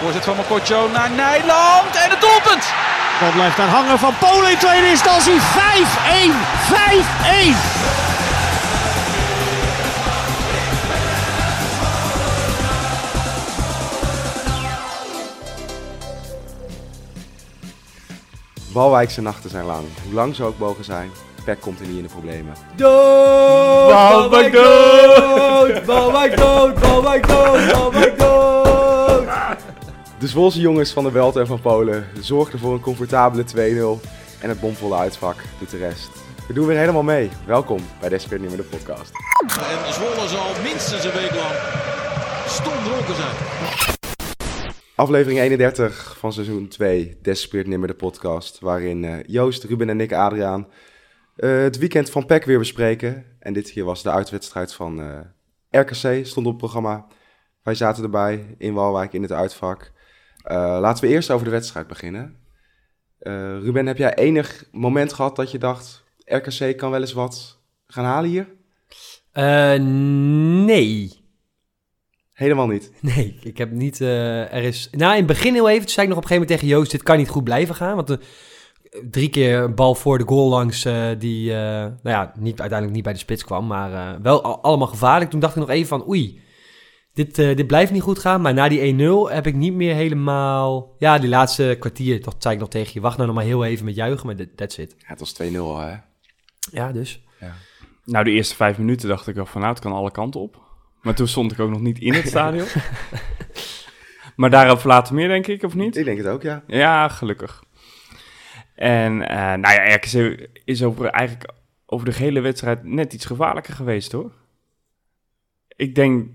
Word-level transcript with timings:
Voorzet 0.00 0.24
van 0.24 0.36
Mokotjo 0.36 0.88
naar 0.88 1.10
Nijland 1.10 1.96
en 1.96 2.10
het 2.10 2.20
doelpunt! 2.20 2.64
Bal 3.20 3.30
blijft 3.30 3.56
daar 3.56 3.68
hangen 3.68 3.98
van 3.98 4.14
Polen 4.18 4.50
in 4.50 4.58
tweede 4.58 4.88
instantie. 4.88 5.40
5-1. 5.40 5.42
5-1. 7.88 7.92
Walwijkse 18.72 19.20
nachten 19.20 19.50
zijn 19.50 19.64
lang. 19.64 19.86
Hoe 20.04 20.14
lang 20.14 20.34
ze 20.34 20.44
ook 20.44 20.58
mogen 20.58 20.84
zijn, 20.84 21.10
PEC 21.44 21.60
komt 21.60 21.80
er 21.80 21.86
niet 21.86 21.96
in 21.96 22.02
de 22.02 22.08
problemen. 22.08 22.54
Dood! 22.76 23.90
Dood! 23.90 23.90
Waalwijk 23.90 24.52
dood! 24.52 25.84
Waalwijk 25.84 26.36
dood! 26.36 26.80
Waalwijk 26.80 27.26
dood! 27.26 27.72
De 30.18 30.28
Zwolse 30.28 30.60
jongens 30.60 30.92
van 30.92 31.04
de 31.04 31.10
Welt 31.10 31.36
en 31.36 31.46
van 31.46 31.60
Polen 31.60 32.06
zorgden 32.20 32.58
voor 32.58 32.72
een 32.72 32.80
comfortabele 32.80 33.44
2-0 33.44 34.08
en 34.40 34.48
het 34.48 34.60
bomvolle 34.60 34.96
uitvak 34.96 35.36
doet 35.58 35.70
de 35.70 35.78
rest. 35.78 36.10
We 36.48 36.54
doen 36.54 36.66
weer 36.66 36.78
helemaal 36.78 37.02
mee. 37.02 37.30
Welkom 37.46 37.78
bij 38.00 38.08
Desperate 38.08 38.42
Nimmer 38.42 38.60
de 38.70 38.76
podcast. 38.76 39.10
En 39.40 39.92
Zwolle 39.92 40.28
zal 40.28 40.46
minstens 40.62 41.04
een 41.04 41.12
week 41.12 41.34
lang 41.34 41.54
stom 42.46 42.72
dronken 42.84 43.14
zijn. 43.14 43.34
Aflevering 44.94 45.40
31 45.40 46.16
van 46.18 46.32
seizoen 46.32 46.68
2, 46.68 47.16
Desperate 47.22 47.68
Nimmer 47.68 47.88
de 47.88 47.94
podcast, 47.94 48.58
waarin 48.60 49.04
eh, 49.04 49.14
Joost, 49.26 49.64
Ruben 49.64 49.88
en 49.88 50.00
ik, 50.00 50.12
Adriaan, 50.12 50.66
het 51.48 51.78
weekend 51.78 52.10
van 52.10 52.26
PEC 52.26 52.44
weer 52.44 52.58
bespreken. 52.58 53.24
En 53.38 53.52
dit 53.52 53.72
keer 53.72 53.84
was 53.84 54.02
de 54.02 54.10
uitwedstrijd 54.10 54.74
van 54.74 55.00
eh, 55.00 55.80
RKC, 55.80 56.26
stond 56.26 56.46
op 56.46 56.52
het 56.52 56.56
programma. 56.56 57.06
Wij 57.62 57.74
zaten 57.74 58.02
erbij 58.02 58.54
in 58.58 58.74
Walwijk 58.74 59.12
in 59.12 59.22
het 59.22 59.32
uitvak. 59.32 59.92
Eh, 60.42 60.56
laten 60.80 61.04
we 61.04 61.10
eerst 61.10 61.30
over 61.30 61.44
de 61.44 61.50
wedstrijd 61.50 61.86
beginnen. 61.86 62.36
Eh, 63.18 63.32
Ruben, 63.60 63.86
heb 63.86 63.96
jij 63.96 64.14
enig 64.14 64.64
moment 64.70 65.12
gehad 65.12 65.36
dat 65.36 65.50
je 65.50 65.58
dacht, 65.58 66.04
RKC 66.24 66.76
kan 66.76 66.90
wel 66.90 67.00
eens 67.00 67.12
wat 67.12 67.58
gaan 67.86 68.04
halen 68.04 68.30
hier? 68.30 68.48
Eh, 69.32 69.74
nee. 70.64 71.20
Helemaal 72.32 72.66
niet. 72.66 72.92
Nee, 73.00 73.38
ik 73.42 73.58
heb 73.58 73.70
niet... 73.70 74.00
eh, 74.00 74.54
er 74.54 74.62
is... 74.62 74.88
Nou, 74.90 75.10
in 75.12 75.18
het 75.18 75.26
begin 75.26 75.54
heel 75.54 75.68
even, 75.68 75.80
toen 75.80 75.90
zei 75.90 76.06
ik 76.06 76.12
nog 76.14 76.18
op 76.18 76.22
een 76.24 76.28
gegeven 76.28 76.48
moment 76.48 76.60
tegen 76.60 76.78
Joost... 76.78 76.90
dit 76.90 77.02
kan 77.02 77.16
niet 77.16 77.28
goed 77.28 77.44
blijven 77.44 77.74
gaan, 77.74 77.94
want... 77.94 78.06
de 78.06 78.18
drie 79.10 79.28
keer 79.28 79.58
een 79.58 79.74
bal 79.74 79.94
voor 79.94 80.18
de 80.18 80.24
goal 80.26 80.48
langs 80.48 80.84
eh, 80.84 81.06
die, 81.18 81.50
eh, 81.52 81.58
nou 81.58 81.92
ja, 82.02 82.32
niet, 82.38 82.60
uiteindelijk 82.60 82.92
niet 82.92 83.02
bij 83.04 83.12
de 83.12 83.18
spits 83.18 83.44
kwam, 83.44 83.66
maar 83.66 83.92
eh, 83.92 84.20
wel 84.22 84.42
al- 84.42 84.62
allemaal 84.62 84.86
gevaarlijk. 84.86 85.30
Toen 85.30 85.40
dacht 85.40 85.54
ik 85.54 85.60
nog 85.60 85.70
even 85.70 85.88
van, 85.88 86.08
oei, 86.08 86.40
dit, 87.14 87.38
eh, 87.38 87.56
dit 87.56 87.66
blijft 87.66 87.92
niet 87.92 88.02
goed 88.02 88.18
gaan. 88.18 88.40
Maar 88.40 88.54
na 88.54 88.68
die 88.68 88.80
1-0 88.80 89.30
heb 89.30 89.46
ik 89.46 89.54
niet 89.54 89.72
meer 89.74 89.94
helemaal, 89.94 90.94
ja, 90.98 91.18
die 91.18 91.28
laatste 91.28 91.76
kwartier, 91.80 92.22
toch 92.22 92.34
zei 92.38 92.54
ik 92.54 92.60
nog 92.60 92.68
tegen 92.68 92.90
je, 92.94 93.00
wacht 93.00 93.14
nou 93.16 93.26
nog 93.28 93.36
maar 93.36 93.46
heel 93.46 93.64
even 93.64 93.84
met 93.84 93.94
juichen, 93.94 94.26
maar 94.26 94.36
that- 94.36 94.56
that's 94.56 94.78
it. 94.78 94.94
Ja, 94.98 95.04
het 95.06 95.20
was 95.20 95.32
2-0 95.32 95.56
al, 95.56 95.78
hè? 95.78 95.94
Ja, 96.72 96.92
dus. 96.92 97.24
Nou, 98.04 98.24
de 98.24 98.30
eerste 98.30 98.54
vijf 98.54 98.78
minuten 98.78 99.08
dacht 99.08 99.26
ik 99.26 99.38
al 99.38 99.46
van, 99.46 99.60
nou, 99.60 99.72
het 99.72 99.82
kan 99.82 99.92
alle 99.92 100.10
kanten 100.10 100.40
op. 100.40 100.60
Maar 101.02 101.14
toen 101.14 101.28
stond 101.28 101.52
ik 101.52 101.60
ook 101.60 101.70
nog 101.70 101.80
niet 101.80 101.98
in 101.98 102.12
het 102.14 102.28
stadion. 102.28 102.66
maar 104.36 104.50
daarop 104.50 104.84
later 104.84 105.14
meer, 105.14 105.28
denk 105.28 105.46
ik, 105.46 105.62
of 105.62 105.74
niet? 105.74 105.96
Ik 105.96 106.04
denk 106.04 106.18
het 106.18 106.26
ook, 106.26 106.42
ja. 106.42 106.62
Ja, 106.66 107.08
gelukkig. 107.08 107.62
En, 108.82 109.28
eh, 109.28 109.36
nou 109.36 109.74
ja, 109.74 109.94
RKC 109.94 110.48
is 110.64 110.82
over, 110.82 111.06
eigenlijk 111.06 111.52
over 111.86 112.06
de 112.06 112.16
hele 112.16 112.40
wedstrijd 112.40 112.84
net 112.84 113.12
iets 113.12 113.24
gevaarlijker 113.24 113.74
geweest, 113.74 114.12
hoor. 114.12 114.30
Ik 115.76 115.94
denk, 115.94 116.28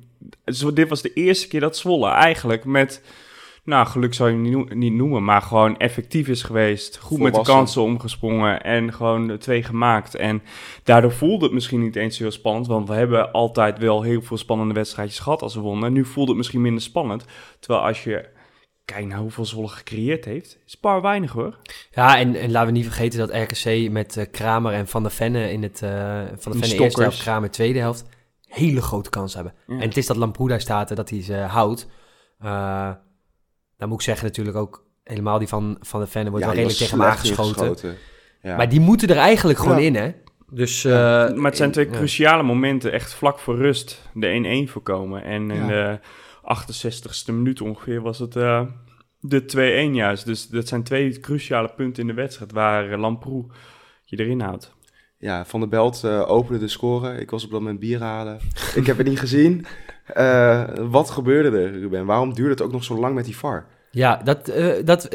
dit 0.73 0.89
was 0.89 1.02
de 1.02 1.14
eerste 1.14 1.48
keer 1.48 1.60
dat 1.60 1.77
Zwolle 1.77 2.10
eigenlijk 2.10 2.66
met, 2.66 3.04
nou, 3.64 3.88
geluk 3.88 4.14
zou 4.14 4.30
je 4.30 4.36
hem 4.36 4.44
niet, 4.44 4.54
noe- 4.54 4.76
niet 4.76 4.94
noemen, 4.94 5.23
maar 5.23 5.42
gewoon 5.42 5.77
effectief 5.77 6.27
is 6.27 6.44
geweest. 6.44 6.98
Goed 6.98 7.20
met 7.20 7.36
de 7.36 7.42
kansen 7.42 7.82
omgesprongen 7.82 8.64
en 8.64 8.93
gewoon 8.93 9.27
de 9.27 9.38
twee 9.38 9.64
gemaakt. 9.64 10.16
En 10.16 10.42
daardoor 10.83 11.11
voelde 11.11 11.45
het 11.45 11.54
misschien 11.54 11.82
niet 11.82 11.95
eens 11.95 12.17
heel 12.17 12.32
spannend, 12.32 12.67
want 12.67 12.88
we 12.88 12.93
hebben 12.93 13.32
altijd 13.32 13.77
wel 13.80 14.02
heel 14.02 14.22
veel 14.22 14.38
spannende 14.38 14.73
wedstrijdjes 14.73 15.20
gehad 15.20 15.42
als 15.42 15.55
we 15.55 15.61
wonnen. 15.61 15.93
Nu 15.93 16.05
voelde 16.05 16.30
het 16.30 16.38
misschien 16.38 16.61
minder 16.61 16.83
spannend, 16.83 17.26
terwijl 17.60 17.86
als 17.86 18.04
je 18.04 18.36
kijkt 18.87 19.08
naar 19.08 19.20
hoeveel 19.20 19.45
Zwolle 19.45 19.67
gecreëerd 19.67 20.25
heeft, 20.25 20.58
is 20.65 20.75
paar 20.75 21.02
weinig 21.02 21.31
hoor. 21.31 21.58
Ja, 21.92 22.17
en, 22.17 22.36
en 22.36 22.52
laten 22.52 22.67
we 22.67 22.77
niet 22.77 22.86
vergeten 22.86 23.20
dat 23.20 23.30
RKC 23.30 23.92
met 23.92 24.17
eh, 24.17 24.25
Kramer 24.31 24.73
en 24.73 24.87
Van 24.87 25.03
der 25.03 25.11
Venne 25.11 25.52
in 25.52 25.64
het, 25.64 25.81
eh, 25.81 25.89
Van 26.37 26.52
der 26.52 26.61
Die 26.61 26.61
Venne 26.61 26.83
eerste 26.83 27.02
helft, 27.02 27.21
Kramer 27.21 27.52
tweede 27.52 27.80
helft, 27.80 28.05
hele 28.48 28.81
grote 28.81 29.09
kans 29.09 29.33
hebben. 29.33 29.53
Ja. 29.67 29.73
En 29.73 29.87
het 29.87 29.98
is 29.98 30.05
dat 30.05 30.17
Lamproe 30.17 30.49
daar 30.49 30.61
staat 30.61 30.89
en 30.89 30.95
dat 30.95 31.09
hij 31.09 31.23
ze 31.23 31.36
houdt. 31.36 31.87
Uh, 32.43 32.92
dan 33.77 33.89
moet 33.89 33.98
ik 33.98 34.05
zeggen 34.05 34.25
natuurlijk 34.25 34.58
ook, 34.58 34.86
helemaal 35.04 35.39
die 35.39 35.48
van, 35.48 35.77
van 35.81 35.99
de 35.99 36.08
Venne 36.08 36.30
wordt 36.30 36.45
ja, 36.45 36.52
wel 36.52 36.61
redelijk 36.61 36.83
tegen 36.83 36.99
hem 36.99 37.09
aangeschoten. 37.09 37.98
Ja. 38.42 38.55
Maar 38.55 38.69
die 38.69 38.80
moeten 38.80 39.08
er 39.08 39.17
eigenlijk 39.17 39.59
gewoon 39.59 39.81
Ja. 39.81 39.86
in, 39.86 39.95
hè? 39.95 40.11
Dus, 40.52 40.86
eh, 40.86 40.92
maar 41.33 41.45
het 41.45 41.58
zijn 41.58 41.71
twee 41.71 41.86
ja. 41.86 41.92
cruciale 41.92 42.43
momenten, 42.43 42.92
echt 42.92 43.14
vlak 43.14 43.39
voor 43.39 43.58
rust, 43.58 44.09
de 44.14 44.27
1-1 44.27 44.69
voorkomen. 44.69 45.23
En 45.23 45.48
de 45.48 45.99
68ste 46.56 47.34
minuut 47.34 47.62
ongeveer 47.62 48.02
was 48.02 48.20
het 48.20 48.36
eh, 48.36 48.66
de 49.20 49.90
2-1 49.92 49.96
juist. 49.96 50.26
Dus 50.26 50.48
dat 50.48 50.68
zijn 50.68 50.84
twee 50.84 51.20
cruciale 51.20 51.70
punten 51.76 52.02
in 52.02 52.08
de 52.08 52.22
wedstrijd 52.22 52.52
waar 52.52 52.90
uh, 52.90 53.00
Lamproe 53.00 53.46
je 54.04 54.20
erin 54.20 54.42
houdt. 54.42 54.76
Ja, 55.18 55.46
Van 55.46 55.60
der 55.60 55.70
Belt 55.70 56.04
eh, 56.04 56.30
opende 56.30 56.60
de 56.60 56.68
score. 56.68 57.20
Ik 57.20 57.30
was 57.30 57.44
op 57.44 57.52
dat 57.52 57.60
moment 57.60 57.80
bier 57.80 58.00
halen. 58.00 58.40
ik 58.76 58.86
heb 58.86 58.98
het 58.98 59.08
niet 59.08 59.20
gezien. 59.20 59.66
Eh, 60.06 60.64
wat 60.90 61.10
gebeurde 61.10 61.58
er, 61.58 61.72
Ruben? 61.72 62.06
Waarom 62.06 62.34
duurde 62.34 62.52
het 62.52 62.62
ook 62.62 62.72
nog 62.72 62.84
zo 62.84 63.00
lang 63.00 63.16
met 63.16 63.26
die 63.26 63.38
VAR? 63.38 63.68
Ja, 63.92 64.22
dat, 64.24 64.48
eh, 64.48 64.86
dat 64.86 65.08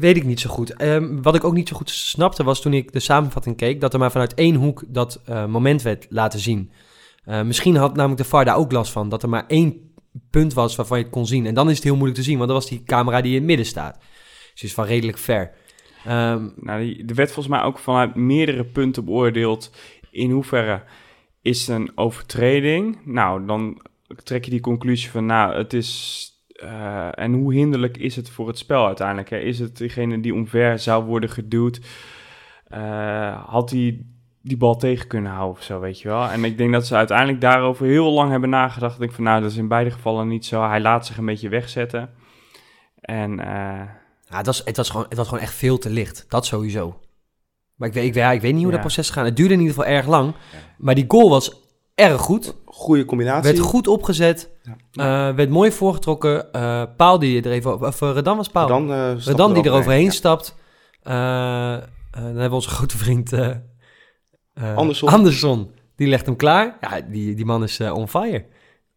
weet 0.00 0.16
ik 0.16 0.24
niet 0.24 0.40
zo 0.40 0.50
goed. 0.50 0.74
Ehm, 0.74 1.22
wat 1.22 1.34
ik 1.34 1.44
ook 1.44 1.54
niet 1.54 1.68
zo 1.68 1.76
goed 1.76 1.90
snapte 1.90 2.44
was 2.44 2.60
toen 2.60 2.72
ik 2.72 2.92
de 2.92 3.00
samenvatting 3.00 3.56
keek... 3.56 3.80
dat 3.80 3.92
er 3.92 3.98
maar 3.98 4.10
vanuit 4.10 4.34
één 4.34 4.54
hoek 4.54 4.84
dat 4.88 5.20
eh, 5.24 5.46
moment 5.46 5.82
werd 5.82 6.06
laten 6.10 6.38
zien. 6.38 6.70
Eh, 7.24 7.42
misschien 7.42 7.76
had 7.76 7.94
namelijk 7.94 8.22
de 8.22 8.28
VAR 8.28 8.44
daar 8.44 8.56
ook 8.56 8.72
last 8.72 8.92
van. 8.92 9.08
Dat 9.08 9.22
er 9.22 9.28
maar 9.28 9.44
één 9.46 9.85
punt 10.30 10.52
was 10.54 10.76
waarvan 10.76 10.98
je 10.98 11.04
het 11.04 11.12
kon 11.12 11.26
zien. 11.26 11.46
En 11.46 11.54
dan 11.54 11.68
is 11.70 11.74
het 11.74 11.84
heel 11.84 11.94
moeilijk 11.96 12.18
te 12.18 12.24
zien, 12.24 12.38
want 12.38 12.48
dat 12.50 12.58
was 12.58 12.68
die 12.70 12.82
camera 12.84 13.20
die 13.20 13.30
in 13.32 13.36
het 13.38 13.46
midden 13.46 13.66
staat. 13.66 13.98
Dus 14.52 14.62
is 14.62 14.74
van 14.74 14.84
redelijk 14.84 15.18
ver. 15.18 15.50
Ehm, 16.04 16.48
Nou, 16.56 17.04
er 17.06 17.14
werd 17.14 17.32
volgens 17.32 17.54
mij 17.54 17.62
ook 17.64 17.78
vanuit 17.78 18.14
meerdere 18.14 18.64
punten 18.64 19.04
beoordeeld 19.04 19.70
in 20.10 20.30
hoeverre 20.30 20.82
is 21.42 21.68
een 21.68 21.90
overtreding. 21.94 22.98
Nou, 23.04 23.46
dan 23.46 23.82
trek 24.22 24.44
je 24.44 24.50
die 24.50 24.60
conclusie 24.60 25.10
van, 25.10 25.26
nou, 25.26 25.56
het 25.56 25.72
is... 25.72 26.30
eh, 26.52 27.08
en 27.18 27.32
hoe 27.32 27.54
hinderlijk 27.54 27.96
is 27.96 28.16
het 28.16 28.30
voor 28.30 28.46
het 28.48 28.58
spel 28.58 28.86
uiteindelijk? 28.86 29.30
Hè? 29.30 29.38
Is 29.38 29.58
het 29.58 29.76
degene 29.76 30.20
die 30.20 30.34
omver 30.34 30.78
zou 30.78 31.04
worden 31.04 31.30
geduwd? 31.30 31.80
eh, 32.66 33.44
had 33.48 33.70
hij 33.70 34.06
die 34.46 34.56
bal 34.56 34.76
tegen 34.76 35.06
kunnen 35.06 35.32
houden 35.32 35.56
of 35.56 35.62
zo, 35.62 35.80
weet 35.80 36.00
je 36.00 36.08
wel? 36.08 36.28
En 36.28 36.44
ik 36.44 36.58
denk 36.58 36.72
dat 36.72 36.86
ze 36.86 36.94
uiteindelijk 36.94 37.40
daarover 37.40 37.86
heel 37.86 38.10
lang 38.12 38.30
hebben 38.30 38.50
nagedacht. 38.50 38.94
Ik 38.94 39.00
denk 39.00 39.12
van, 39.12 39.24
nou, 39.24 39.40
dat 39.42 39.50
is 39.50 39.56
in 39.56 39.68
beide 39.68 39.90
gevallen 39.90 40.28
niet 40.28 40.46
zo. 40.46 40.62
Hij 40.68 40.80
laat 40.80 41.06
zich 41.06 41.16
een 41.18 41.24
beetje 41.26 41.48
wegzetten. 41.48 42.10
En... 43.00 43.40
eh, 43.40 43.80
ja, 44.28 44.36
het, 44.36 44.46
was, 44.46 44.62
het, 44.64 44.76
was 44.76 44.90
gewoon, 44.90 45.06
het 45.08 45.16
was 45.18 45.28
gewoon 45.28 45.42
echt 45.42 45.54
veel 45.54 45.78
te 45.78 45.90
licht. 45.90 46.24
Dat 46.28 46.46
sowieso. 46.46 47.00
Maar 47.74 47.88
ik 47.88 47.94
weet, 47.94 48.04
ik, 48.04 48.14
weet- 48.14 48.22
ja, 48.22 48.30
ik 48.32 48.40
weet 48.40 48.52
niet 48.52 48.62
hoe 48.62 48.72
Ja. 48.72 48.78
dat 48.78 48.86
proces 48.86 49.10
gaat. 49.10 49.24
Het 49.24 49.36
duurde 49.36 49.54
in 49.54 49.60
ieder 49.60 49.74
geval 49.74 49.90
erg 49.90 50.06
lang. 50.06 50.34
Maar 50.78 50.94
die 50.94 51.04
goal 51.08 51.30
was 51.30 51.60
erg 51.94 52.20
goed. 52.20 52.56
Goede 52.64 53.04
combinatie. 53.04 53.42
Werd 53.52 53.58
goed 53.64 53.86
opgezet. 53.88 54.50
Ja. 54.92 55.28
eh, 55.28 55.34
werd 55.36 55.50
mooi 55.50 55.72
voorgetrokken. 55.72 56.52
eh 56.52 56.82
Paal 56.96 57.18
die 57.18 57.42
er 57.42 57.50
even... 57.50 57.80
Of 57.86 58.00
uh, 58.00 58.10
Redan 58.12 58.36
was 58.36 58.48
Paal. 58.48 58.66
Dan, 58.68 58.92
eh 58.92 58.98
stapte 59.08 59.30
Redan 59.30 59.52
die 59.54 59.64
er 59.64 59.72
overheen 59.72 60.04
Ja. 60.04 60.10
stapt. 60.10 60.56
Eh, 61.02 61.74
eh, 61.74 61.80
dan 62.12 62.22
hebben 62.24 62.48
we 62.48 62.54
onze 62.54 62.68
grote 62.68 62.96
vriend... 62.98 63.32
eh 64.56 64.70
eh, 64.70 64.76
Andersson. 64.76 65.08
Andersson. 65.08 65.70
Die 65.96 66.08
legt 66.08 66.26
hem 66.26 66.36
klaar. 66.36 66.76
Ja, 66.80 67.00
die, 67.00 67.34
die 67.34 67.44
man 67.44 67.62
is 67.62 67.78
eh, 67.80 67.94
on 67.94 68.08
fire. 68.08 68.44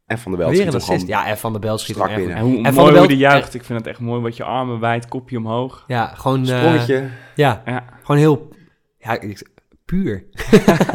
En 0.05 0.17
Van 0.17 0.31
der 0.31 0.41
Belt 0.41 0.55
schiet 0.57 0.87
hem. 0.99 1.07
Ja, 1.07 1.25
en 1.27 1.37
Van 1.37 1.51
der 1.51 1.61
Bel 1.61 1.77
schiet 1.77 1.95
hem 1.97 2.15
binnen. 2.15 2.35
En 2.35 2.41
hoe 2.43 2.55
En 2.57 2.63
Van 2.63 2.73
mooi 2.73 2.75
der 2.75 2.83
hoe 2.85 2.93
Belt- 2.93 3.07
die 3.07 3.17
juicht. 3.17 3.53
Ik 3.53 3.63
vind 3.63 3.79
het 3.79 3.87
echt 3.87 3.99
mooi. 3.99 4.21
Wat 4.21 4.37
je 4.37 4.43
armen 4.43 4.79
wijd, 4.79 5.07
kopje 5.07 5.37
omhoog. 5.37 5.83
Ja, 5.87 6.05
gewoon... 6.15 6.47
eh, 6.47 6.57
Sprongetje. 6.57 7.09
ja, 7.35 7.61
Ja, 7.65 7.83
gewoon 8.03 8.17
heel... 8.21 8.49
Ja, 8.99 9.19
ik- 9.19 9.49
puur. 9.85 10.23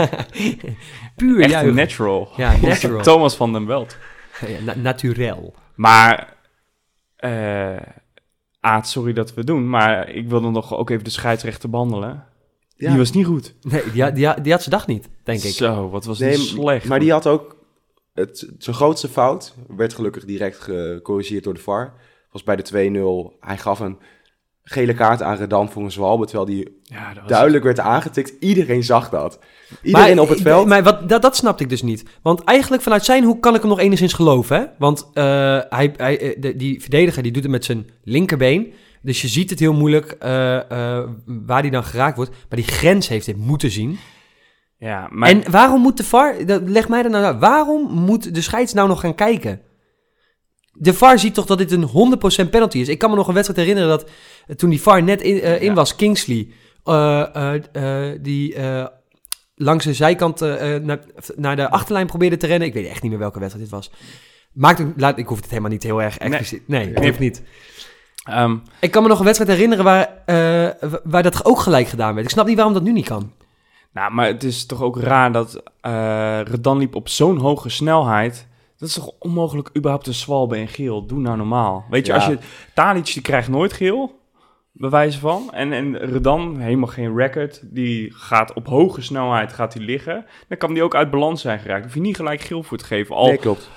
puur 1.16 1.40
echt 1.40 1.50
juichen. 1.50 1.75
natural. 1.75 2.28
Ja, 2.37 2.52
natural. 2.62 3.02
Thomas 3.12 3.37
van 3.37 3.52
den 3.52 3.64
Belt. 3.66 3.96
Ja, 4.46 4.61
na- 4.64 4.75
naturel. 4.76 5.55
Maar, 5.75 6.34
eh 7.16 7.76
Aad, 8.61 8.88
sorry 8.88 9.12
dat 9.12 9.34
we 9.34 9.44
doen, 9.44 9.69
maar 9.69 10.08
ik 10.08 10.28
wilde 10.28 10.50
nog 10.50 10.75
ook 10.76 10.90
even 10.90 11.05
de 11.05 11.11
scheidsrechter 11.11 11.70
behandelen. 11.70 12.25
Ja. 12.76 12.88
Die 12.88 12.99
was 12.99 13.11
niet 13.12 13.26
goed. 13.26 13.55
Nee, 13.62 13.82
die, 13.93 14.03
had- 14.03 14.15
die, 14.15 14.26
had- 14.26 14.43
die 14.44 14.53
had 14.53 14.62
zijn 14.62 14.75
dag 14.75 14.87
niet, 14.87 15.09
denk 15.23 15.43
ik. 15.43 15.53
Zo, 15.53 15.88
wat 15.91 16.05
was 16.05 16.19
Nee, 16.19 16.37
die 16.37 16.47
slecht. 16.47 16.88
maar 16.88 17.00
die 17.00 17.12
had 17.12 17.26
ook... 17.26 17.56
Het, 18.15 18.49
zijn 18.59 18.76
grootste 18.76 19.09
fout 19.09 19.55
werd 19.76 19.94
gelukkig 19.94 20.25
direct 20.25 20.59
gecorrigeerd 20.61 21.44
door 21.44 21.55
de 21.55 21.61
VAR. 21.61 21.93
Was 22.31 22.43
bij 22.43 22.56
de 22.56 23.32
2-0. 23.32 23.37
Hij 23.41 23.59
gaf 23.59 23.81
een 23.81 23.99
gele 24.62 24.94
kaart 24.94 25.23
aan 25.23 25.37
Redan 25.37 25.71
voor 25.71 25.82
een 25.82 25.91
zwalbe, 25.93 26.25
terwijl 26.26 26.47
die 26.47 26.81
Ja, 26.82 27.09
dat 27.15 27.23
was 27.23 27.31
duidelijk 27.32 27.65
werd 27.65 27.79
aangetikt. 27.81 28.32
Iedereen 28.41 28.82
zag 28.85 29.09
dat. 29.11 29.38
Iedereen 29.82 30.21
op 30.21 30.29
het 30.29 30.41
veld. 30.41 30.67
Maar 30.67 30.82
wat, 30.82 31.09
dat, 31.09 31.23
dat 31.23 31.37
snapte 31.37 31.62
ik 31.62 31.69
dus 31.69 31.82
niet. 31.82 32.05
Want 32.23 32.44
eigenlijk 32.44 32.82
vanuit 32.82 33.05
zijn 33.05 33.25
hoek 33.25 33.43
kan 33.43 33.55
ik 33.55 33.61
hem 33.61 33.71
nog 33.71 33.81
enigszins 33.81 34.12
geloven. 34.12 34.56
Hè? 34.59 34.65
Want 34.79 35.11
eh, 35.12 35.25
hij, 35.69 35.94
hij, 35.97 36.19
eh, 36.21 36.41
de- 36.41 36.56
die 36.56 36.81
verdediger 36.81 37.23
die 37.23 37.32
doet 37.32 37.43
het 37.43 37.53
met 37.53 37.65
zijn 37.65 37.91
linkerbeen. 38.05 38.73
Dus 39.04 39.22
je 39.22 39.28
ziet 39.28 39.50
het 39.50 39.58
heel 39.58 39.72
moeilijk 39.72 40.10
eh, 40.10 40.56
eh, 40.70 41.08
waar 41.24 41.60
hij 41.60 41.70
dan 41.70 41.84
geraakt 41.84 42.16
wordt. 42.16 42.30
Maar 42.30 42.58
die 42.58 42.66
grens 42.68 43.08
heeft 43.08 43.26
hij 43.26 43.34
moeten 43.34 43.70
zien. 43.70 43.98
Ja, 44.78 45.08
maar 45.10 45.28
En 45.28 45.50
waarom 45.50 45.80
moet 45.80 45.96
de 45.96 46.04
VAR... 46.04 46.46
dat- 46.46 46.62
Leg 46.68 46.88
mij 46.88 47.04
er 47.04 47.10
nou 47.10 47.24
uit. 47.24 47.38
Waarom 47.40 47.90
moet 47.92 48.34
de 48.34 48.40
scheids 48.40 48.72
nou 48.72 48.88
nog 48.88 49.00
gaan 49.00 49.14
kijken? 49.14 49.60
De 50.72 50.94
VAR 50.94 51.18
ziet 51.18 51.34
toch 51.34 51.46
dat 51.46 51.58
dit 51.58 51.72
een 51.72 51.88
100% 52.46 52.50
penalty 52.50 52.78
is. 52.78 52.88
Ik 52.88 52.98
kan 52.98 53.10
me 53.10 53.16
nog 53.16 53.28
een 53.28 53.34
wedstrijd 53.34 53.60
herinneren 53.60 53.90
dat 53.98 54.10
eh, 54.46 54.56
toen 54.56 54.70
die 54.70 54.80
VAR 54.82 55.02
net 55.02 55.22
in, 55.22 55.42
in 55.42 55.64
Ja. 55.64 55.74
was, 55.74 55.96
Kingsley, 55.96 56.48
die 58.20 58.56
langs 59.54 59.84
de 59.84 59.94
zijkant 59.94 60.40
naar, 60.82 60.98
naar 61.36 61.56
de 61.56 61.70
achterlijn 61.70 62.06
probeerde 62.06 62.36
te 62.36 62.46
rennen. 62.46 62.68
Ik 62.68 62.74
weet 62.74 62.86
echt 62.88 63.02
niet 63.02 63.10
meer 63.10 63.20
welke 63.20 63.38
wedstrijd 63.38 63.64
dit 63.70 63.74
was. 63.78 63.90
Maakt, 64.52 64.78
het- 64.78 64.92
laat, 64.96 65.18
ik 65.18 65.26
hoef 65.26 65.40
het 65.40 65.48
helemaal 65.50 65.70
niet 65.70 65.82
heel 65.82 66.02
erg 66.02 66.18
expliciet. 66.18 66.68
Nee, 66.68 66.84
nee, 66.86 66.94
Nee. 66.94 67.18
niet. 67.18 67.42
Ehm, 68.25 68.56
Ik 68.81 68.91
kan 68.91 69.03
me 69.03 69.09
nog 69.09 69.19
een 69.19 69.25
wedstrijd 69.25 69.50
herinneren 69.53 69.85
waar, 69.85 70.09
eh, 70.25 70.91
wa- 70.91 71.00
waar 71.05 71.23
dat 71.23 71.44
ook 71.44 71.59
gelijk 71.59 71.88
gedaan 71.88 72.15
werd. 72.15 72.26
Ik 72.26 72.32
snap 72.32 72.47
niet 72.47 72.56
waarom 72.56 72.75
dat 72.75 72.82
nu 72.82 72.93
niet 72.93 73.06
kan. 73.09 73.32
nou, 73.93 74.12
maar 74.12 74.26
het 74.26 74.44
is 74.44 74.67
toch 74.67 74.82
ook 74.82 74.99
raar 75.00 75.32
dat 75.32 75.62
eh 75.81 76.41
Redan 76.44 76.79
liep 76.79 76.94
op 76.94 77.09
zo'n 77.09 77.38
hoge 77.38 77.69
snelheid. 77.69 78.49
Dat 78.79 78.88
is 78.88 78.94
toch 78.94 79.11
onmogelijk 79.19 79.71
überhaupt 79.76 80.06
een 80.06 80.15
zwalbe 80.15 80.56
en 80.56 80.69
geel. 80.69 81.06
Doe 81.06 81.19
nou 81.21 81.37
normaal. 81.37 81.85
Weet 81.91 82.06
je, 82.06 82.12
Ja. 82.12 82.19
als 82.19 82.26
je... 82.29 82.38
Talic 82.75 83.05
die 83.12 83.23
krijgt 83.23 83.49
nooit 83.49 83.73
geel, 83.73 84.21
bij 84.73 84.91
wijze 84.91 85.19
van. 85.19 85.49
En, 85.53 85.73
en 85.73 85.97
Redan, 85.99 86.59
helemaal 86.59 86.88
geen 86.88 87.17
record. 87.17 87.61
Die 87.75 88.12
gaat 88.15 88.53
op 88.53 88.67
hoge 88.67 89.03
snelheid 89.03 89.53
gaat 89.53 89.75
hij 89.75 89.82
liggen. 89.82 90.26
Dan 90.49 90.59
kan 90.59 90.75
die 90.75 90.82
ook 90.82 90.94
uit 90.94 91.11
balans 91.11 91.41
zijn 91.41 91.59
geraakt. 91.59 91.85
Hoef 91.85 91.94
je 91.94 92.00
niet 92.00 92.17
gelijk 92.17 92.41
geel 92.41 92.62
voor 92.62 92.79
te 92.79 92.85
geven. 92.85 93.15
Al, 93.17 93.26
Nee, 93.26 93.37
klopt. 93.38 93.71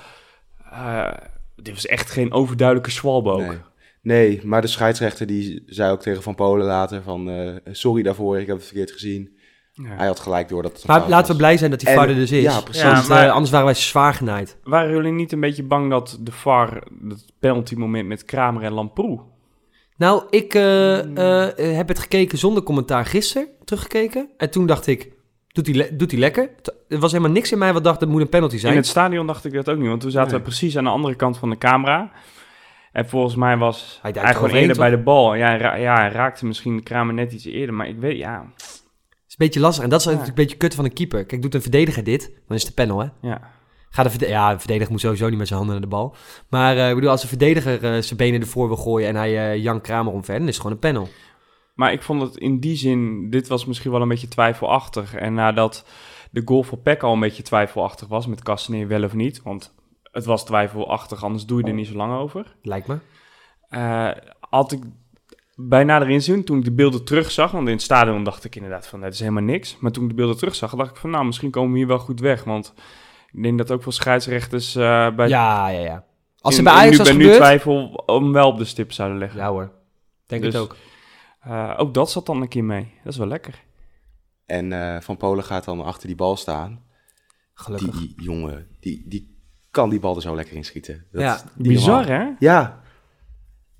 eh, 0.72 1.10
dit 1.56 1.74
was 1.74 1.86
echt 1.86 2.10
geen 2.10 2.32
overduidelijke 2.32 2.90
zwalbe 2.90 3.30
ook. 3.30 3.40
Nee. 3.40 3.58
Nee, 4.02 4.40
maar 4.44 4.60
de 4.60 4.66
scheidsrechter 4.66 5.26
die 5.26 5.62
zei 5.66 5.92
ook 5.92 6.00
tegen 6.02 6.22
Van 6.22 6.34
Polen 6.34 6.66
later 6.66 7.02
van... 7.02 7.30
eh, 7.30 7.54
sorry 7.72 8.02
daarvoor, 8.02 8.38
ik 8.40 8.46
heb 8.46 8.56
het 8.56 8.64
verkeerd 8.66 8.90
gezien. 8.90 9.36
Ja. 9.72 9.88
Hij 9.96 10.06
had 10.06 10.20
gelijk 10.20 10.48
door 10.48 10.62
dat 10.62 10.72
het 10.72 10.86
Maar 10.86 11.08
laten 11.08 11.30
we 11.32 11.36
blij 11.36 11.56
zijn 11.56 11.70
dat 11.70 11.80
die 11.80 11.88
VAR 11.88 12.08
er 12.08 12.14
dus 12.14 12.30
is. 12.32 12.42
ja, 12.42 12.60
precies. 12.60 12.82
Want, 12.82 13.02
Ja, 13.06 13.08
maar- 13.14 13.26
eh, 13.26 13.32
anders 13.32 13.50
waren 13.50 13.66
wij 13.66 13.74
zwaar 13.74 14.14
genaaid. 14.14 14.58
Waren 14.64 14.90
jullie 14.90 15.12
niet 15.12 15.32
een 15.32 15.40
beetje 15.40 15.62
bang 15.62 15.90
dat 15.90 16.18
de 16.20 16.32
VAR, 16.32 16.82
dat 17.00 17.24
penalty 17.38 17.74
moment 17.74 18.08
met 18.08 18.24
Kramer 18.24 18.62
en 18.62 18.72
Lamproe... 18.72 19.20
Nou, 19.96 20.22
ik 20.30 20.54
eh, 20.54 20.98
eh, 21.48 21.76
heb 21.76 21.88
het 21.88 21.98
gekeken 21.98 22.38
zonder 22.38 22.62
commentaar 22.62 23.06
gisteren, 23.06 23.48
teruggekeken. 23.64 24.28
En 24.36 24.50
toen 24.50 24.66
dacht 24.66 24.86
ik, 24.86 25.12
doet 25.48 25.66
hij 25.66 25.74
le- 25.76 25.96
doet 25.96 26.10
hij 26.10 26.20
lekker? 26.20 26.50
Er 26.88 26.98
was 26.98 27.12
helemaal 27.12 27.32
niks 27.32 27.52
in 27.52 27.58
mij 27.58 27.72
wat 27.72 27.84
dacht, 27.84 28.00
dat 28.00 28.08
moet 28.08 28.20
een 28.20 28.28
penalty 28.28 28.56
zijn. 28.58 28.72
In 28.72 28.78
het 28.78 28.86
stadion 28.88 29.26
dacht 29.26 29.44
ik 29.44 29.52
dat 29.52 29.68
ook 29.68 29.78
niet, 29.78 29.88
want 29.88 30.00
toen 30.00 30.10
zaten 30.10 30.30
Nee. 30.30 30.38
we 30.38 30.44
precies 30.46 30.76
aan 30.76 30.84
de 30.84 30.90
andere 30.90 31.14
kant 31.14 31.38
van 31.38 31.50
de 31.50 31.58
camera. 31.58 32.12
En 32.92 33.08
volgens 33.08 33.34
mij 33.34 33.56
was 33.56 33.98
Hij 34.02 34.14
hij, 34.18 34.34
gewoon 34.34 34.50
eerder 34.50 34.76
bij 34.76 34.90
de 34.90 34.98
bal. 34.98 35.34
Ja, 35.34 35.56
ra- 35.56 35.74
ja, 35.74 35.94
hij 35.94 36.10
raakte 36.10 36.46
misschien 36.46 36.82
Kramer 36.82 37.14
net 37.14 37.32
iets 37.32 37.44
eerder, 37.44 37.74
maar 37.74 37.88
ik 37.88 37.98
weet, 37.98 38.16
ja, 38.18 38.52
Het 38.56 39.36
is 39.36 39.46
een 39.46 39.46
beetje 39.46 39.60
lastig. 39.60 39.84
En 39.84 39.90
dat 39.90 39.98
is 40.00 40.04
Ja. 40.06 40.10
natuurlijk 40.12 40.38
een 40.38 40.44
beetje 40.44 40.58
kut 40.60 40.74
van 40.74 40.84
een 40.84 40.92
keeper. 40.92 41.24
Kijk, 41.26 41.42
doet 41.42 41.54
een 41.54 41.62
verdediger 41.62 42.04
dit, 42.04 42.32
dan 42.46 42.56
is 42.56 42.62
het 42.66 42.76
de 42.76 42.82
panel, 42.82 42.98
hè? 43.00 43.28
ja. 43.28 43.40
Gaat 43.90 44.04
de 44.04 44.10
verde- 44.10 44.28
ja, 44.28 44.50
een 44.52 44.58
verdediger 44.58 44.90
moet 44.92 45.00
sowieso 45.00 45.28
niet 45.28 45.38
met 45.38 45.46
zijn 45.46 45.58
handen 45.58 45.78
naar 45.80 45.88
de 45.88 45.94
bal. 45.96 46.14
Maar 46.50 46.76
eh, 46.76 46.88
ik 46.88 46.94
bedoel, 46.94 47.10
als 47.10 47.22
een 47.22 47.28
verdediger 47.28 47.84
eh, 47.94 48.02
zijn 48.02 48.16
benen 48.16 48.40
ervoor 48.40 48.66
wil 48.68 48.76
gooien 48.76 49.08
en 49.08 49.16
hij 49.16 49.50
eh 49.52 49.62
Jan 49.62 49.80
Kramer 49.80 50.12
omver, 50.12 50.32
dan 50.38 50.42
is 50.48 50.54
het 50.54 50.56
gewoon 50.56 50.72
een 50.72 50.78
panel. 50.78 51.08
Maar 51.74 51.92
ik 51.92 52.02
vond 52.02 52.22
het 52.22 52.36
in 52.36 52.60
die 52.60 52.76
zin, 52.76 53.30
dit 53.30 53.48
was 53.48 53.64
misschien 53.64 53.90
wel 53.90 54.02
een 54.02 54.08
beetje 54.08 54.28
twijfelachtig. 54.28 55.14
En 55.14 55.34
nadat 55.34 55.86
de 56.30 56.42
goal 56.44 56.62
voor 56.62 56.78
Peck 56.78 57.02
al 57.02 57.12
een 57.12 57.20
beetje 57.20 57.42
twijfelachtig 57.42 58.08
was, 58.08 58.26
met 58.26 58.42
Castaneer 58.42 58.88
wel 58.88 59.02
of 59.04 59.14
niet, 59.14 59.42
want 59.42 59.74
het 60.12 60.24
was 60.24 60.44
twijfelachtig, 60.44 61.24
anders 61.24 61.46
doe 61.46 61.60
je 61.60 61.66
er 61.66 61.74
niet 61.74 61.86
zo 61.86 61.94
lang 61.94 62.18
over. 62.18 62.56
Lijkt 62.62 62.86
me. 62.86 62.98
Eh, 63.68 64.10
had 64.40 64.72
ik 64.72 64.82
bij 65.54 65.84
nader 65.84 66.10
inzien, 66.10 66.44
toen 66.44 66.58
ik 66.58 66.64
de 66.64 66.72
beelden 66.72 67.04
terugzag, 67.04 67.50
want 67.50 67.66
in 67.66 67.72
het 67.72 67.82
stadion 67.82 68.24
dacht 68.24 68.44
ik 68.44 68.56
inderdaad 68.56 68.86
van, 68.86 69.00
dat 69.00 69.12
is 69.12 69.18
helemaal 69.20 69.42
niks. 69.42 69.78
Maar 69.78 69.90
toen 69.90 70.02
ik 70.02 70.08
de 70.08 70.14
beelden 70.14 70.36
terugzag, 70.36 70.74
dacht 70.74 70.90
ik 70.90 70.96
van, 70.96 71.10
nou, 71.10 71.24
misschien 71.24 71.50
komen 71.50 71.72
we 71.72 71.78
hier 71.78 71.86
wel 71.86 71.98
goed 71.98 72.20
weg. 72.20 72.44
Want 72.44 72.74
ik 73.32 73.42
denk 73.42 73.58
dat 73.58 73.70
ook 73.70 73.82
veel 73.82 73.92
scheidsrechters 73.92 74.74
eh, 74.74 75.14
bij, 75.14 75.28
Ja, 75.28 75.68
ja, 75.68 75.80
ja. 75.80 76.04
Als 76.40 76.58
in- 76.58 76.66
er 76.66 76.72
bij 76.72 76.80
Ajax 76.82 76.90
nu, 76.92 76.98
was 76.98 77.06
bij 77.08 77.16
nu 77.16 77.22
gebeurd... 77.22 77.40
twijfel 77.42 78.02
om 78.06 78.32
wel 78.32 78.48
op 78.48 78.58
de 78.58 78.64
stip 78.64 78.92
zouden 78.92 79.18
leggen. 79.18 79.38
Ja 79.40 79.50
hoor, 79.50 79.72
denk 80.26 80.42
Dus- 80.42 80.54
het 80.54 80.62
ook. 80.62 80.76
Eh, 81.40 81.74
ook 81.76 81.94
dat 81.94 82.10
zat 82.10 82.26
dan 82.26 82.42
een 82.42 82.48
keer 82.48 82.64
mee. 82.64 82.92
Dat 83.04 83.12
is 83.12 83.18
wel 83.18 83.26
lekker. 83.26 83.64
En 84.46 84.72
eh, 84.72 85.00
Van 85.00 85.16
Polen 85.16 85.44
gaat 85.44 85.64
dan 85.64 85.84
achter 85.84 86.06
die 86.06 86.16
bal 86.16 86.36
staan. 86.36 86.82
Gelukkig. 87.54 87.98
Die 87.98 88.14
jongen, 88.22 88.66
die, 88.80 89.04
die 89.08 89.37
kan 89.78 89.90
die 89.90 90.00
bal 90.00 90.16
er 90.16 90.22
zo 90.22 90.34
lekker 90.34 90.56
in 90.56 90.64
schieten. 90.64 91.04
Dat 91.12 91.22
Ja, 91.22 91.40
Bizar, 91.56 92.06
normaal. 92.06 92.26
hè? 92.26 92.30
Ja, 92.38 92.80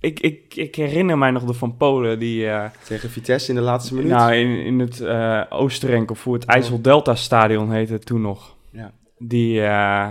Ik, 0.01 0.21
ik, 0.21 0.55
ik 0.55 0.75
herinner 0.75 1.19
mij 1.19 1.31
nog 1.31 1.45
de 1.45 1.53
Van 1.55 1.77
Polen 1.77 2.19
die... 2.19 2.49
eh, 2.49 2.71
tegen 2.85 3.11
Vitesse 3.11 3.49
in 3.51 3.55
de 3.57 3.61
laatste 3.63 3.95
minuut. 3.95 4.11
nou, 4.11 4.33
in, 4.35 4.65
in 4.65 4.79
het 4.79 5.01
eh 5.01 5.43
Oostenrijk 5.49 6.11
of 6.11 6.19
voor 6.19 6.35
het 6.35 6.45
IJssel 6.45 6.83
Delta 6.83 7.15
Stadion 7.15 7.73
heette 7.73 7.93
het 7.93 8.07
toen 8.07 8.21
nog. 8.21 8.57
Ja. 8.71 8.93
Die, 9.19 9.63
eh, 9.63 10.09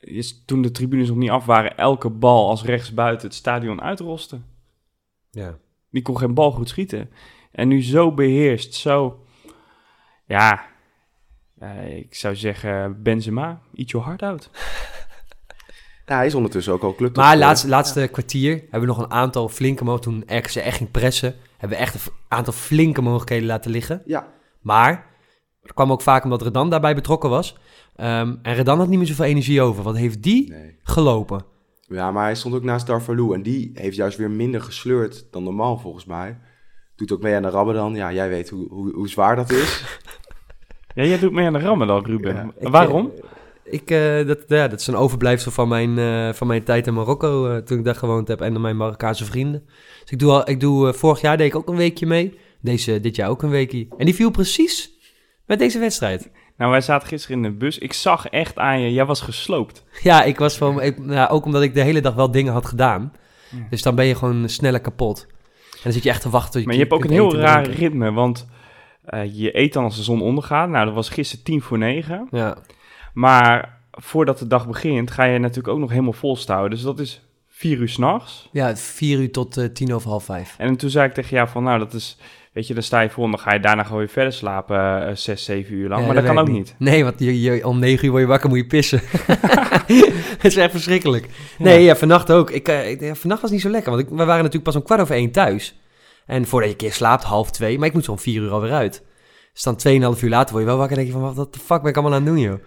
is, 0.00 0.42
toen 0.46 0.62
de 0.62 0.70
tribunes 0.70 1.08
nog 1.08 1.16
niet 1.16 1.30
af 1.30 1.44
waren, 1.44 1.76
elke 1.76 2.10
bal 2.10 2.48
als 2.48 2.64
rechtsbuiten 2.64 3.26
het 3.26 3.36
stadion 3.36 3.82
uitrosten. 3.82 4.44
Ja. 5.30 5.58
Die 5.90 6.02
kon 6.02 6.18
geen 6.18 6.34
bal 6.34 6.52
goed 6.52 6.68
schieten. 6.68 7.10
En 7.52 7.68
nu 7.68 7.82
zo 7.82 8.12
beheerst, 8.12 8.74
zo... 8.74 9.20
Ja, 10.24 10.64
eh, 11.58 11.96
ik 11.96 12.14
zou 12.14 12.36
zeggen 12.36 13.02
Benzema, 13.02 13.60
eat 13.74 13.90
your 13.90 14.06
heart 14.06 14.22
out. 14.22 14.50
Ja, 16.06 16.16
hij 16.20 16.26
is 16.26 16.34
ondertussen 16.34 16.72
ook 16.72 16.82
al 16.82 16.94
club. 16.94 17.16
Maar 17.16 17.36
laatste, 17.36 17.68
laatste 17.68 18.08
kwartier 18.12 18.52
hebben 18.52 18.80
we 18.80 18.86
nog 18.86 18.98
een 18.98 19.10
aantal 19.10 19.48
flinke 19.48 19.84
mogelijkheden. 19.84 20.26
Toen 20.28 20.38
RKC 20.38 20.54
echt 20.54 20.76
ging 20.76 20.90
pressen, 20.90 21.34
hebben 21.56 21.78
we 21.78 21.84
echt 21.84 21.94
een 21.94 22.12
aantal 22.28 22.52
flinke 22.52 23.00
mogelijkheden 23.00 23.46
laten 23.46 23.70
liggen. 23.70 24.02
Ja, 24.04 24.26
Maar 24.60 25.06
dat 25.62 25.74
kwam 25.74 25.92
ook 25.92 26.02
vaak 26.02 26.24
omdat 26.24 26.42
Redan 26.42 26.70
daarbij 26.70 26.94
betrokken 26.94 27.30
was. 27.30 27.58
Ehm, 27.96 28.34
en 28.42 28.54
Redan 28.54 28.78
had 28.78 28.88
niet 28.88 28.98
meer 28.98 29.06
zoveel 29.06 29.24
energie 29.24 29.62
over. 29.62 29.82
Wat 29.82 29.96
heeft 29.96 30.22
die 30.22 30.50
nee. 30.50 30.78
gelopen? 30.82 31.44
Ja, 31.80 32.10
maar 32.10 32.24
hij 32.24 32.34
stond 32.34 32.54
ook 32.54 32.62
naast 32.62 32.86
Darvalu 32.86 33.32
en 33.32 33.42
die 33.42 33.70
heeft 33.74 33.96
juist 33.96 34.18
weer 34.18 34.30
minder 34.30 34.60
gesleurd 34.60 35.26
dan 35.30 35.42
normaal 35.42 35.78
volgens 35.78 36.04
mij. 36.04 36.38
Doet 36.96 37.12
ook 37.12 37.22
mee 37.22 37.34
aan 37.34 37.42
de 37.42 37.50
Ramadan. 37.50 37.94
Ja, 37.94 38.12
jij 38.12 38.28
weet 38.28 38.48
hoe, 38.48 38.68
hoe, 38.68 38.94
hoe 38.94 39.08
zwaar 39.08 39.36
dat 39.36 39.50
is. 39.50 39.84
Ja, 40.96 41.04
jij 41.04 41.18
doet 41.18 41.32
mee 41.32 41.46
aan 41.46 41.52
de 41.52 41.58
Ramadan, 41.58 42.04
Ruben. 42.04 42.34
Ja. 42.34 42.50
Ik, 42.58 42.68
Waarom? 42.68 43.12
eh, 43.64 43.72
Ik, 43.72 43.90
eh, 43.90 44.26
dat, 44.26 44.38
ja, 44.46 44.68
dat 44.68 44.80
is 44.80 44.86
een 44.86 44.96
overblijfsel 44.96 45.50
van 45.50 45.68
mijn, 45.68 45.98
eh, 45.98 46.32
van 46.32 46.46
mijn 46.46 46.62
tijd 46.62 46.86
in 46.86 46.94
Marokko, 46.94 47.62
toen 47.62 47.78
ik 47.78 47.84
daar 47.84 47.94
gewoond 47.94 48.28
heb, 48.28 48.40
en 48.40 48.52
dan 48.52 48.62
mijn 48.62 48.76
Marokkaanse 48.76 49.24
vrienden. 49.24 49.62
Dus 50.00 50.10
ik 50.10 50.18
doe, 50.18 50.30
al, 50.32 50.48
ik 50.50 50.60
doe 50.60 50.92
vorig 50.92 51.20
jaar 51.20 51.36
deed 51.36 51.46
ik 51.46 51.56
ook 51.56 51.68
een 51.68 51.76
weekje 51.76 52.06
mee. 52.06 52.38
Deze, 52.60 53.00
dit 53.00 53.16
jaar 53.16 53.28
ook 53.28 53.42
een 53.42 53.50
weekje. 53.50 53.86
En 53.98 54.04
die 54.04 54.14
viel 54.14 54.30
precies 54.30 54.90
met 55.46 55.58
deze 55.58 55.78
wedstrijd. 55.78 56.30
Nou, 56.56 56.70
wij 56.70 56.80
zaten 56.80 57.08
gisteren 57.08 57.36
in 57.36 57.42
de 57.42 57.56
bus. 57.56 57.78
Ik 57.78 57.92
zag 57.92 58.26
echt 58.26 58.58
aan 58.58 58.80
je, 58.80 58.92
jij 58.92 59.04
was 59.04 59.20
gesloopt. 59.20 59.84
Ja, 60.02 60.22
ik 60.22 60.38
was 60.38 60.56
van, 60.56 60.82
ik, 60.82 60.98
nou, 60.98 61.30
ook 61.30 61.44
omdat 61.44 61.62
ik 61.62 61.74
de 61.74 61.80
hele 61.80 62.00
dag 62.00 62.14
wel 62.14 62.30
dingen 62.30 62.52
had 62.52 62.66
gedaan. 62.66 63.12
Ja. 63.50 63.66
Dus 63.70 63.82
dan 63.82 63.94
ben 63.94 64.06
je 64.06 64.14
gewoon 64.14 64.48
sneller 64.48 64.80
kapot. 64.80 65.26
En 65.72 65.78
dan 65.82 65.92
zit 65.92 66.02
je 66.02 66.08
echt 66.08 66.22
te 66.22 66.30
wachten 66.30 66.50
tot 66.52 66.60
je 66.60 66.66
Maar 66.66 66.76
je 66.76 66.80
hebt 66.82 66.92
ook 66.92 67.04
een 67.04 67.10
heel 67.10 67.36
raar 67.36 67.68
ritme, 67.70 68.12
want 68.12 68.46
eh, 69.06 69.20
je 69.38 69.58
eet 69.58 69.72
dan 69.72 69.84
als 69.84 69.96
de 69.96 70.02
zon 70.02 70.22
ondergaat. 70.22 70.68
Nou, 70.68 70.84
dat 70.86 70.94
was 70.94 71.08
gisteren 71.08 71.44
tien 71.44 71.62
voor 71.62 71.78
negen. 71.78 72.28
Ja, 72.30 72.56
Maar 73.12 73.78
voordat 73.90 74.38
de 74.38 74.46
dag 74.46 74.66
begint, 74.66 75.10
ga 75.10 75.24
je 75.24 75.38
natuurlijk 75.38 75.68
ook 75.74 75.78
nog 75.80 75.90
helemaal 75.90 76.12
volstouwen. 76.12 76.70
Dus 76.70 76.82
dat 76.82 76.98
is 76.98 77.20
vier 77.48 77.78
uur 77.78 77.88
s'nachts. 77.88 78.48
ja 78.52 78.76
vier 78.76 79.18
uur 79.18 79.30
tot 79.32 79.56
eh, 79.56 79.64
tien 79.64 79.94
over 79.94 80.08
half 80.10 80.24
vijf. 80.24 80.54
En 80.58 80.76
toen 80.76 80.90
zei 80.90 81.08
ik 81.08 81.14
tegen 81.14 81.36
jou 81.36 81.48
van, 81.48 81.62
nou, 81.62 81.78
dat 81.78 81.92
is... 81.94 82.16
Weet 82.52 82.66
je, 82.66 82.74
dan 82.74 82.82
sta 82.82 83.00
je 83.00 83.10
voor 83.10 83.24
en 83.24 83.30
dan 83.30 83.40
ga 83.40 83.52
je 83.52 83.60
daarna 83.60 83.82
gewoon 83.82 83.98
weer 83.98 84.08
verder 84.08 84.32
slapen, 84.32 85.06
eh, 85.08 85.14
zes, 85.14 85.44
zeven 85.44 85.74
uur 85.74 85.88
lang. 85.88 86.00
Ja, 86.00 86.06
maar 86.06 86.14
dat, 86.16 86.24
kan 86.24 86.38
ook 86.38 86.48
niet. 86.48 86.74
Nee, 86.78 87.04
want 87.04 87.18
je, 87.18 87.40
je, 87.40 87.66
om 87.66 87.78
negen 87.78 88.04
uur 88.04 88.10
word 88.10 88.22
je 88.22 88.28
wakker, 88.28 88.48
moet 88.48 88.58
je 88.58 88.66
pissen. 88.66 89.00
Het 90.36 90.44
is 90.44 90.56
echt 90.56 90.70
verschrikkelijk. 90.70 91.28
Nee, 91.58 91.82
ja, 91.82 91.96
vannacht 91.96 92.32
ook. 92.32 92.50
Ik, 92.50 92.68
ik- 92.68 93.00
ja, 93.00 93.14
vannacht 93.14 93.42
was 93.42 93.50
niet 93.50 93.60
zo 93.60 93.68
lekker, 93.70 93.90
want 93.90 94.02
ik, 94.02 94.08
we 94.08 94.16
waren 94.16 94.36
natuurlijk 94.36 94.64
pas 94.64 94.76
om 94.76 94.82
kwart 94.82 95.00
over 95.00 95.14
één 95.14 95.30
thuis. 95.30 95.78
En 96.26 96.46
voordat 96.46 96.68
je 96.68 96.74
een 96.74 96.80
keer 96.80 96.92
slaapt, 96.92 97.24
half 97.24 97.50
twee. 97.50 97.78
Maar 97.78 97.88
ik 97.88 97.94
moet 97.94 98.04
zo 98.04 98.10
om 98.10 98.18
vier 98.18 98.42
uur 98.42 98.50
alweer 98.50 98.72
uit. 98.72 99.02
Dus 99.52 99.62
dan 99.62 99.76
tweeënhalf 99.76 100.22
uur 100.22 100.30
later 100.30 100.50
word 100.50 100.64
je 100.64 100.70
wel 100.70 100.78
wakker 100.78 100.96
en 100.96 101.04
denk 101.04 101.14
je 101.14 101.20
van, 101.20 101.34
wat 101.34 101.52
de 101.52 101.58
fuck 101.58 101.80
ben 101.80 101.90
ik 101.90 101.96
allemaal 101.96 102.14
aan 102.14 102.24
het 102.24 102.34
doen, 102.34 102.42
joh? 102.42 102.58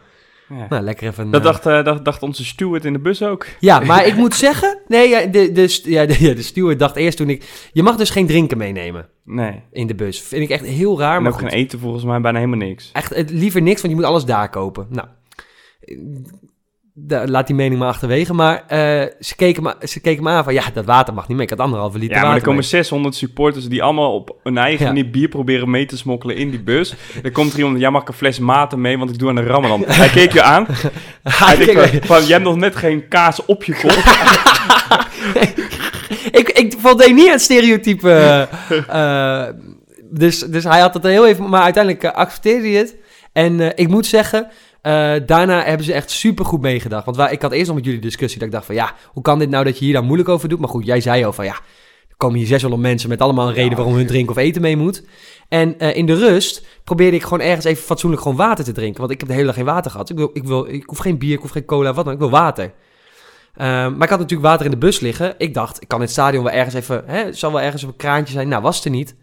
Ja. 0.50 0.66
Nou, 0.70 0.84
lekker 0.84 1.08
even... 1.08 1.32
Dat 1.32 1.42
eh, 1.42 1.48
dacht, 1.48 1.66
eh, 1.66 1.84
dacht, 1.84 2.06
dacht 2.06 2.24
onze 2.24 2.46
steward 2.46 2.86
in 2.86 2.94
de 2.94 3.00
bus 3.00 3.24
ook. 3.24 3.46
Ja, 3.60 3.80
maar 3.80 4.06
ik 4.06 4.16
moet 4.24 4.36
zeggen... 4.36 4.80
Nee, 4.88 5.10
ja, 5.10 5.26
de, 5.26 5.52
de, 5.52 5.80
ja, 5.84 6.06
de, 6.06 6.16
ja, 6.20 6.34
de 6.34 6.42
steward 6.42 6.80
dacht 6.80 6.96
eerst 6.96 7.18
toen 7.18 7.30
ik... 7.30 7.70
Je 7.72 7.84
mag 7.84 7.96
dus 7.96 8.10
geen 8.10 8.28
drinken 8.28 8.58
meenemen 8.58 9.10
Nee. 9.24 9.64
in 9.72 9.88
de 9.88 9.96
bus. 9.96 10.22
Vind 10.22 10.44
ik 10.44 10.50
echt 10.50 10.66
heel 10.66 11.00
raar, 11.00 11.18
En 11.18 11.24
maar 11.24 11.32
ook 11.32 11.40
geen 11.40 11.50
eten 11.50 11.80
volgens 11.80 12.04
mij 12.04 12.22
bijna 12.22 12.40
helemaal 12.40 12.68
niks. 12.68 12.90
Echt, 12.94 13.16
het, 13.16 13.30
liever 13.30 13.62
niks, 13.62 13.82
want 13.82 13.94
je 13.94 14.00
moet 14.00 14.10
alles 14.10 14.26
daar 14.26 14.50
kopen. 14.50 14.88
Nou, 14.90 15.08
laat 17.08 17.48
die 17.48 17.56
mening 17.56 17.80
maar 17.80 17.90
achterwege. 17.90 18.34
Maar 18.34 18.64
eh, 18.68 18.78
ze, 19.20 19.36
keken 19.36 19.64
me, 19.64 19.76
ze 19.88 20.00
keken 20.00 20.24
me 20.24 20.30
aan 20.30 20.44
van, 20.44 20.54
ja, 20.54 20.64
dat 20.74 20.86
water 20.86 21.14
mag 21.14 21.28
niet 21.28 21.38
mee. 21.38 21.46
Ik 21.46 21.52
had 21.52 21.60
anderhalve 21.60 21.98
liter 21.98 22.16
Ja, 22.16 22.22
maar 22.24 22.36
er 22.36 22.42
komen 22.42 22.60
mee. 22.60 22.68
600 22.68 23.16
supporters 23.16 23.68
die 23.68 23.84
allemaal 23.84 24.14
op 24.14 24.36
hun 24.44 24.58
eigen 24.58 24.86
Ja. 24.86 24.92
manier 24.92 25.10
bier 25.10 25.28
proberen 25.28 25.70
mee 25.70 25.86
te 25.86 25.98
smokkelen 25.98 26.36
in 26.36 26.50
die 26.50 26.60
bus. 26.62 26.94
Dan 27.22 27.32
komt 27.32 27.54
er 27.54 27.60
iemand, 27.60 27.80
jij 27.80 27.90
mag 27.92 28.08
een 28.08 28.14
fles 28.14 28.40
maten 28.40 28.82
mee, 28.82 28.98
want 28.98 29.10
ik 29.10 29.20
doe 29.20 29.30
aan 29.30 29.36
de 29.36 29.44
ramadan. 29.44 29.84
Hij 29.88 30.10
keek 30.10 30.34
je 30.34 30.42
aan. 30.42 30.66
Hij 31.24 31.58
denkt 31.66 32.06
van, 32.06 32.22
jij 32.22 32.32
hebt 32.32 32.44
nog 32.44 32.56
net 32.56 32.76
geen 32.76 33.08
kaas 33.08 33.46
op 33.46 33.64
je 33.64 33.74
kop. 33.74 33.92
ik, 36.40 36.50
ik 36.50 36.74
voldeed 36.80 37.14
niet 37.16 37.26
aan 37.26 37.32
het 37.32 37.42
stereotype. 37.42 38.12
eh, 38.12 39.48
eh, 39.48 39.54
dus, 40.12 40.40
dus 40.40 40.64
hij 40.64 40.80
had 40.80 40.94
het 40.94 41.04
heel 41.04 41.28
even... 41.28 41.50
Maar 41.50 41.62
uiteindelijk 41.62 42.06
accepteerde 42.06 42.68
hij 42.68 42.78
het. 42.78 42.96
En 43.34 43.78
ik 43.78 43.88
moet 43.88 44.06
zeggen... 44.06 44.48
eh, 44.82 45.14
daarna 45.26 45.64
hebben 45.64 45.86
ze 45.86 45.94
echt 45.94 46.12
super 46.12 46.46
goed 46.46 46.62
meegedacht. 46.62 47.06
Want 47.06 47.18
waar, 47.18 47.32
ik 47.32 47.42
had 47.42 47.52
eerst 47.52 47.68
nog 47.68 47.76
met 47.76 47.86
jullie 47.86 48.00
discussie 48.02 48.40
dat 48.40 48.48
ik 48.48 48.54
dacht 48.54 48.66
van... 48.66 48.76
Ja, 48.76 48.96
hoe 49.06 49.24
kan 49.24 49.40
dit 49.40 49.50
nou 49.50 49.64
dat 49.64 49.80
je 49.80 49.86
hier 49.86 49.94
dan 49.94 50.06
moeilijk 50.06 50.30
over 50.30 50.50
doet? 50.50 50.60
Maar 50.60 50.70
goed, 50.70 50.86
jij 50.86 51.02
zei 51.02 51.24
al 51.26 51.34
van 51.34 51.46
ja... 51.46 51.56
Er 52.10 52.26
komen 52.26 52.38
hier 52.40 52.48
600 52.48 52.82
mensen 52.82 53.10
met 53.10 53.22
allemaal 53.22 53.48
een 53.48 53.54
reden 53.54 53.78
waarom 53.78 53.96
hun 53.96 54.08
drinken 54.08 54.32
of 54.32 54.38
eten 54.42 54.62
mee 54.62 54.78
moet. 54.78 55.04
En 55.50 55.80
eh, 55.80 55.96
in 55.96 56.06
de 56.06 56.14
rust 56.16 56.66
probeerde 56.84 57.16
ik 57.18 57.24
gewoon 57.24 57.42
ergens 57.42 57.66
even 57.66 57.84
fatsoenlijk 57.84 58.22
gewoon 58.22 58.38
water 58.38 58.64
te 58.64 58.72
drinken. 58.72 59.00
Want 59.00 59.12
ik 59.12 59.20
heb 59.20 59.28
de 59.28 59.34
hele 59.34 59.46
dag 59.46 59.56
geen 59.56 59.66
water 59.66 59.92
gehad. 59.92 60.10
Ik, 60.10 60.18
wil, 60.18 60.30
ik, 60.34 60.44
wil, 60.44 60.68
ik 60.68 60.84
hoef 60.86 60.98
geen 60.98 61.18
bier, 61.18 61.34
ik 61.34 61.42
hoef 61.42 61.52
geen 61.52 61.66
cola, 61.66 61.94
wat 61.94 62.06
dan. 62.06 62.14
Ik 62.14 62.20
wil 62.20 62.30
water. 62.30 62.74
Ehm, 63.56 63.68
maar 63.68 64.04
ik 64.04 64.10
had 64.10 64.20
natuurlijk 64.20 64.50
water 64.50 64.66
in 64.66 64.72
de 64.72 64.78
bus 64.78 65.00
liggen. 65.00 65.36
Ik 65.38 65.54
dacht, 65.54 65.82
ik 65.82 65.88
kan 65.88 65.98
in 65.98 66.04
het 66.04 66.14
stadion 66.14 66.44
wel 66.44 66.54
ergens 66.54 66.76
even... 66.76 67.04
Hè, 67.06 67.24
het 67.24 67.38
zal 67.38 67.52
wel 67.52 67.62
ergens 67.62 67.84
op 67.84 67.90
een 67.90 67.96
kraantje 67.96 68.34
zijn. 68.34 68.48
Nou, 68.48 68.62
was 68.62 68.76
het 68.76 68.86
er 68.86 68.92
niet. 68.92 69.16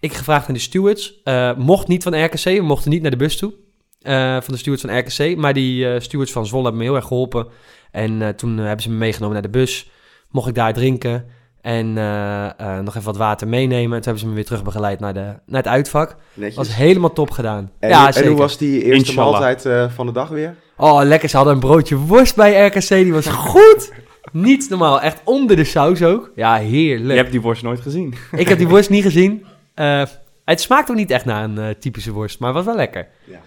Ik 0.00 0.12
gevraagd 0.12 0.48
aan 0.48 0.54
de 0.54 0.60
stewards. 0.60 1.20
eh, 1.24 1.56
mocht 1.56 1.88
niet 1.88 2.02
van 2.02 2.24
RKC. 2.24 2.44
We 2.44 2.60
mochten 2.62 2.90
niet 2.90 3.02
naar 3.02 3.10
de 3.10 3.16
bus 3.16 3.36
toe. 3.36 3.52
Eh, 4.02 4.32
van 4.32 4.54
de 4.54 4.56
stewards 4.56 4.82
van 4.84 4.98
RKC. 4.98 5.36
Maar 5.36 5.52
die 5.52 5.88
eh, 5.92 6.00
stewards 6.00 6.32
van 6.32 6.46
Zwolle 6.46 6.62
hebben 6.62 6.80
me 6.82 6.86
heel 6.88 6.96
erg 6.96 7.06
geholpen. 7.06 7.46
En 7.90 8.22
eh, 8.22 8.28
toen 8.28 8.56
hebben 8.58 8.82
ze 8.82 8.90
me 8.90 8.96
meegenomen 8.96 9.32
naar 9.34 9.42
de 9.50 9.58
bus. 9.58 9.90
Mocht 10.30 10.48
ik 10.48 10.54
daar 10.54 10.72
drinken. 10.72 11.26
En 11.60 11.98
eh, 11.98 12.44
eh, 12.60 12.78
nog 12.78 12.94
even 12.94 13.02
wat 13.06 13.16
water 13.16 13.48
meenemen. 13.48 13.82
En 13.82 13.88
toen 13.90 14.02
hebben 14.02 14.18
ze 14.18 14.26
me 14.26 14.34
weer 14.34 14.44
terug 14.44 14.62
begeleid 14.62 15.00
naar, 15.00 15.14
de, 15.14 15.20
naar 15.46 15.62
het 15.62 15.66
uitvak. 15.66 16.16
Netjes. 16.34 16.56
Was 16.56 16.74
helemaal 16.76 17.12
top 17.12 17.30
gedaan. 17.30 17.70
en, 17.78 17.88
ja, 17.88 18.06
en 18.06 18.12
zeker. 18.12 18.28
hoe 18.30 18.38
was 18.38 18.58
die 18.58 18.82
eerste 18.84 19.06
Inshallah. 19.08 19.32
maaltijd 19.40 19.66
eh, 19.66 19.90
van 19.94 20.06
de 20.06 20.12
dag 20.12 20.28
weer? 20.28 20.54
Oh, 20.76 21.00
lekker. 21.02 21.28
Ze 21.28 21.36
hadden 21.36 21.54
een 21.54 21.60
broodje 21.60 21.96
worst 21.96 22.36
bij 22.36 22.66
RKC. 22.66 22.88
Die 22.88 23.12
was 23.12 23.26
goed. 23.52 23.92
Niet 24.32 24.68
normaal. 24.70 25.00
Echt 25.00 25.20
onder 25.24 25.56
de 25.56 25.64
saus 25.64 26.02
ook. 26.02 26.30
Ja, 26.34 26.56
Je 26.56 26.66
heerlijk. 26.68 27.18
hebt 27.18 27.30
die 27.30 27.40
worst 27.40 27.62
nooit 27.62 27.80
gezien. 27.80 28.14
Ik 28.32 28.48
heb 28.48 28.58
die 28.58 28.68
worst 28.68 28.90
niet 28.90 29.02
gezien. 29.02 29.44
Eh, 29.74 30.02
het 30.44 30.60
smaakt 30.60 30.90
ook 30.90 30.96
niet 30.96 31.10
echt 31.10 31.24
naar 31.24 31.44
een 31.44 31.58
eh, 31.58 31.68
typische 31.78 32.12
worst, 32.12 32.38
maar 32.38 32.52
was 32.52 32.64
wel 32.64 32.76
lekker. 32.76 33.08
Ja. 33.24 33.38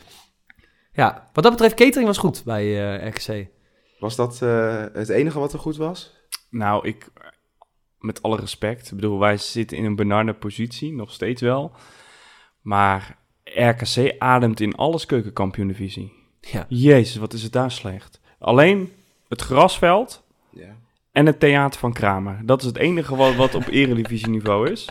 Ja, 0.93 1.29
wat 1.33 1.43
dat 1.43 1.51
betreft, 1.53 1.75
catering 1.75 2.05
was 2.07 2.17
goed 2.17 2.43
bij 2.45 2.97
eh, 2.99 3.07
RKC. 3.07 3.47
Was 3.99 4.15
dat 4.15 4.41
eh, 4.41 4.83
het 4.93 5.09
enige 5.09 5.39
wat 5.39 5.53
er 5.53 5.59
goed 5.59 5.77
was? 5.77 6.13
Nou, 6.49 6.87
ik, 6.87 7.07
met 7.99 8.21
alle 8.21 8.37
respect, 8.37 8.87
ik 8.89 8.95
bedoel, 8.95 9.19
wij 9.19 9.37
zitten 9.37 9.77
in 9.77 9.85
een 9.85 9.95
benarde 9.95 10.33
positie, 10.33 10.93
nog 10.93 11.11
steeds 11.11 11.41
wel. 11.41 11.71
Maar 12.61 13.17
RKC 13.43 14.15
ademt 14.17 14.59
in 14.59 14.75
alles 14.75 15.05
keukenkampioen-divisie. 15.05 16.13
Ja. 16.41 16.65
Jezus, 16.69 17.15
wat 17.15 17.33
is 17.33 17.43
het 17.43 17.51
daar 17.51 17.71
slecht. 17.71 18.19
Alleen 18.39 18.91
het 19.29 19.41
grasveld 19.41 20.23
Ja. 20.49 20.75
en 21.11 21.25
het 21.25 21.39
theater 21.39 21.79
van 21.79 21.93
Kramer. 21.93 22.39
Dat 22.45 22.59
is 22.61 22.67
het 22.67 22.77
enige 22.77 23.15
wat, 23.15 23.35
wat 23.35 23.55
op 23.55 23.67
eredivisieniveau 23.67 24.71
is. 24.71 24.89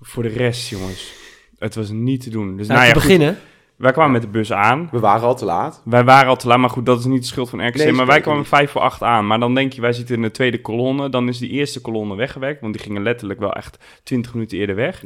Voor 0.00 0.22
de 0.22 0.28
rest, 0.28 0.68
jongens, 0.68 1.12
het 1.58 1.74
was 1.74 1.90
niet 1.90 2.20
te 2.22 2.30
doen. 2.30 2.56
Dus 2.56 2.66
Nou, 2.66 2.80
nou, 2.80 2.92
te 2.92 2.98
ja, 2.98 3.00
goed, 3.04 3.18
beginnen, 3.18 3.38
wij 3.76 3.92
kwamen 3.92 4.12
met 4.12 4.22
de 4.22 4.28
bus 4.28 4.52
aan. 4.52 4.88
We 4.90 4.98
waren 5.00 5.26
al 5.26 5.36
te 5.36 5.44
laat. 5.44 5.82
Wij 5.84 6.04
waren 6.04 6.28
al 6.28 6.36
te 6.36 6.46
laat, 6.46 6.58
maar 6.58 6.70
goed, 6.70 6.86
dat 6.86 6.98
is 6.98 7.04
niet 7.04 7.20
de 7.20 7.26
schuld 7.26 7.50
van 7.50 7.66
RKC. 7.66 7.74
Nee, 7.76 7.92
maar 7.92 8.06
wij 8.06 8.20
kwamen 8.20 8.44
vijf 8.44 8.70
voor 8.70 8.80
acht 8.80 9.02
aan. 9.02 9.26
Maar 9.26 9.38
dan 9.40 9.54
denk 9.54 9.72
je, 9.72 9.80
wij 9.80 9.92
zitten 9.92 10.14
in 10.14 10.22
de 10.22 10.30
tweede 10.30 10.60
kolonne. 10.60 11.08
Dan 11.10 11.28
is 11.28 11.38
die 11.38 11.50
eerste 11.50 11.80
kolonne 11.80 12.14
weggewerkt. 12.14 12.60
Want 12.60 12.72
die 12.72 12.82
gingen 12.82 13.02
letterlijk 13.02 13.40
wel 13.40 13.52
echt 13.52 13.78
twintig 14.02 14.34
minuten 14.34 14.58
eerder 14.58 14.76
weg. 14.76 15.02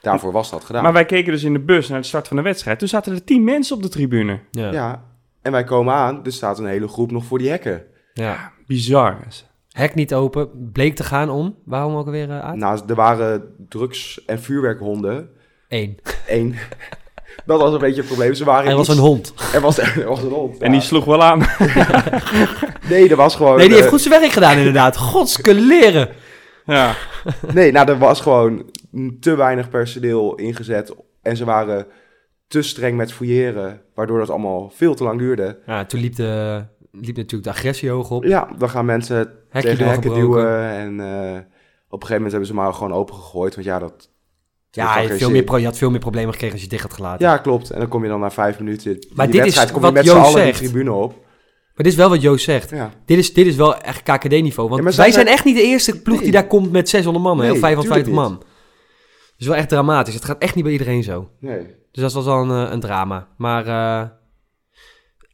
Daarvoor 0.00 0.32
was 0.32 0.50
dat 0.50 0.64
gedaan. 0.64 0.82
Maar 0.82 0.92
wij 0.92 1.04
keken 1.04 1.32
dus 1.32 1.42
in 1.44 1.52
de 1.52 1.60
bus 1.60 1.88
naar 1.88 2.00
de 2.00 2.06
start 2.06 2.28
van 2.28 2.36
de 2.36 2.42
wedstrijd. 2.42 2.78
Toen 2.78 2.88
zaten 2.88 3.12
er 3.12 3.24
tien 3.24 3.44
mensen 3.44 3.76
op 3.76 3.82
de 3.82 3.88
tribune. 3.88 4.40
ja. 4.50 4.72
Ja. 4.72 5.04
En 5.42 5.52
wij 5.52 5.64
komen 5.64 5.94
aan, 5.94 6.24
er 6.24 6.32
staat 6.32 6.58
een 6.58 6.66
hele 6.66 6.88
groep 6.88 7.10
nog 7.10 7.24
voor 7.24 7.38
die 7.38 7.48
hekken. 7.50 7.82
ja. 8.14 8.52
Bizar. 8.66 9.18
Hek 9.70 9.94
niet 9.94 10.14
open, 10.14 10.70
bleek 10.72 10.94
te 10.96 11.04
gaan 11.04 11.30
om. 11.30 11.56
Waarom 11.64 11.94
ook 11.94 12.06
alweer 12.06 12.30
eh, 12.30 12.40
uit? 12.40 12.56
Nou, 12.56 12.80
er 12.88 12.94
waren 12.94 13.54
drugs- 13.68 14.24
en 14.24 14.40
vuurwerkhonden. 14.40 15.30
Eén. 15.68 15.98
Eén. 16.28 16.54
dat 17.46 17.60
was 17.60 17.72
een 17.72 17.78
beetje 17.78 17.96
het 18.00 18.06
probleem. 18.06 18.34
Ze 18.34 18.44
waren 18.44 18.70
Er 18.70 18.76
was 18.76 18.88
iets- 18.88 18.96
een 18.96 19.02
hond. 19.02 19.34
Er 19.54 19.60
was, 19.60 19.78
er 19.78 20.04
was 20.08 20.22
een 20.22 20.30
hond. 20.30 20.58
En 20.58 20.72
die 20.72 20.80
sloeg 20.80 21.04
wel 21.04 21.22
aan. 21.22 21.40
Nee, 22.88 23.08
er 23.08 23.16
was 23.16 23.36
gewoon... 23.36 23.56
Nee, 23.56 23.64
die 23.66 23.74
heeft 23.74 23.86
eh, 23.86 23.92
goed 23.92 24.00
zijn 24.02 24.20
werk 24.20 24.32
gedaan 24.32 24.56
inderdaad. 24.58 24.96
Godske 24.96 25.54
leren. 25.54 26.08
ja. 26.66 26.94
Nee, 27.54 27.72
nou, 27.72 27.88
er 27.88 27.98
was 27.98 28.20
gewoon 28.20 28.70
te 29.20 29.34
weinig 29.34 29.68
personeel 29.68 30.34
ingezet. 30.34 30.94
En 31.22 31.36
ze 31.36 31.44
waren 31.44 31.86
te 32.48 32.62
streng 32.62 32.96
met 32.96 33.12
fouilleren, 33.12 33.80
waardoor 33.94 34.18
dat 34.18 34.30
allemaal 34.30 34.70
veel 34.74 34.94
te 34.94 35.04
lang 35.04 35.18
duurde. 35.18 35.58
Ja, 35.66 35.84
toen 35.84 36.00
liep, 36.00 36.16
de, 36.16 36.64
liep 36.92 37.16
natuurlijk 37.16 37.44
de 37.44 37.50
agressie 37.50 37.90
hoog 37.90 38.10
op. 38.10 38.24
Ja, 38.24 38.48
dan 38.58 38.70
gaan 38.70 38.84
mensen 38.84 39.16
Hekje 39.48 39.68
tegen 39.68 39.88
hekken 39.88 40.14
duwen. 40.14 40.68
En 40.70 41.00
eh, 41.00 41.38
op 41.88 42.00
een 42.02 42.06
gegeven 42.06 42.14
moment 42.14 42.30
hebben 42.30 42.46
ze 42.46 42.54
maar 42.54 42.74
gewoon 42.74 42.92
opengegooid. 42.92 43.54
Want 43.54 43.66
ja, 43.66 43.78
dat... 43.78 44.08
Ja, 44.74 44.94
je, 44.94 45.00
had 45.00 45.08
veel 45.08 45.18
zin. 45.18 45.32
meer 45.32 45.42
pro- 45.42 45.56
je 45.56 45.64
had 45.64 45.78
veel 45.78 45.90
meer 45.90 45.98
problemen 46.00 46.30
gekregen 46.32 46.54
als 46.54 46.62
je 46.64 46.68
dicht 46.70 46.82
had 46.82 46.92
gelaten. 46.92 47.26
Ja, 47.26 47.36
klopt. 47.36 47.70
En 47.70 47.78
dan 47.78 47.88
kom 47.88 48.02
je 48.02 48.08
dan 48.08 48.20
na 48.20 48.30
vijf 48.30 48.58
minuten... 48.58 49.06
Maar 49.14 49.30
dit 49.30 49.46
is 49.46 49.56
kom 49.56 49.74
je 49.74 49.80
wat 49.80 49.92
met 49.92 50.06
z'n 50.06 50.10
Joost 50.10 50.26
allen 50.34 50.52
tribune 50.52 50.92
op. 50.92 51.12
Maar 51.74 51.84
dit 51.84 51.86
is 51.86 51.94
wel 51.94 52.08
wat 52.08 52.22
Joost 52.22 52.44
zegt. 52.44 52.70
Ja. 52.70 52.90
Dit 53.04 53.18
is, 53.18 53.32
dit 53.32 53.46
is 53.46 53.56
wel 53.56 53.76
echt 53.76 54.02
KKD-niveau. 54.02 54.68
Want 54.68 54.80
Ja, 54.80 54.84
wij 54.86 54.92
zij 54.92 55.10
zijn 55.10 55.26
echt 55.26 55.44
niet 55.44 55.56
de 55.56 55.62
eerste 55.62 56.02
ploeg 56.02 56.20
die 56.20 56.30
daar 56.30 56.46
komt 56.46 56.72
met 56.72 56.88
600 56.88 57.24
man 57.24 57.36
Nee, 57.36 57.52
of 57.52 57.58
550 57.58 58.14
tuurlijk 58.14 58.28
man. 58.28 58.38
Dat 58.38 59.38
is 59.38 59.46
wel 59.46 59.56
echt 59.56 59.68
dramatisch. 59.68 60.14
Het 60.14 60.24
gaat 60.24 60.38
echt 60.38 60.54
niet 60.54 60.64
bij 60.64 60.72
iedereen 60.72 61.02
zo. 61.02 61.28
Nee. 61.40 61.66
Dus 61.92 62.02
dat 62.02 62.12
was 62.12 62.24
wel 62.24 62.42
een, 62.42 62.66
eh, 62.66 62.72
een 62.72 62.80
drama. 62.80 63.28
Maar 63.36 63.66
eh, 63.66 64.08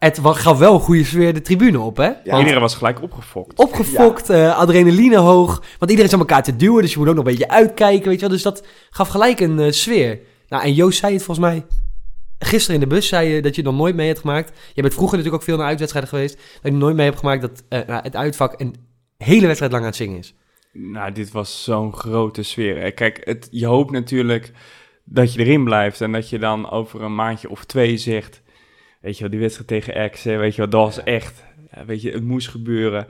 het 0.00 0.18
gaf 0.22 0.58
wel 0.58 0.74
een 0.74 0.80
goede 0.80 1.04
sfeer 1.04 1.34
de 1.34 1.40
tribune 1.42 1.80
op, 1.80 1.96
hè? 1.96 2.04
Ja. 2.04 2.20
Want 2.24 2.38
Iedereen 2.38 2.60
was 2.60 2.74
gelijk 2.74 3.02
opgefokt. 3.02 3.58
opgefokt, 3.58 4.30
eh, 4.30 4.58
adrenaline 4.58 5.16
hoog. 5.16 5.62
Want 5.78 5.90
iedereen 5.90 6.04
is 6.04 6.12
aan 6.12 6.18
elkaar 6.18 6.42
te 6.42 6.56
duwen, 6.56 6.82
dus 6.82 6.92
je 6.92 6.98
moet 6.98 7.08
ook 7.08 7.14
nog 7.14 7.24
een 7.24 7.30
beetje 7.30 7.48
uitkijken, 7.48 8.04
weet 8.08 8.14
je 8.14 8.20
wel. 8.20 8.28
Dus 8.34 8.42
dat 8.42 8.66
gaf 8.90 9.08
gelijk 9.08 9.40
een 9.40 9.58
eh, 9.60 9.70
sfeer. 9.72 10.18
Nou, 10.48 10.62
en 10.62 10.74
Joost 10.74 10.98
zei 10.98 11.12
het 11.14 11.22
volgens 11.22 11.46
mij... 11.46 11.64
Gisteren 12.42 12.80
in 12.82 12.88
de 12.88 12.94
bus 12.94 13.08
zei 13.08 13.28
je 13.28 13.42
dat 13.42 13.54
je 13.54 13.62
het 13.62 13.70
nog 13.70 13.80
nooit 13.80 13.94
mee 13.94 14.06
hebt 14.06 14.20
gemaakt. 14.20 14.58
Je 14.74 14.82
bent 14.82 14.94
vroeger 14.94 15.16
natuurlijk 15.16 15.42
ook 15.42 15.48
veel 15.48 15.58
naar 15.58 15.66
uitwedstrijden 15.66 16.10
geweest. 16.10 16.34
Dat 16.34 16.72
je 16.72 16.78
nooit 16.78 16.96
mee 16.96 17.06
hebt 17.06 17.18
gemaakt 17.18 17.40
dat 17.40 17.62
eh, 17.68 17.80
nou, 17.86 18.02
het 18.02 18.16
uitvak 18.16 18.60
een 18.60 18.74
hele 19.16 19.46
wedstrijd 19.46 19.72
lang 19.72 19.84
aan 19.84 19.90
het 19.90 19.98
zingen 19.98 20.18
is. 20.18 20.34
Nou, 20.72 21.12
dit 21.12 21.30
was 21.30 21.64
zo'n 21.64 21.94
grote 21.94 22.42
sfeer. 22.42 22.80
hè. 22.80 22.90
Kijk, 22.90 23.20
het, 23.24 23.48
je 23.50 23.66
hoopt 23.66 23.90
natuurlijk 23.90 24.52
dat 25.04 25.32
je 25.32 25.40
erin 25.40 25.64
blijft. 25.64 26.00
En 26.00 26.12
dat 26.12 26.28
je 26.28 26.38
dan 26.38 26.70
over 26.70 27.02
een 27.02 27.14
maandje 27.14 27.50
of 27.50 27.64
twee 27.64 27.96
zegt... 27.96 28.42
Weet 29.00 29.14
je 29.14 29.20
wel, 29.20 29.30
die 29.30 29.40
wedstrijd 29.40 29.68
tegen 29.68 30.04
RKC, 30.04 30.22
weet 30.22 30.54
je 30.54 30.60
wel, 30.60 30.70
dat 30.70 30.80
was 30.84 31.02
echt... 31.02 31.44
weet 31.86 32.02
je, 32.02 32.10
het 32.10 32.24
moest 32.24 32.48
gebeuren. 32.48 33.06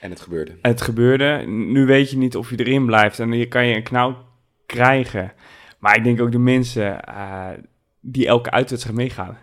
En 0.00 0.10
het 0.10 0.20
gebeurde. 0.20 0.52
Het 0.62 0.80
gebeurde. 0.80 1.44
Nu 1.46 1.86
weet 1.86 2.10
je 2.10 2.16
niet 2.16 2.36
of 2.36 2.50
je 2.50 2.56
erin 2.56 2.86
blijft. 2.86 3.18
En 3.18 3.32
hier 3.32 3.48
kan 3.48 3.66
je 3.66 3.74
een 3.76 3.82
knauw 3.82 4.16
krijgen. 4.66 5.32
Maar 5.78 5.96
ik 5.96 6.04
denk 6.04 6.20
ook 6.20 6.32
de 6.32 6.38
mensen 6.38 7.04
eh, 7.04 7.48
die 8.00 8.26
elke 8.26 8.50
uitwedstrijd 8.50 8.96
meegaan... 8.96 9.38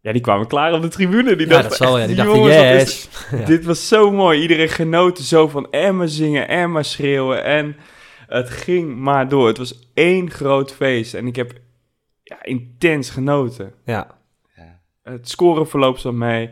Ja, 0.00 0.12
die 0.12 0.20
kwamen 0.20 0.46
klaar 0.46 0.72
op 0.72 0.82
de 0.82 0.88
tribune. 0.88 1.36
Die 1.36 1.46
Ja, 1.46 1.52
dachten, 1.52 1.68
dat 1.68 1.78
zal, 1.78 1.98
ja. 1.98 2.06
Die 2.06 2.16
dachten, 2.16 2.34
jongens, 2.34 2.56
wat 2.56 2.64
is 2.64 2.80
yes. 2.80 3.08
Ja. 3.38 3.44
dit 3.44 3.64
was 3.64 3.88
zo 3.88 4.10
mooi. 4.10 4.40
Iedereen 4.40 4.68
genoten 4.68 5.24
zo 5.24 5.48
van 5.48 5.70
Emma 5.70 6.06
zingen, 6.06 6.48
Emma 6.48 6.82
schreeuwen. 6.82 7.44
En 7.44 7.76
het 8.26 8.50
ging 8.50 8.96
maar 8.96 9.28
door. 9.28 9.46
Het 9.46 9.58
was 9.58 9.90
één 9.94 10.30
groot 10.30 10.72
feest. 10.72 11.14
En 11.14 11.26
ik 11.26 11.36
heb 11.36 11.52
ja, 12.22 12.42
intens 12.42 13.10
genoten. 13.10 13.72
Ja. 13.84 14.20
Het 15.02 15.28
scoreverloop 15.28 15.98
zat 15.98 16.12
mee. 16.12 16.50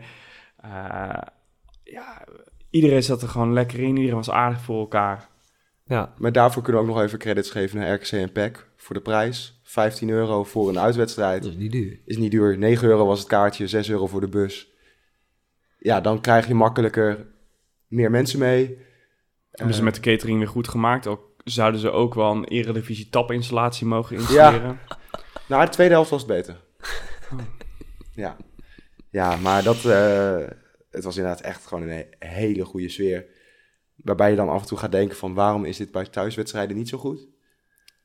Eh, 0.57 1.21
ja, 1.83 2.23
iedereen 2.69 3.03
zat 3.03 3.21
er 3.21 3.27
gewoon 3.27 3.53
lekker 3.53 3.79
in. 3.79 3.95
Iedereen 3.95 4.15
was 4.15 4.29
aardig 4.29 4.61
voor 4.61 4.79
elkaar. 4.79 5.29
ja. 5.85 6.13
Maar 6.17 6.31
daarvoor 6.31 6.63
kunnen 6.63 6.81
we 6.81 6.87
ook 6.89 6.93
nog 6.95 7.03
even 7.03 7.19
credits 7.19 7.49
geven 7.51 7.79
naar 7.79 7.93
RKC 7.93 8.11
en 8.11 8.31
PEC. 8.31 8.69
Voor 8.75 8.95
de 8.95 9.01
prijs. 9.01 9.59
15 9.63 10.09
euro 10.09 10.43
voor 10.43 10.69
een 10.69 10.79
uitwedstrijd. 10.79 11.43
Dat 11.43 11.51
is 11.51 11.57
niet 11.57 11.71
duur. 11.71 11.99
Is 12.05 12.17
niet 12.17 12.31
duur. 12.31 12.57
9 12.57 12.87
euro 12.87 13.05
was 13.05 13.19
het 13.19 13.27
kaartje, 13.27 13.67
6 13.67 13.89
euro 13.89 14.07
voor 14.07 14.21
de 14.21 14.27
bus. 14.29 14.69
Ja, 15.77 16.01
dan 16.01 16.21
krijg 16.21 16.47
je 16.47 16.53
makkelijker 16.53 17.27
meer 17.87 18.11
mensen 18.11 18.39
mee. 18.39 18.77
Hebben 19.51 19.73
ze 19.75 19.79
Eh, 19.81 19.85
met 19.85 19.95
de 19.95 20.01
catering 20.01 20.37
weer 20.37 20.47
goed 20.47 20.67
gemaakt. 20.67 21.07
Ook, 21.07 21.21
zouden 21.43 21.79
ze 21.79 21.91
ook 21.91 22.13
wel 22.13 22.31
een 22.31 22.43
eredivisie 22.45 23.09
tapinstallatie 23.09 23.85
mogen 23.87 24.15
installeren. 24.15 24.79
Nou, 25.47 25.65
de 25.65 25.71
tweede 25.71 25.93
helft 25.93 26.09
was 26.09 26.21
het 26.21 26.29
beter. 26.31 26.55
Ja. 28.13 28.37
ja, 29.09 29.35
maar 29.35 29.63
dat, 29.63 29.85
eh, 29.85 30.37
het 30.91 31.03
was 31.03 31.17
inderdaad 31.17 31.41
echt 31.41 31.65
gewoon 31.67 31.83
een 31.83 31.89
he- 32.19 32.27
hele 32.27 32.65
goede 32.65 32.89
sfeer. 32.89 33.25
Waarbij 33.95 34.29
je 34.29 34.35
dan 34.35 34.49
af 34.49 34.61
en 34.61 34.67
toe 34.67 34.77
gaat 34.77 34.91
denken 34.91 35.17
van 35.17 35.33
waarom 35.33 35.65
is 35.65 35.77
dit 35.77 35.91
bij 35.91 36.05
thuiswedstrijden 36.05 36.77
niet 36.77 36.89
zo 36.89 36.97
goed? 36.97 37.27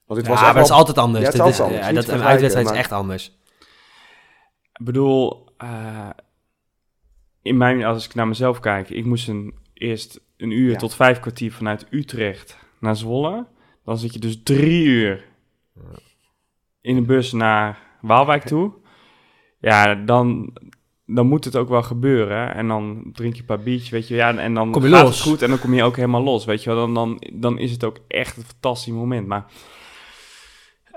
Want 0.07 0.21
dit 0.21 0.29
Ja, 0.29 0.35
was 0.35 0.41
maar 0.43 0.55
dat 0.55 0.65
is 0.65 0.71
altijd 0.71 0.99
anders. 0.99 1.21
Ja, 1.25 1.31
het 1.31 1.35
is 1.35 1.41
Dat 1.45 1.49
is- 1.53 1.61
anders. 1.61 1.87
ja, 1.87 1.93
dat, 1.93 2.09
een 2.09 2.23
uitwedstrijd 2.23 2.71
is 2.71 2.77
echt 2.77 2.93
anders. 2.93 3.39
Ik 4.73 4.85
bedoel, 4.85 5.49
eh, 5.59 6.11
in 7.43 7.57
mijn, 7.57 7.85
als 7.85 8.07
ik 8.07 8.15
naar 8.15 8.29
mezelf 8.29 8.61
kijk, 8.61 8.91
ik 8.91 9.05
moest 9.05 9.29
een, 9.29 9.55
eerst 9.75 10.21
een 10.37 10.51
uur 10.51 10.71
Ja. 10.71 10.77
tot 10.77 10.95
vijf 10.95 11.21
kwartier 11.21 11.53
vanuit 11.53 11.87
Utrecht 11.91 12.59
naar 12.81 12.97
Zwolle. 12.97 13.47
Dan 13.85 13.99
zit 13.99 14.13
je 14.13 14.19
dus 14.19 14.43
drie 14.43 14.85
uur 14.85 15.25
in 16.81 16.95
de 16.95 17.03
bus 17.03 17.33
naar 17.33 17.79
Waalwijk 18.01 18.43
toe. 18.45 18.73
Ja, 19.71 19.95
dan, 19.95 20.53
dan 21.07 21.27
moet 21.27 21.45
het 21.45 21.57
ook 21.57 21.69
wel 21.69 21.83
gebeuren. 21.83 22.55
En 22.55 22.69
dan 22.69 23.11
drink 23.13 23.35
je 23.35 23.41
een 23.41 23.47
paar 23.47 23.61
biertjes, 23.61 23.89
weet 23.91 24.09
je. 24.09 24.15
Ja, 24.15 24.37
en 24.37 24.55
dan 24.55 24.71
Kom 24.71 24.85
je 24.85 24.91
gaat 24.91 25.03
los. 25.05 25.19
het 25.19 25.29
goed 25.29 25.43
en 25.43 25.49
dan 25.49 25.59
kom 25.59 25.75
je 25.75 25.83
ook 25.83 25.97
helemaal 25.97 26.23
los, 26.23 26.45
weet 26.45 26.63
je 26.63 26.71
wel. 26.75 26.79
Dan, 26.79 26.95
dan, 26.95 27.23
dan 27.33 27.59
is 27.59 27.71
het 27.71 27.85
ook 27.85 27.99
echt 28.09 28.37
een 28.37 28.43
fantastisch 28.45 28.93
moment. 28.93 29.27
Maar 29.27 29.45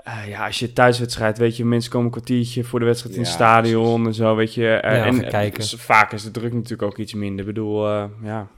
eh, 0.02 0.28
ja, 0.28 0.46
als 0.46 0.58
je 0.58 0.72
thuiswedstrijd, 0.72 1.38
weet 1.38 1.56
je, 1.56 1.64
mensen 1.64 1.90
komen 1.90 2.06
een 2.06 2.12
kwartiertje 2.12 2.64
voor 2.64 2.78
de 2.78 2.84
wedstrijd 2.84 3.14
in 3.14 3.20
het 3.20 3.30
stadion 3.30 4.06
en 4.06 4.14
zo, 4.14 4.34
weet 4.36 4.54
je. 4.54 4.68
Eh, 4.74 4.96
Ja, 4.96 5.04
en 5.04 5.28
kijken. 5.28 5.62
eh, 5.62 5.68
vaak 5.78 6.12
is 6.12 6.22
de 6.22 6.30
druk 6.30 6.52
natuurlijk 6.52 6.82
ook 6.82 6.98
iets 6.98 7.14
minder. 7.14 7.40
Ik 7.40 7.54
bedoel, 7.54 7.86
eh, 7.88 8.04
ja. 8.22 8.48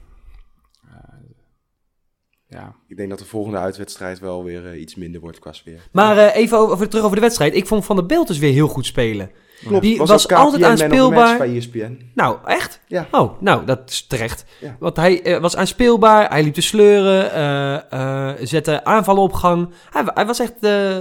Ja. 2.47 2.75
Ik 2.87 2.97
denk 2.97 3.09
dat 3.09 3.19
de 3.19 3.25
volgende 3.25 3.57
uitwedstrijd 3.57 4.19
wel 4.19 4.43
weer 4.43 4.75
iets 4.77 4.95
minder 4.95 5.21
wordt 5.21 5.39
qua 5.39 5.51
sfeer. 5.51 5.79
Maar 5.91 6.17
eh, 6.17 6.35
even 6.35 6.57
over, 6.57 6.89
terug 6.89 7.03
over 7.03 7.15
de 7.15 7.21
wedstrijd. 7.21 7.55
Ik 7.55 7.67
vond 7.67 7.85
Van 7.85 7.95
der 7.95 8.05
Beeld 8.05 8.27
dus 8.27 8.37
weer 8.37 8.53
heel 8.53 8.67
goed 8.67 8.85
spelen. 8.85 9.31
Klopt, 9.65 9.81
Die 9.83 9.97
was, 9.97 10.09
was 10.09 10.27
altijd 10.27 10.63
aanspeelbaar. 10.63 11.37
bij 11.37 11.55
ESPN. 11.55 12.11
Nou, 12.13 12.37
echt? 12.45 12.79
Ja. 12.87 13.07
Oh, 13.11 13.41
nou, 13.41 13.65
dat 13.65 13.89
is 13.89 14.07
terecht. 14.07 14.45
Ja. 14.59 14.75
Want 14.79 14.95
hij 14.95 15.21
eh, 15.23 15.41
was 15.41 15.55
aanspeelbaar, 15.55 16.29
hij 16.29 16.43
liep 16.43 16.53
te 16.53 16.61
sleuren, 16.61 17.31
eh, 17.33 18.29
eh, 18.29 18.35
zette 18.41 18.83
aanvallen 18.85 19.21
op 19.21 19.33
gang. 19.33 19.69
Hij, 19.89 20.03
hij 20.05 20.25
was 20.25 20.39
echt... 20.39 20.53
eh, 20.59 20.97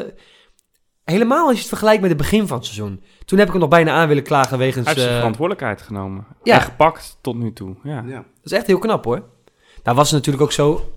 helemaal 1.04 1.42
als 1.44 1.52
je 1.52 1.58
het 1.58 1.68
vergelijkt 1.68 2.00
met 2.00 2.10
het 2.10 2.18
begin 2.18 2.46
van 2.46 2.56
het 2.56 2.66
seizoen. 2.66 3.02
Toen 3.24 3.38
heb 3.38 3.46
ik 3.46 3.52
hem 3.52 3.62
nog 3.62 3.70
bijna 3.70 3.92
aan 3.92 4.08
willen 4.08 4.22
klagen 4.22 4.58
wegens... 4.58 4.84
Hij 4.84 4.94
heeft 4.94 5.06
zijn 5.06 5.16
verantwoordelijkheid 5.16 5.82
genomen. 5.82 6.26
ja. 6.42 6.54
En 6.54 6.60
gepakt 6.60 7.18
tot 7.20 7.36
nu 7.36 7.52
toe. 7.52 7.74
Ja. 7.82 8.04
Ja. 8.06 8.14
dat 8.16 8.24
is 8.44 8.52
echt 8.52 8.66
heel 8.66 8.78
knap 8.78 9.04
hoor. 9.04 9.22
Nou 9.82 9.96
was 9.96 10.06
het 10.10 10.16
natuurlijk 10.16 10.42
ook 10.44 10.52
zo... 10.52 10.90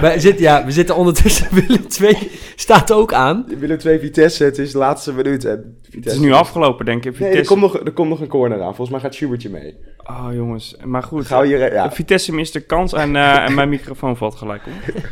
we, 0.00 0.14
zitten, 0.16 0.42
ja, 0.42 0.64
we 0.64 0.70
zitten 0.70 0.96
ondertussen... 0.96 1.48
Willem 1.66 1.88
2 1.88 2.30
staat 2.56 2.92
ook 2.92 3.12
aan. 3.12 3.46
Willem 3.58 3.78
2 3.78 3.98
Vitesse, 3.98 4.44
het 4.44 4.58
is 4.58 4.72
de 4.72 4.78
laatste 4.78 5.12
minuut. 5.12 5.44
En 5.44 5.78
Vitesse 5.82 6.08
Het 6.08 6.18
is 6.18 6.18
nu 6.18 6.32
afgelopen, 6.32 6.84
denk 6.84 7.04
ik. 7.04 7.18
Nee, 7.18 7.30
er 7.30 7.46
komt, 7.46 7.60
nog, 7.60 7.80
er 7.80 7.92
komt 7.92 8.08
nog 8.08 8.20
een 8.20 8.28
corner 8.28 8.58
aan. 8.58 8.74
Volgens 8.74 8.90
mij 8.90 9.00
gaat 9.00 9.14
Schubertje 9.14 9.50
mee. 9.50 9.76
Oh, 10.04 10.28
jongens. 10.32 10.76
Maar 10.84 11.02
goed. 11.02 11.26
Gauw 11.26 11.42
hier, 11.42 11.72
ja. 11.72 11.92
Vitesse 11.92 12.34
mist 12.34 12.52
de 12.52 12.60
kans 12.60 12.92
en, 12.92 13.16
eh, 13.16 13.44
en 13.44 13.54
mijn 13.54 13.68
microfoon 13.68 14.16
valt 14.16 14.34
gelijk 14.34 14.62
om. 14.66 14.72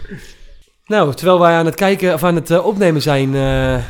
Nou, 0.86 1.14
terwijl 1.14 1.40
wij 1.40 1.54
aan 1.54 1.66
het 1.66 1.74
kijken 1.74 2.14
of 2.14 2.24
aan 2.24 2.34
het 2.34 2.50
eh, 2.50 2.66
opnemen 2.66 3.02
zijn... 3.02 3.34
eh, 3.34 3.82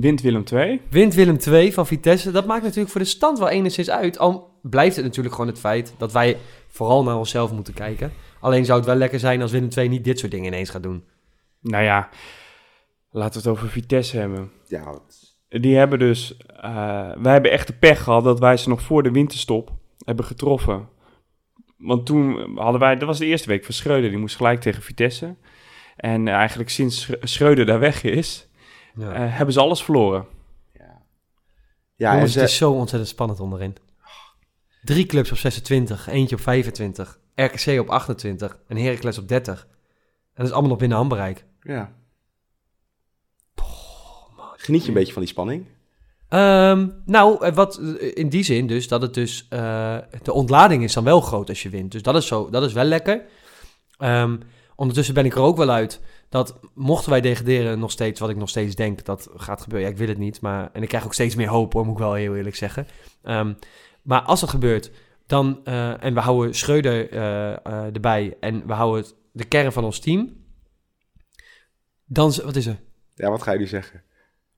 Wint 0.00 0.20
Willem 0.20 0.44
2. 0.44 0.80
Wint 0.90 1.14
Willem 1.14 1.38
2 1.38 1.72
van 1.72 1.86
Vitesse. 1.86 2.30
Dat 2.30 2.46
maakt 2.46 2.62
natuurlijk 2.62 2.90
voor 2.90 3.00
de 3.00 3.06
stand 3.06 3.38
wel 3.38 3.48
enigszins 3.48 3.90
uit. 3.90 4.18
Al 4.18 4.58
blijft 4.62 4.96
het 4.96 5.04
natuurlijk 5.04 5.34
gewoon 5.34 5.50
het 5.50 5.60
feit 5.60 5.94
dat 5.98 6.12
wij 6.12 6.36
vooral 6.68 7.02
naar 7.02 7.16
onszelf 7.16 7.52
moeten 7.52 7.74
kijken. 7.74 8.12
Alleen 8.46 8.64
zou 8.64 8.78
het 8.78 8.86
wel 8.86 8.96
lekker 8.96 9.18
zijn 9.18 9.42
als 9.42 9.50
Willem 9.50 9.68
2 9.68 9.88
niet 9.88 10.04
dit 10.04 10.18
soort 10.18 10.30
dingen 10.32 10.46
ineens 10.46 10.70
gaat 10.70 10.82
doen. 10.82 11.04
Nou 11.60 11.84
ja, 11.84 12.08
laten 13.10 13.32
we 13.42 13.48
het 13.48 13.56
over 13.58 13.68
Vitesse 13.68 14.16
hebben. 14.18 14.50
Ja, 14.66 14.84
wat- 14.84 15.34
Die 15.48 15.76
hebben 15.76 15.98
dus... 15.98 16.36
eh, 16.36 17.12
wij 17.16 17.32
hebben 17.32 17.50
echt 17.50 17.66
de 17.66 17.72
pech 17.72 18.02
gehad 18.02 18.24
dat 18.24 18.38
wij 18.38 18.56
ze 18.56 18.68
nog 18.68 18.82
voor 18.82 19.02
de 19.02 19.10
winterstop 19.10 19.72
hebben 20.04 20.24
getroffen. 20.24 20.88
Want 21.76 22.06
toen 22.06 22.56
hadden 22.58 22.80
wij... 22.80 22.96
Dat 22.96 23.08
was 23.08 23.18
de 23.18 23.26
eerste 23.26 23.48
week 23.48 23.64
van 23.64 23.74
Schreuder. 23.74 24.10
Die 24.10 24.18
moest 24.18 24.36
gelijk 24.36 24.60
tegen 24.60 24.82
Vitesse. 24.82 25.36
En 25.96 26.28
eigenlijk 26.28 26.70
sinds 26.70 27.00
Sch- 27.02 27.10
Schreuder 27.20 27.66
daar 27.66 27.78
weg 27.78 28.02
is... 28.02 28.48
Ja. 28.94 29.12
eh, 29.12 29.36
hebben 29.36 29.54
ze 29.54 29.60
alles 29.60 29.82
verloren. 29.82 30.26
ja 31.96 32.08
en 32.08 32.14
Jongens, 32.14 32.32
ze, 32.32 32.38
het 32.40 32.48
is 32.48 32.56
zo 32.56 32.72
ontzettend 32.72 33.10
spannend 33.10 33.40
onderin. 33.40 33.76
Drie 34.82 35.06
clubs 35.06 35.30
op 35.30 35.36
26, 35.36 36.06
eentje 36.06 36.36
op 36.36 36.42
25, 36.42 37.20
RKC 37.36 37.80
op 37.80 37.88
28 37.88 38.58
en 38.66 38.76
Heracles 38.76 39.18
op 39.18 39.28
30. 39.28 39.60
En 39.62 39.68
dat 40.34 40.46
is 40.46 40.52
allemaal 40.52 40.70
nog 40.70 40.78
binnen 40.78 40.98
handbereik. 40.98 41.44
ja. 41.62 41.94
Geniet 44.56 44.82
je 44.82 44.88
een 44.88 44.94
beetje 44.94 45.12
van 45.12 45.22
die 45.22 45.30
spanning? 45.30 45.66
Ehm, 46.28 46.88
nou, 47.04 47.44
eh, 47.44 47.54
wat 47.54 47.78
eh, 47.78 48.10
in 48.14 48.28
die 48.28 48.42
zin 48.42 48.66
dus 48.66 48.88
dat 48.88 49.02
het 49.02 49.14
dus 49.14 49.46
eh, 49.48 49.96
de 50.22 50.32
ontlading 50.32 50.82
is 50.82 50.92
dan 50.92 51.04
wel 51.04 51.20
groot 51.20 51.48
als 51.48 51.62
je 51.62 51.68
wint. 51.68 51.92
Dus 51.92 52.02
dat 52.02 52.16
is 52.16 52.26
zo, 52.26 52.50
dat 52.50 52.62
is 52.62 52.72
wel 52.72 52.84
lekker. 52.84 53.22
Ehm, 53.98 54.36
ondertussen 54.76 55.14
ben 55.14 55.24
ik 55.24 55.34
er 55.34 55.40
ook 55.40 55.56
wel 55.56 55.70
uit 55.70 56.00
dat 56.28 56.58
mochten 56.74 57.10
wij 57.10 57.20
degraderen 57.20 57.78
nog 57.78 57.90
steeds, 57.90 58.20
wat 58.20 58.30
ik 58.30 58.36
nog 58.36 58.48
steeds 58.48 58.74
denk 58.74 59.04
dat 59.04 59.28
gaat 59.36 59.62
gebeuren. 59.62 59.86
Ja, 59.86 59.92
ik 59.92 60.00
wil 60.00 60.08
het 60.08 60.18
niet, 60.18 60.40
maar 60.40 60.70
en 60.72 60.82
ik 60.82 60.88
krijg 60.88 61.04
ook 61.04 61.14
steeds 61.14 61.34
meer 61.34 61.48
hoop, 61.48 61.72
hoor, 61.72 61.84
moet 61.84 61.94
ik 61.94 62.00
wel 62.00 62.14
heel 62.14 62.36
eerlijk 62.36 62.56
zeggen. 62.56 62.86
Ehm, 63.22 63.52
maar 64.02 64.20
als 64.22 64.40
dat 64.40 64.48
gebeurt, 64.48 64.90
dan 65.26 65.60
eh, 65.64 66.04
en 66.04 66.14
we 66.14 66.20
houden 66.20 66.54
Schreuder 66.54 67.10
eh, 67.10 67.52
eh, 67.52 67.94
erbij 67.94 68.36
en 68.40 68.66
we 68.66 68.72
houden 68.72 69.02
het, 69.02 69.14
de 69.32 69.44
kern 69.44 69.72
van 69.72 69.84
ons 69.84 69.98
team, 69.98 70.44
dan 72.04 72.32
wat 72.44 72.56
is 72.56 72.66
er? 72.66 72.80
Ja, 73.14 73.30
wat 73.30 73.42
ga 73.42 73.52
je 73.52 73.58
nu 73.58 73.66
zeggen? 73.66 74.02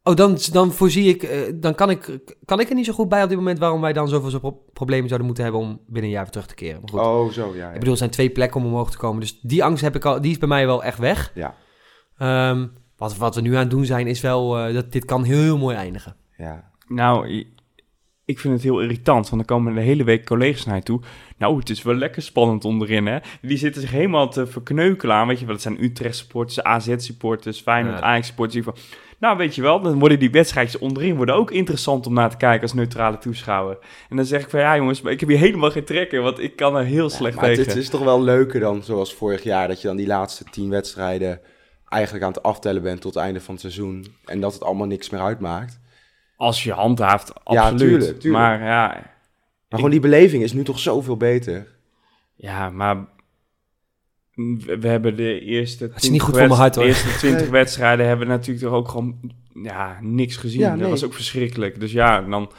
Oh, 0.03 0.15
dan, 0.17 0.39
dan 0.53 0.73
voorzie 0.73 1.09
ik, 1.09 1.23
eh, 1.23 1.41
dan 1.55 1.75
kan 1.75 1.91
ik, 1.91 2.19
kan 2.45 2.61
ik 2.61 2.69
er 2.69 2.75
niet 2.75 2.85
zo 2.85 2.93
goed 2.93 3.09
bij 3.09 3.23
op 3.23 3.29
dit 3.29 3.39
moment 3.39 3.59
waarom 3.59 3.81
wij 3.81 3.93
dan 3.93 4.09
zoveel 4.09 4.31
zo 4.31 4.39
pro- 4.39 4.63
problemen 4.73 5.07
zouden 5.07 5.27
moeten 5.27 5.45
hebben 5.45 5.63
om 5.63 5.81
binnen 5.87 6.03
een 6.05 6.11
jaar 6.11 6.23
weer 6.23 6.33
terug 6.33 6.47
te 6.47 6.55
keren. 6.55 6.81
Maar 6.81 6.91
goed, 6.91 7.01
Oh, 7.01 7.31
zo, 7.31 7.51
ja. 7.55 7.57
ja. 7.57 7.69
ik 7.69 7.79
bedoel, 7.79 7.93
er 7.93 7.99
zijn 7.99 8.11
twee 8.11 8.31
plekken 8.31 8.61
om 8.61 8.67
omhoog 8.67 8.91
te 8.91 8.97
komen, 8.99 9.21
dus 9.21 9.41
die 9.41 9.65
angst 9.65 9.83
heb 9.83 9.95
ik 9.97 10.05
al, 10.05 10.21
die 10.21 10.31
is 10.31 10.39
bij 10.39 10.49
mij 10.49 10.67
wel 10.67 10.85
echt 10.85 10.99
weg. 10.99 11.33
Ja. 11.35 11.55
Ehm, 12.19 12.67
wat, 12.97 13.17
wat 13.17 13.35
we 13.35 13.41
nu 13.41 13.53
aan 13.55 13.61
het 13.61 13.71
doen 13.71 13.85
zijn, 13.85 14.07
is 14.07 14.21
wel, 14.21 14.59
eh, 14.59 14.75
dat 14.75 14.93
dit 14.93 15.05
kan 15.05 15.23
heel, 15.25 15.41
heel 15.43 15.59
mooi 15.59 15.77
eindigen. 15.77 16.17
ja. 16.37 16.71
Nou, 16.87 17.45
ik 18.29 18.39
vind 18.39 18.55
het 18.55 18.63
heel 18.63 18.81
irritant, 18.81 19.29
want 19.31 19.47
dan 19.47 19.57
komen 19.57 19.75
de 19.75 19.81
hele 19.81 20.05
week 20.05 20.25
collega's 20.25 20.65
naar 20.65 20.77
je 20.77 20.83
toe. 20.83 21.01
Nou, 21.39 21.59
het 21.59 21.71
is 21.71 21.83
wel 21.83 21.95
lekker 21.95 22.23
spannend 22.23 22.65
onderin, 22.65 23.07
hè. 23.07 23.19
Die 23.43 23.57
zitten 23.57 23.81
zich 23.81 23.91
helemaal 23.91 24.29
te 24.29 24.47
verkneukelen 24.47 25.17
aan, 25.17 25.27
weet 25.27 25.39
je 25.39 25.45
wel. 25.45 25.55
Dat 25.55 25.63
zijn 25.63 25.85
Utrecht-supporters, 25.85 26.63
AZ-supporters, 26.63 27.61
Feyenoord, 27.61 27.99
Ja. 27.99 28.05
Ajax-supporters. 28.05 28.65
van, 28.65 28.75
Nou, 29.19 29.37
weet 29.37 29.55
je 29.55 29.63
wel, 29.63 29.81
dan 29.81 29.99
worden 29.99 30.19
die 30.19 30.31
wedstrijdjes 30.31 30.81
onderin 30.81 31.17
worden 31.17 31.35
ook 31.35 31.51
interessant 31.51 32.07
om 32.07 32.13
naar 32.13 32.31
te 32.31 32.37
kijken 32.37 32.63
als 32.63 32.73
neutrale 32.73 33.19
toeschouwer. 33.19 33.79
En 34.09 34.17
dan 34.17 34.25
zeg 34.25 34.43
ik 34.43 34.51
van, 34.51 34.61
ja 34.61 34.77
jongens, 34.77 35.01
maar 35.01 35.13
ik 35.13 35.21
heb 35.21 35.29
hier 35.29 35.39
helemaal 35.39 35.71
geen 35.71 35.85
trek 35.85 36.13
in, 36.13 36.23
want 36.23 36.39
ik 36.39 36.57
kan 36.57 36.77
er 36.77 36.85
heel 36.85 37.11
slecht 37.11 37.37
maar 37.37 37.51
het, 37.51 37.67
het 37.67 37.77
is 37.77 37.89
toch 37.89 38.05
wel 38.05 38.23
leuker 38.23 38.61
dan 38.61 38.83
zoals 38.83 39.15
vorig 39.15 39.43
jaar, 39.43 39.69
dat 39.69 39.81
je 39.81 39.89
dan 39.89 39.97
die 39.97 40.07
laatste 40.07 40.45
tien 40.51 40.71
wedstrijden 40.71 41.41
eigenlijk 41.89 42.25
aan 42.25 42.33
het 42.33 42.43
aftellen 42.43 42.83
bent 42.83 43.01
tot 43.01 43.15
het 43.15 43.23
einde 43.23 43.41
van 43.41 43.55
het 43.55 43.63
seizoen. 43.63 44.07
En 44.25 44.41
dat 44.41 44.53
het 44.53 44.63
allemaal 44.63 44.87
niks 44.87 45.11
meer 45.11 45.21
uitmaakt. 45.21 45.81
Als 46.39 46.63
je 46.65 46.73
handhaaft, 46.73 47.29
Ja, 47.29 47.43
absoluut. 47.45 47.79
tuurlijk, 47.79 48.21
tuurlijk. 48.21 48.43
Maar 48.43 48.59
ja, 48.63 48.89
Maar 49.69 49.79
gewoon 49.79 49.91
die 49.91 50.01
beleving 50.01 50.43
is 50.43 50.53
nu 50.53 50.65
toch 50.65 50.79
zoveel 50.79 51.17
beter. 51.17 51.67
Ja, 52.35 52.71
maar 52.71 52.97
we, 54.35 54.77
we 54.81 54.89
hebben 54.89 55.17
de 55.17 55.41
eerste... 55.41 55.85
Het 55.85 56.03
is 56.03 56.11
niet 56.11 56.21
goed 56.23 56.37
voor 56.37 56.47
mijn 56.47 56.61
hart, 56.61 56.75
hoor. 56.75 56.85
De 56.85 56.91
eerste 56.91 57.09
20 57.17 57.41
Nee. 57.41 57.51
wedstrijden 57.51 58.07
hebben 58.07 58.27
we 58.27 58.33
natuurlijk 58.33 58.67
toch 58.67 58.75
ook 58.75 58.89
gewoon 58.89 59.33
ja, 59.63 59.99
niks 60.01 60.37
gezien. 60.37 60.61
Ja, 60.61 60.77
Dat 60.77 60.91
was 60.91 61.05
ook 61.05 61.15
verschrikkelijk. 61.15 61.81
Dus 61.81 61.93
ja, 61.93 62.21
dan 62.23 62.51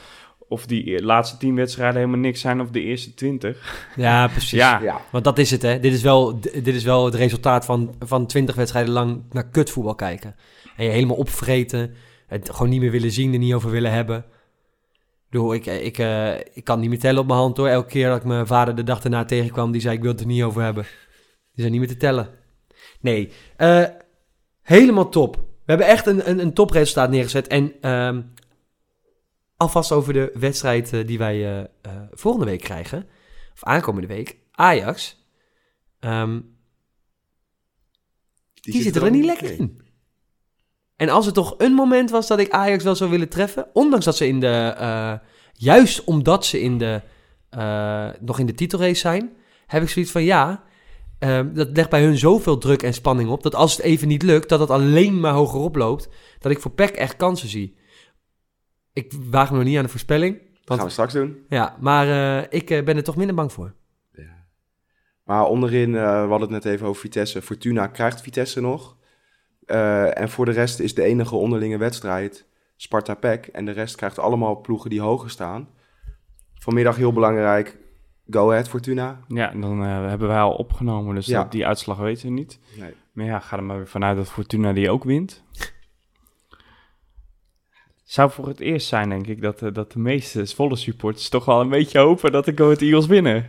of 0.48 0.66
die 0.66 0.94
e- 0.94 1.02
laatste 1.02 1.36
10 1.36 1.54
wedstrijden 1.54 1.96
helemaal 1.96 2.20
niks 2.20 2.40
zijn 2.40 2.60
of 2.60 2.70
de 2.70 2.80
eerste 2.80 3.14
20. 3.14 3.88
Ja, 3.96 4.26
precies. 4.28 4.50
Ja, 4.50 4.80
Ja, 4.82 5.00
Want 5.10 5.24
dat 5.24 5.38
is 5.38 5.50
het, 5.50 5.62
hè. 5.62 5.80
Dit 5.80 5.92
is 5.92 6.02
wel, 6.02 6.40
dit 6.40 6.66
is 6.66 6.84
wel 6.84 7.04
het 7.04 7.14
resultaat 7.14 7.64
van, 7.64 7.94
van 7.98 8.26
20 8.26 8.54
wedstrijden 8.54 8.92
lang 8.92 9.22
naar 9.30 9.48
kutvoetbal 9.48 9.94
kijken. 9.94 10.34
En 10.76 10.84
je 10.84 10.90
helemaal 10.90 11.16
opvreten, 11.16 11.94
het 12.30 12.50
gewoon 12.50 12.68
niet 12.68 12.80
meer 12.80 12.90
willen 12.90 13.10
zien, 13.10 13.32
er 13.32 13.38
niet 13.38 13.54
over 13.54 13.70
willen 13.70 13.92
hebben. 13.92 14.18
Ik 14.18 15.36
bedoel, 15.36 15.54
ik, 15.54 15.66
ik, 15.66 15.98
eh, 15.98 16.38
ik 16.38 16.64
kan 16.64 16.80
niet 16.80 16.88
meer 16.88 16.98
tellen 16.98 17.20
op 17.20 17.26
mijn 17.26 17.38
hand, 17.38 17.56
hoor. 17.56 17.68
Elke 17.68 17.88
keer 17.88 18.08
dat 18.08 18.16
ik 18.16 18.24
mijn 18.24 18.46
vader 18.46 18.74
de 18.74 18.82
dag 18.82 19.00
daarna 19.00 19.24
tegenkwam, 19.24 19.72
die 19.72 19.80
zei, 19.80 19.96
ik 19.96 20.02
wil 20.02 20.10
het 20.10 20.20
er 20.20 20.26
niet 20.26 20.42
over 20.42 20.62
hebben. 20.62 20.82
Die 20.82 21.60
zijn 21.64 21.70
niet 21.70 21.80
meer 21.80 21.90
te 21.90 21.96
tellen. 21.96 22.28
Nee, 23.00 23.32
eh, 23.56 23.84
helemaal 24.62 25.08
top. 25.08 25.36
We 25.36 25.76
hebben 25.76 25.86
echt 25.86 26.06
een, 26.06 26.30
een, 26.30 26.38
een 26.38 26.52
topresultaat 26.52 27.10
neergezet. 27.10 27.46
En 27.46 27.72
ehm, 27.80 28.20
alvast 29.60 29.92
over 29.92 30.12
de 30.12 30.30
wedstrijd 30.34 30.92
eh, 30.92 31.06
die 31.06 31.18
wij 31.18 31.34
eh, 31.34 31.60
eh, 31.60 32.02
volgende 32.10 32.46
week 32.46 32.60
krijgen, 32.60 33.08
of 33.52 33.64
aankomende 33.64 34.08
week, 34.08 34.36
Ajax. 34.50 35.24
Ehm, 35.98 36.40
die, 38.54 38.82
zitten 38.82 39.02
er 39.02 39.10
niet 39.10 39.24
lekker 39.24 39.50
in. 39.50 39.80
En 41.00 41.08
als 41.08 41.26
er 41.26 41.32
toch 41.32 41.54
een 41.58 41.72
moment 41.72 42.10
was 42.10 42.26
dat 42.26 42.38
ik 42.38 42.50
Ajax 42.50 42.84
wel 42.84 42.94
zou 42.94 43.10
willen 43.10 43.28
treffen, 43.28 43.66
ondanks 43.72 44.04
dat 44.04 44.16
ze 44.16 44.26
in 44.26 44.40
de, 44.40 44.74
eh, 44.78 45.12
juist 45.52 46.04
omdat 46.04 46.46
ze 46.46 46.60
in 46.60 46.78
de, 46.78 47.02
eh, 47.50 48.08
nog 48.20 48.38
in 48.38 48.46
de 48.46 48.54
titelrace 48.54 49.00
zijn, 49.00 49.32
heb 49.66 49.82
ik 49.82 49.88
zoiets 49.88 50.10
van 50.10 50.22
ja, 50.22 50.64
ehm, 51.18 51.52
dat 51.52 51.68
legt 51.72 51.90
bij 51.90 52.02
hun 52.02 52.18
zoveel 52.18 52.58
druk 52.58 52.82
en 52.82 52.94
spanning 52.94 53.30
op, 53.30 53.42
dat 53.42 53.54
als 53.54 53.76
het 53.76 53.84
even 53.84 54.08
niet 54.08 54.22
lukt, 54.22 54.48
dat 54.48 54.60
het 54.60 54.70
alleen 54.70 55.20
maar 55.20 55.32
hoger 55.32 55.60
oploopt, 55.60 56.08
dat 56.38 56.52
ik 56.52 56.60
voor 56.60 56.70
PEC 56.70 56.90
echt 56.90 57.16
kansen 57.16 57.48
zie. 57.48 57.76
Ik 58.92 59.12
waag 59.30 59.50
me 59.50 59.56
nog 59.56 59.66
niet 59.66 59.76
aan 59.76 59.84
de 59.84 59.88
voorspelling, 59.88 60.40
Dat 60.64 60.76
gaan 60.76 60.86
we 60.86 60.92
straks 60.92 61.12
doen. 61.12 61.36
ja, 61.48 61.76
maar 61.78 62.08
eh, 62.08 62.46
ik 62.50 62.84
ben 62.84 62.96
er 62.96 63.04
toch 63.04 63.16
minder 63.16 63.34
bang 63.34 63.52
voor. 63.52 63.74
Maar 65.24 65.44
onderin, 65.44 65.92
we 65.92 65.98
hadden 65.98 66.40
het 66.40 66.50
net 66.50 66.64
even 66.64 66.86
over 66.86 67.00
Vitesse. 67.00 67.42
Fortuna 67.42 67.86
krijgt 67.86 68.20
Vitesse 68.20 68.60
nog. 68.60 68.98
Eh, 69.70 70.18
en 70.20 70.28
voor 70.28 70.44
de 70.44 70.50
rest 70.50 70.80
is 70.80 70.94
de 70.94 71.02
enige 71.02 71.34
onderlinge 71.34 71.78
wedstrijd 71.78 72.46
Sparta-Pek. 72.76 73.46
En 73.46 73.64
de 73.64 73.70
rest 73.70 73.96
krijgt 73.96 74.18
allemaal 74.18 74.60
ploegen 74.60 74.90
die 74.90 75.00
hoger 75.00 75.30
staan. 75.30 75.68
Vanmiddag 76.54 76.96
heel 76.96 77.12
belangrijk. 77.12 77.78
Go 78.30 78.50
Ahead 78.50 78.68
Fortuna. 78.68 79.20
Ja, 79.28 79.52
en 79.52 79.60
dan 79.60 79.84
eh, 79.84 80.08
hebben 80.08 80.28
wij 80.28 80.38
al 80.40 80.52
opgenomen, 80.54 81.14
dus 81.14 81.26
Ja. 81.26 81.42
dat- 81.42 81.52
die 81.52 81.66
uitslag 81.66 81.98
weten 81.98 82.26
we 82.26 82.32
niet. 82.32 82.58
Nee. 82.78 82.90
Maar 83.12 83.26
ja, 83.26 83.38
ga 83.38 83.56
er 83.56 83.64
maar 83.64 83.76
weer 83.76 83.88
vanuit 83.88 84.16
dat 84.16 84.30
Fortuna 84.30 84.72
die 84.72 84.90
ook 84.90 85.04
wint. 85.04 85.42
Zou 88.04 88.30
voor 88.30 88.48
het 88.48 88.60
eerst 88.60 88.86
zijn, 88.88 89.08
denk 89.08 89.26
ik, 89.26 89.42
dat, 89.42 89.62
eh, 89.62 89.72
dat 89.72 89.92
de 89.92 89.98
meeste 89.98 90.46
volle 90.46 90.76
supporters 90.76 91.28
toch 91.28 91.44
wel 91.44 91.60
een 91.60 91.68
beetje 91.68 91.98
hopen 91.98 92.32
dat 92.32 92.44
de 92.44 92.52
Go 92.56 92.64
Ahead 92.64 92.80
Eagles 92.80 93.06
winnen. 93.06 93.46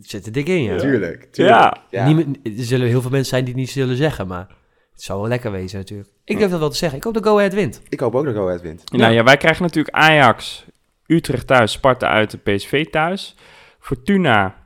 Zit 0.00 0.26
er 0.26 0.32
dik 0.32 0.48
in, 0.48 0.62
ja. 0.62 0.76
Tuurlijk, 0.78 1.28
tuurlijk. 1.32 1.56
Ja. 1.56 1.76
Ja. 1.90 2.06
Niemand- 2.06 2.38
er 2.42 2.52
zullen 2.64 2.86
heel 2.88 3.00
veel 3.00 3.10
mensen 3.10 3.28
zijn 3.30 3.44
die 3.44 3.52
het 3.52 3.62
niet 3.62 3.70
zullen 3.72 3.96
zeggen, 3.96 4.26
maar 4.26 4.54
zou 5.02 5.20
wel 5.20 5.28
lekker 5.28 5.50
wezen 5.50 5.78
natuurlijk. 5.78 6.10
Ik 6.24 6.38
durf 6.38 6.50
dat 6.50 6.60
wel 6.60 6.70
te 6.70 6.76
zeggen. 6.76 6.98
Ik 6.98 7.04
hoop 7.04 7.14
dat 7.14 7.24
Go 7.24 7.36
Ahead 7.36 7.54
wint. 7.54 7.82
Ik 7.88 8.00
hoop 8.00 8.14
ook 8.14 8.24
dat 8.24 8.34
Go 8.34 8.46
Ahead 8.46 8.60
wint. 8.60 8.92
Nou 8.92 9.12
ja, 9.12 9.24
wij 9.24 9.36
krijgen 9.36 9.62
natuurlijk 9.62 9.96
Ajax, 9.96 10.66
Utrecht 11.06 11.46
thuis, 11.46 11.72
Sparta 11.72 12.08
uit 12.08 12.32
en 12.32 12.42
PSV 12.42 12.86
thuis. 12.86 13.36
Fortuna, 13.78 14.56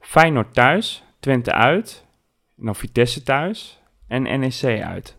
Feyenoord 0.00 0.54
thuis, 0.54 1.04
Twente 1.20 1.52
uit, 1.52 2.06
en 2.58 2.64
dan 2.64 2.76
Vitesse 2.76 3.22
thuis 3.22 3.80
en 4.08 4.22
NEC 4.22 4.82
uit. 4.82 5.16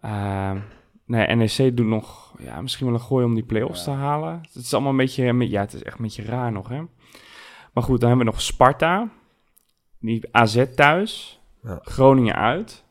Ehm, 0.00 0.58
nee, 1.06 1.26
NEC 1.26 1.76
doet 1.76 1.86
nog 1.86 2.34
ja, 2.38 2.60
misschien 2.60 2.86
wel 2.86 2.94
een 2.94 3.00
gooi 3.00 3.24
om 3.24 3.34
die 3.34 3.44
play-offs 3.44 3.84
te 3.84 3.90
halen. 3.90 4.40
Het 4.52 4.62
is 4.62 4.72
allemaal 4.72 4.90
een 4.90 4.96
beetje, 4.96 5.48
ja, 5.48 5.60
het 5.60 5.72
is 5.72 5.82
echt 5.82 5.96
een 5.96 6.02
beetje 6.02 6.24
raar 6.24 6.52
nog, 6.52 6.68
hè. 6.68 6.82
Maar 7.72 7.84
goed, 7.84 8.00
dan 8.00 8.08
hebben 8.08 8.26
we 8.26 8.32
nog 8.32 8.42
Sparta, 8.42 9.08
die 9.98 10.28
AZ 10.30 10.64
thuis, 10.74 11.40
Ja. 11.62 11.78
Groningen 11.82 12.34
uit, 12.34 12.84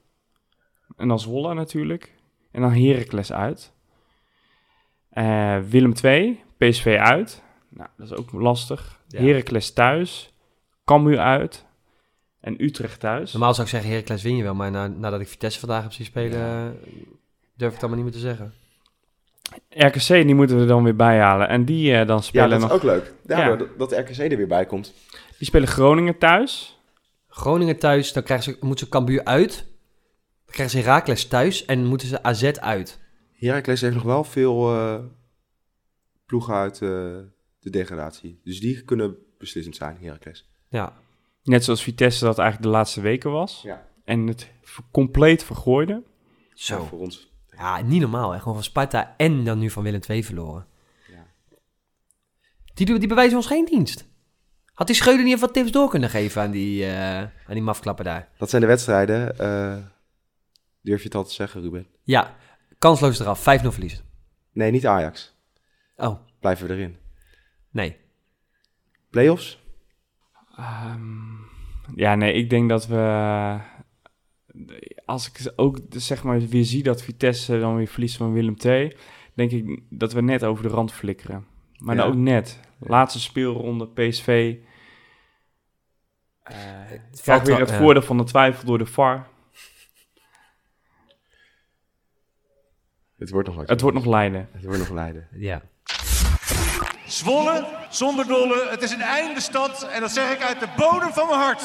en 1.00 1.08
dan 1.08 1.20
Zwolle 1.20 1.54
natuurlijk, 1.54 2.14
en 2.52 2.62
dan 2.62 2.72
Heracles 2.74 3.34
uit. 3.34 3.72
Eh, 5.10 5.58
Willem 5.70 5.94
2, 5.94 6.44
PSV 6.58 6.98
uit. 7.00 7.44
Nou, 7.70 7.90
dat 7.98 8.12
is 8.12 8.18
ook 8.18 8.32
lastig. 8.32 9.00
Ja. 9.08 9.22
Heracles 9.22 9.74
thuis. 9.74 10.34
Cambuur 10.86 11.20
uit. 11.20 11.66
En 12.40 12.64
Utrecht 12.64 13.00
thuis. 13.00 13.32
Normaal 13.32 13.54
zou 13.54 13.68
ik 13.68 13.74
zeggen, 13.74 13.90
Heracles 13.92 14.24
win 14.24 14.36
je 14.36 14.44
wel, 14.44 14.56
maar 14.56 14.72
na, 14.72 14.88
nadat 14.88 15.20
ik 15.20 15.28
Vitesse 15.28 15.60
vandaag 15.60 15.84
heb 15.84 15.92
zien 15.92 16.06
spelen, 16.06 16.40
eh, 16.40 16.92
durf 17.56 17.74
ik 17.74 17.80
dat 17.80 17.90
maar 17.90 17.98
niet 17.98 18.08
meer 18.08 18.16
te 18.16 18.20
zeggen. 18.20 18.54
RKC, 19.70 20.08
die 20.08 20.36
moeten 20.36 20.56
we 20.56 20.62
er 20.62 20.68
dan 20.68 20.84
weer 20.84 20.96
bij 20.96 21.20
halen. 21.20 21.48
En 21.50 21.66
die 21.66 21.94
eh, 21.94 22.08
dan 22.08 22.16
Ja, 22.16 22.22
spelen 22.22 22.50
dat 22.50 22.60
is 22.60 22.66
nog... 22.66 22.74
ook 22.74 22.84
leuk. 22.84 23.14
Ja, 23.26 23.40
Ja. 23.40 23.56
Dat, 23.56 23.68
dat 23.78 23.92
RKC 23.92 24.18
er 24.18 24.38
weer 24.38 24.48
bij 24.48 24.66
komt. 24.66 24.94
Die 25.38 25.48
spelen 25.48 25.68
Groningen 25.68 26.18
thuis. 26.18 26.80
Groningen 27.28 27.80
thuis, 27.80 28.14
dan 28.14 28.24
krijgen 28.24 28.52
ze, 28.52 28.66
moeten 28.66 28.86
ze 28.86 28.92
Cambuur 28.92 29.24
uit. 29.24 29.66
Dan 30.50 30.58
krijgen 30.58 30.70
ze 30.80 30.86
Heracles 30.86 31.28
thuis 31.28 31.66
en 31.66 31.86
moeten 31.86 32.08
ze 32.08 32.24
AZ 32.24 32.44
uit. 32.44 33.00
Heracles 33.34 33.82
heeft 33.82 33.94
nog 33.94 34.04
wel 34.04 34.24
veel 34.24 34.74
eh, 34.76 35.00
ploegen 36.26 36.54
uit 36.54 36.74
eh, 36.74 36.90
de 37.60 37.70
degradatie. 37.70 38.40
Dus 38.44 38.60
die 38.60 38.84
kunnen 38.84 39.16
beslissend 39.38 39.76
zijn, 39.76 39.98
Heracles. 40.02 40.50
Ja, 40.70 40.94
Net 41.44 41.64
zoals 41.64 41.84
Vitesse 41.84 42.24
dat 42.26 42.38
eigenlijk 42.38 42.70
de 42.72 42.78
laatste 42.78 43.02
weken 43.02 43.32
was. 43.32 43.62
Ja. 43.64 43.88
En 44.06 44.28
het 44.28 44.52
compleet 44.92 45.44
vergooide. 45.44 46.04
zo. 46.54 46.78
Ja, 46.78 46.84
voor 46.86 47.00
ons. 47.00 47.32
Ja, 47.58 47.82
niet 47.82 48.02
normaal. 48.02 48.32
Hè? 48.32 48.40
Gewoon 48.40 48.54
van 48.54 48.64
Sparta 48.64 49.14
en 49.18 49.44
dan 49.44 49.60
nu 49.60 49.70
van 49.70 49.84
Willem 49.84 50.00
II 50.10 50.24
verloren. 50.24 50.66
Ja. 51.08 51.26
Die, 52.74 52.86
doen- 52.86 53.00
die 53.00 53.08
bewijzen 53.08 53.38
ons 53.38 53.48
geen 53.48 53.66
dienst. 53.66 54.08
Had 54.74 54.88
die 54.88 54.96
Schreuder 54.96 55.24
niet 55.24 55.34
even 55.34 55.46
wat 55.46 55.54
tips 55.54 55.72
door 55.72 55.90
kunnen 55.90 56.10
geven 56.10 56.42
aan 56.42 56.52
die, 56.52 56.86
eh 56.86 57.18
aan 57.18 57.32
die 57.48 57.62
mafklappen 57.62 58.06
daar? 58.06 58.30
Dat 58.38 58.50
zijn 58.50 58.62
de 58.62 58.68
wedstrijden. 58.68 59.38
eh, 59.40 59.78
durf 60.90 61.02
je 61.02 61.08
het 61.08 61.16
al 61.18 61.24
te 61.24 61.34
zeggen, 61.34 61.62
Ruben? 61.62 61.88
Ja, 62.04 62.36
kansloos 62.78 63.20
eraf. 63.20 63.40
5-0 63.40 63.44
verliezen. 63.68 64.06
Nee, 64.52 64.72
niet 64.72 64.88
Ajax. 64.88 65.38
Oh, 65.96 66.20
Blijven 66.40 66.68
we 66.68 66.74
erin. 66.74 66.98
nee. 67.70 67.98
Playoffs? 69.10 69.60
Ehm, 70.56 71.02
ja, 71.96 72.16
nee, 72.16 72.34
ik 72.34 72.50
denk 72.50 72.70
dat 72.70 72.88
we... 72.88 73.58
Als 75.06 75.28
ik 75.32 75.54
ook 75.56 75.80
zeg 75.90 76.24
maar 76.24 76.40
weer 76.40 76.64
zie 76.66 76.84
dat 76.84 77.02
Vitesse 77.02 77.60
dan 77.60 77.76
weer 77.76 77.88
verliest 77.88 78.18
van 78.18 78.34
Willem 78.34 78.56
II... 78.66 78.96
denk 79.34 79.52
ik 79.52 79.82
dat 79.90 80.14
we 80.14 80.22
net 80.22 80.44
over 80.44 80.64
de 80.64 80.70
rand 80.70 80.92
flikkeren. 80.94 81.46
Maar 81.78 81.96
Ja. 81.96 82.02
dan 82.02 82.12
ook 82.12 82.18
net. 82.18 82.60
Laatste 82.80 83.20
speelronde, 83.20 83.88
PSV... 83.88 84.56
eh 86.44 86.56
valt 87.12 87.22
krijgt 87.22 87.48
weer 87.48 87.60
het 87.60 87.70
ja. 87.70 87.78
voordeel 87.78 88.02
van 88.02 88.18
de 88.18 88.24
twijfel 88.24 88.66
door 88.66 88.78
de 88.78 88.86
VAR. 88.86 89.28
Het 93.20 93.30
wordt 93.30 93.48
nog 93.48 93.58
wat. 93.58 93.70
Het 93.70 93.82
wordt 93.82 93.96
nog 93.98 94.06
lijden. 94.06 94.48
Het 94.52 94.64
wordt 94.64 94.80
nog 94.80 94.90
Leiden. 94.90 95.28
Ja. 95.36 95.62
Zwolle, 97.06 97.66
zonder 97.90 98.28
dolle, 98.28 98.68
het 98.70 98.82
is 98.82 98.92
een 98.92 99.02
einde 99.02 99.42
stad 99.42 99.88
en 99.94 100.02
dat 100.02 100.12
zeg 100.12 100.32
ik 100.34 100.42
uit 100.42 100.60
de 100.60 100.68
bodem 100.78 101.10
van 101.12 101.28
mijn 101.28 101.40
hart. 101.40 101.64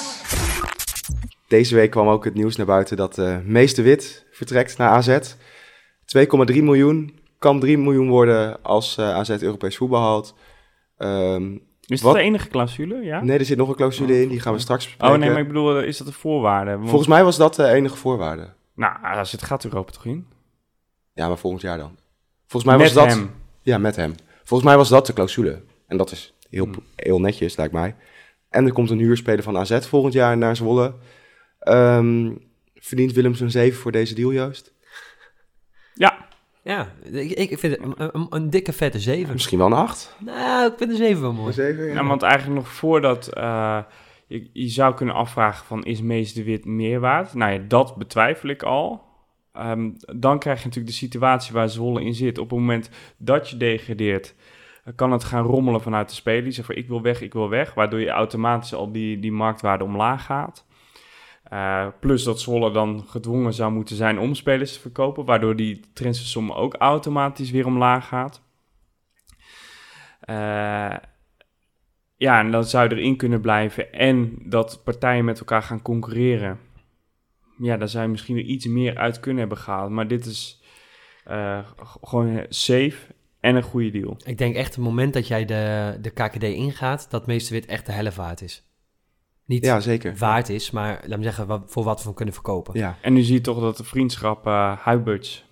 Deze 1.49 1.75
week 1.75 1.90
kwam 1.90 2.09
ook 2.09 2.25
het 2.25 2.35
nieuws 2.35 2.57
naar 2.57 2.67
buiten 2.67 2.97
dat 2.97 3.19
eh 3.19 3.37
Meester 3.45 3.85
Wit 3.85 4.27
vertrekt 4.31 4.79
naar 4.79 4.88
AZ. 4.90 5.19
2,3 6.19 6.62
miljoen. 6.62 7.19
Kan 7.38 7.61
3 7.61 7.79
miljoen 7.79 8.09
worden 8.09 8.62
als 8.62 8.97
eh, 8.99 9.11
AZ 9.14 9.29
Europees 9.31 9.77
voetbal 9.77 10.01
haalt. 10.01 10.35
Ehm, 10.99 11.53
Is 11.87 12.03
Wat? 12.03 12.12
dat 12.12 12.23
de 12.23 12.29
enige 12.29 12.49
clausule? 12.49 13.01
Ja? 13.03 13.23
nee, 13.25 13.38
er 13.38 13.45
zit 13.45 13.57
nog 13.59 13.69
een 13.69 13.75
clausule 13.75 14.23
in. 14.23 14.29
Die 14.29 14.40
gaan 14.40 14.53
we 14.53 14.59
straks 14.59 14.85
bespreken. 14.85 15.14
Oh 15.14 15.21
nee, 15.21 15.31
maar 15.31 15.40
ik 15.40 15.47
bedoel, 15.47 15.81
is 15.81 15.97
dat 15.99 16.07
een 16.07 16.12
voorwaarde? 16.12 16.71
Want- 16.77 16.88
Volgens 16.88 17.09
mij 17.09 17.25
was 17.25 17.37
dat 17.37 17.55
de 17.55 17.67
enige 17.69 17.97
voorwaarde. 17.97 18.53
Nou, 18.75 18.93
als 19.03 19.33
het 19.33 19.43
gaat 19.43 19.64
Europa 19.64 19.93
toch 19.93 20.05
in? 20.05 20.27
Ja, 21.14 21.29
maar 21.29 21.38
volgend 21.38 21.62
jaar 21.62 21.79
dan. 21.79 21.96
Volgens 22.46 22.72
mij 22.72 22.81
was 22.85 22.92
dat... 22.92 23.07
hem. 23.07 23.31
Ja, 23.62 23.79
met 23.79 23.96
hem. 23.96 24.14
Volgens 24.44 24.68
mij 24.68 24.77
was 24.79 24.88
dat 24.88 25.07
de 25.07 25.12
clausule. 25.12 25.62
En 25.87 25.96
dat 25.96 26.11
is 26.11 26.35
heel, 26.50 26.64
Hmm. 26.64 26.74
heel 26.96 27.20
netjes, 27.20 27.57
lijkt 27.57 27.72
mij. 27.72 27.94
En 28.48 28.66
er 28.66 28.72
komt 28.72 28.90
een 28.90 28.98
huurspeler 28.98 29.42
van 29.42 29.57
AZ 29.59 29.87
volgend 29.87 30.12
jaar 30.12 30.37
naar 30.37 30.57
Zwolle. 30.57 30.94
Ehm, 31.59 32.33
verdient 32.74 33.12
Willem 33.12 33.35
zijn 33.35 33.50
7 33.50 33.79
voor 33.81 33.92
deze 33.92 34.14
deal, 34.14 34.33
Joost? 34.33 34.72
Ja, 35.94 36.27
Ja, 36.62 36.92
ik, 37.03 37.31
ik 37.31 37.59
vind 37.59 37.77
het 37.77 37.85
een, 37.85 37.94
een, 38.14 38.27
een 38.31 38.50
dikke 38.50 38.72
vette 38.72 38.98
7. 39.00 39.33
Misschien 39.33 39.59
wel 39.59 39.66
een 39.66 39.72
8? 39.72 40.16
Nou, 40.18 40.70
ik 40.72 40.79
vind 40.79 40.90
de 40.90 40.96
7 40.96 41.22
wel 41.22 41.33
mooi. 41.33 41.53
7, 41.53 41.85
Ja, 41.92 42.05
want 42.07 42.22
eigenlijk 42.22 42.61
nog 42.61 42.68
voordat 42.68 43.27
eh, 43.29 43.79
je, 44.27 44.50
je 44.53 44.68
zou 44.68 44.94
kunnen 44.94 45.14
afvragen 45.14 45.66
van 45.66 45.83
is 45.85 46.00
Mees 46.00 46.33
de 46.35 46.44
Wit 46.44 46.64
meer 46.64 47.00
waard? 47.00 47.35
Nou 47.35 47.53
ja, 47.53 47.59
dat 47.68 47.96
betwijfel 47.96 48.48
ik 48.48 48.62
al. 48.62 49.04
Ehm, 49.55 49.90
dan 50.17 50.38
krijg 50.38 50.59
je 50.59 50.64
natuurlijk 50.64 50.93
de 50.93 50.99
situatie 50.99 51.53
waar 51.53 51.69
Zwolle 51.69 52.05
in 52.05 52.14
zit. 52.14 52.38
Op 52.38 52.51
het 52.51 52.59
moment 52.59 52.90
dat 53.17 53.51
je 53.51 53.57
degradeert, 53.57 54.35
eh, 54.85 54.93
kan 54.97 55.12
het 55.12 55.25
gaan 55.25 55.45
rommelen 55.45 55.81
vanuit 55.81 56.09
de 56.09 56.14
speler. 56.14 56.43
Die 56.43 56.64
van 56.64 56.75
ik 56.75 56.88
wil 56.88 57.03
weg, 57.03 57.21
ik 57.21 57.33
wil 57.33 57.49
weg. 57.49 57.75
Waardoor 57.75 58.01
je 58.01 58.09
automatisch 58.09 58.75
al 58.75 58.93
die, 58.93 59.19
die 59.19 59.33
marktwaarde 59.33 59.85
omlaag 59.85 60.25
gaat. 60.25 60.67
Eh, 61.45 61.87
plus 62.01 62.25
dat 62.25 62.40
Zwolle 62.40 62.71
dan 62.71 63.05
gedwongen 63.07 63.53
zou 63.53 63.73
moeten 63.73 63.97
zijn 63.97 64.19
om 64.19 64.35
spelers 64.35 64.73
te 64.73 64.81
verkopen. 64.81 65.25
Waardoor 65.25 65.57
die 65.57 65.81
transfersom 65.93 66.53
ook 66.53 66.75
automatisch 66.75 67.51
weer 67.51 67.67
omlaag 67.67 68.09
gaat. 68.09 68.43
Eh, 70.21 70.97
ja, 72.17 72.38
en 72.38 72.51
dan 72.51 72.64
zou 72.64 72.88
je 72.88 72.95
erin 72.95 73.17
kunnen 73.17 73.40
blijven 73.40 73.93
en 73.93 74.35
dat 74.38 74.81
partijen 74.85 75.25
met 75.25 75.38
elkaar 75.38 75.62
gaan 75.62 75.83
concurreren. 75.83 76.59
Ja, 77.59 77.77
daar 77.77 77.88
zou 77.88 78.05
je 78.05 78.11
misschien 78.11 78.37
er 78.37 78.43
iets 78.43 78.67
meer 78.67 78.97
uit 78.97 79.21
kunnen 79.21 79.40
hebben 79.40 79.59
gehaald. 79.59 79.90
Maar 79.90 80.09
dit 80.09 80.27
is 80.27 80.62
eh, 81.25 81.59
gewoon 82.03 82.47
safe 82.49 82.97
en 83.40 83.57
een 83.57 83.62
goede 83.62 83.90
deal. 83.90 84.17
Ik 84.25 84.38
denk 84.38 84.55
echt 84.55 84.75
het 84.75 84.85
moment 84.85 85.12
dat 85.12 85.27
jij 85.29 85.45
de, 85.45 85.97
de 86.01 86.11
KKD 86.11 86.43
ingaat, 86.43 87.11
dat 87.11 87.27
meeste 87.27 87.53
wit 87.53 87.67
echt 87.67 87.87
de 87.87 87.93
helft 87.93 88.17
waard 88.17 88.43
is. 88.43 88.69
Niet 89.47 89.64
Ja, 89.64 89.81
zeker. 89.81 90.17
waard 90.17 90.49
is, 90.49 90.71
maar 90.71 91.03
laat 91.07 91.19
me 91.19 91.25
zeggen, 91.25 91.47
wat, 91.47 91.62
voor 91.67 91.85
wat 91.85 91.99
we 91.99 92.05
hem 92.05 92.14
kunnen 92.14 92.35
verkopen. 92.35 92.79
Ja, 92.79 92.99
En 93.01 93.12
nu 93.12 93.23
zie 93.23 93.35
je 93.35 93.40
toch 93.40 93.61
dat 93.61 93.77
de 93.77 93.85
vriendschap 93.85 94.47
uh, 94.47 94.79
Huiberts, 94.79 95.45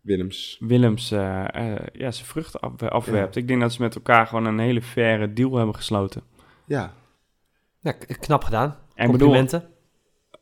Willems. 0.00 0.56
Willems, 0.60 1.10
eh, 1.10 1.18
ja, 1.92 2.10
zijn 2.10 2.26
vruchten 2.26 2.60
af, 2.60 2.82
afwerpt. 2.82 3.36
Ik 3.36 3.48
denk 3.48 3.60
dat 3.60 3.72
ze 3.72 3.82
met 3.82 3.94
elkaar 3.94 4.26
gewoon 4.26 4.44
een 4.44 4.58
hele 4.58 4.82
faire 4.82 5.32
deal 5.32 5.56
hebben 5.56 5.74
gesloten. 5.74 6.22
Ja, 6.64 6.94
Ja, 7.80 7.92
knap 8.20 8.44
gedaan. 8.44 8.76
En 8.94 9.06
ik 9.06 9.12
bedoel, 9.12 9.28
Complimenten. 9.28 9.68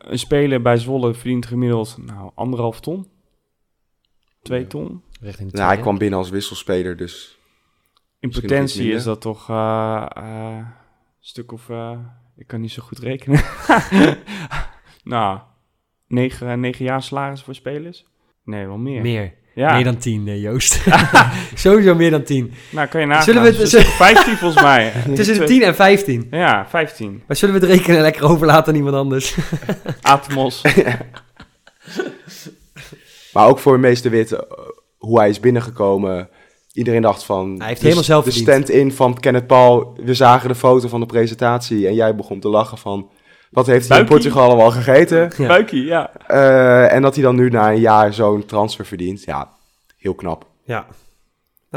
Een 0.07 0.19
speler 0.19 0.63
bij 0.63 0.77
Zwolle 0.77 1.15
verdient 1.15 1.47
gemiddeld 1.47 1.97
nou, 2.07 2.31
anderhalf 2.35 2.81
ton. 2.81 3.09
Twee 4.43 4.61
Ja. 4.61 4.67
ton. 4.67 5.03
Richting 5.21 5.51
de 5.51 5.57
nou, 5.57 5.69
hij 5.73 5.81
kwam 5.81 5.99
binnen 5.99 6.19
als 6.19 6.31
wisselspeler, 6.31 6.97
dus 6.97 7.39
In 8.21 8.31
potentie 8.31 8.93
is 8.93 9.05
dat 9.05 9.21
toch 9.21 9.49
eh, 9.51 10.07
eh, 10.17 10.57
een 10.57 10.67
stuk 11.21 11.53
of... 11.53 11.69
eh, 11.69 11.99
ik 12.37 12.47
kan 12.47 12.61
niet 12.61 12.73
zo 12.73 12.83
goed 12.83 12.99
rekenen. 12.99 13.41
nou, 15.05 15.41
negen, 16.07 16.61
negen 16.61 16.85
jaar 16.85 17.03
salaris 17.03 17.43
voor 17.43 17.55
spelers? 17.55 18.07
Nee, 18.45 18.67
wel 18.67 18.79
meer. 18.79 19.03
Meer. 19.03 19.35
Ja, 19.55 19.75
Meer 19.75 19.85
dan 19.85 19.97
10, 19.99 20.29
eh, 20.29 20.43
Joost. 20.43 20.81
Sowieso 21.55 21.95
meer 21.95 22.11
dan 22.11 22.23
10. 22.23 22.53
nou 22.71 22.89
kan 22.89 23.01
je 23.01 23.07
nagaan. 23.07 23.23
Zullen 23.25 23.43
we 23.43 23.49
het- 23.49 23.59
Dus 23.59 23.73
het 23.73 23.81
is 23.87 23.89
15 23.89 24.37
volgens 24.37 24.63
mij. 24.63 24.93
Tussen 25.15 25.39
de 25.39 25.45
10 25.45 25.63
en 25.63 25.75
15. 25.75 26.27
Ja, 26.31 26.67
15. 26.69 27.23
Maar 27.27 27.37
zullen 27.37 27.61
we 27.61 27.67
het 27.67 27.71
rekenen 27.77 28.01
lekker 28.01 28.25
overlaten 28.25 28.73
aan 28.73 28.79
iemand 28.79 28.97
anders? 28.97 29.35
Atmos. 30.03 30.63
Maar 33.33 33.47
ook 33.49 33.59
voor 33.59 33.81
Meester 33.81 34.11
Wit, 34.11 34.33
eh, 34.33 34.41
hoe 34.99 35.19
hij 35.19 35.29
is 35.29 35.41
binnengekomen. 35.41 36.29
iedereen 36.73 37.03
dacht 37.03 37.25
van... 37.25 37.55
Hij 37.59 37.67
heeft 37.67 37.79
de- 37.81 37.83
helemaal 37.85 38.05
zelf 38.05 38.25
De 38.25 38.31
stand-in 38.31 38.93
van 38.93 39.21
Kenneth 39.21 39.47
Paul, 39.47 39.99
we 40.05 40.15
zagen 40.15 40.49
de 40.49 40.55
foto 40.55 40.89
van 40.89 41.01
de 41.01 41.07
presentatie 41.07 41.87
en 41.87 41.95
jij 41.95 42.15
begon 42.15 42.41
te 42.41 42.49
lachen 42.49 42.79
van... 42.79 43.11
Wat 43.55 43.67
heeft 43.67 43.89
hij 43.89 43.99
in 44.01 44.07
Buikie. 44.07 44.07
Portugal 44.31 44.49
allemaal 44.51 44.71
gegeten? 44.71 45.31
Ja. 45.37 45.47
Buikie, 45.47 45.85
ja. 45.85 46.13
Eh, 46.27 46.93
en 46.93 47.03
dat 47.03 47.15
hij 47.15 47.25
dan 47.25 47.37
nu 47.37 47.49
na 47.51 47.71
een 47.73 47.81
jaar 47.81 48.13
zo'n 48.15 48.45
transfer 48.45 48.87
verdient. 48.87 49.23
Ja, 49.25 49.49
heel 49.97 50.15
knap. 50.15 50.47
Ja. 50.65 50.87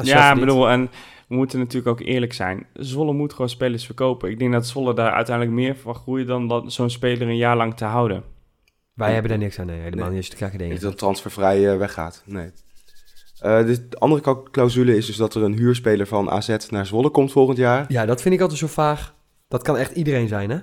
Ja, 0.02 0.34
ik 0.34 0.40
bedoel, 0.40 0.70
en 0.70 0.90
we 1.28 1.36
moeten 1.36 1.60
natuurlijk 1.60 1.88
ook 1.88 2.08
eerlijk 2.08 2.34
zijn. 2.34 2.66
Zwolle 2.74 3.14
moet 3.14 3.32
gewoon 3.32 3.50
spelers 3.50 3.86
verkopen. 3.86 4.30
Ik 4.30 4.40
denk 4.40 4.52
dat 4.54 4.68
Zwolle 4.68 4.94
daar 4.94 5.12
uiteindelijk 5.12 5.56
meer 5.56 5.76
van 5.76 5.96
groeit 5.96 6.28
dan 6.28 6.48
dat 6.48 6.74
zo'n 6.74 6.90
speler 6.90 7.28
een 7.28 7.38
jaar 7.38 7.58
lang 7.58 7.74
te 7.78 7.86
houden. 7.86 8.24
Wij 8.94 9.12
hebben 9.14 9.30
daar 9.30 9.40
niks 9.40 9.60
aan, 9.60 9.66
nee. 9.66 9.80
Helemaal 9.80 10.06
Nee. 10.10 10.16
niet 10.20 10.30
als 10.42 10.52
je 10.52 10.58
hebt. 10.58 10.82
dat 10.82 10.90
het 10.90 10.98
transfervrij 10.98 11.72
eh, 11.72 11.78
weggaat. 11.78 12.24
Nee. 12.26 12.50
Eh, 13.40 13.66
de 13.66 13.88
andere 13.98 14.22
cla- 14.22 14.44
clausule 14.52 14.98
is 14.98 15.06
dus 15.06 15.16
dat 15.16 15.36
er 15.36 15.44
een 15.44 15.58
huurspeler 15.58 16.08
van 16.08 16.30
AZ 16.30 16.56
naar 16.70 16.86
Zwolle 16.86 17.10
komt 17.10 17.32
volgend 17.32 17.58
jaar. 17.58 17.86
Ja, 17.88 18.06
dat 18.06 18.22
vind 18.22 18.34
ik 18.34 18.42
altijd 18.42 18.60
zo 18.60 18.68
vaag. 18.68 19.14
Dat 19.48 19.62
kan 19.64 19.78
echt 19.78 19.92
iedereen 19.92 20.28
zijn, 20.28 20.50
hè? 20.50 20.58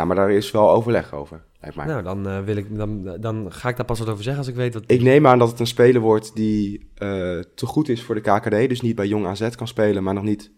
Ja, 0.00 0.06
maar 0.06 0.16
daar 0.16 0.30
is 0.30 0.50
wel 0.50 0.70
overleg 0.70 1.12
over, 1.12 1.44
lijkt 1.60 1.76
mij. 1.76 1.86
Nou, 1.86 2.02
dan, 2.02 2.28
eh, 2.28 2.40
wil 2.40 2.56
ik, 2.56 2.76
dan, 2.76 3.16
dan 3.20 3.52
ga 3.52 3.68
ik 3.68 3.76
daar 3.76 3.86
pas 3.86 3.98
wat 3.98 4.08
over 4.08 4.22
zeggen 4.22 4.42
als 4.42 4.50
ik 4.50 4.56
weet 4.56 4.74
wat... 4.74 4.82
Ik 4.86 5.00
neem 5.02 5.26
aan 5.26 5.38
dat 5.38 5.50
het 5.50 5.60
een 5.60 5.66
speler 5.66 6.00
wordt 6.00 6.36
die 6.36 6.90
eh, 6.94 7.08
te 7.54 7.66
goed 7.66 7.88
is 7.88 8.02
voor 8.02 8.14
de 8.14 8.20
KKD. 8.20 8.68
Dus 8.68 8.80
niet 8.80 8.94
bij 8.94 9.06
Jong 9.06 9.26
AZ 9.26 9.48
kan 9.48 9.68
spelen, 9.68 10.02
maar 10.02 10.14
nog 10.14 10.22
niet 10.22 10.52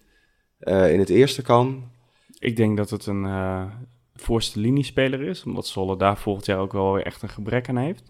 eh, 0.59 0.92
in 0.92 0.98
het 0.98 1.09
eerste 1.09 1.42
kan. 1.42 1.90
Ik 2.38 2.57
denk 2.57 2.76
dat 2.76 2.90
het 2.90 3.07
een 3.07 3.24
eh 3.24 3.64
voorste 4.14 4.61
liniespeler 4.61 5.22
is, 5.22 5.44
omdat 5.44 5.66
Zwolle 5.66 5.96
daar 5.96 6.18
volgend 6.18 6.46
jaar 6.46 6.59
ook 6.59 6.72
wel 6.72 6.92
weer 6.92 7.07
echt 7.07 7.22
een 7.22 7.28
gebrek 7.28 7.68
aan 7.68 7.76
heeft. 7.76 8.02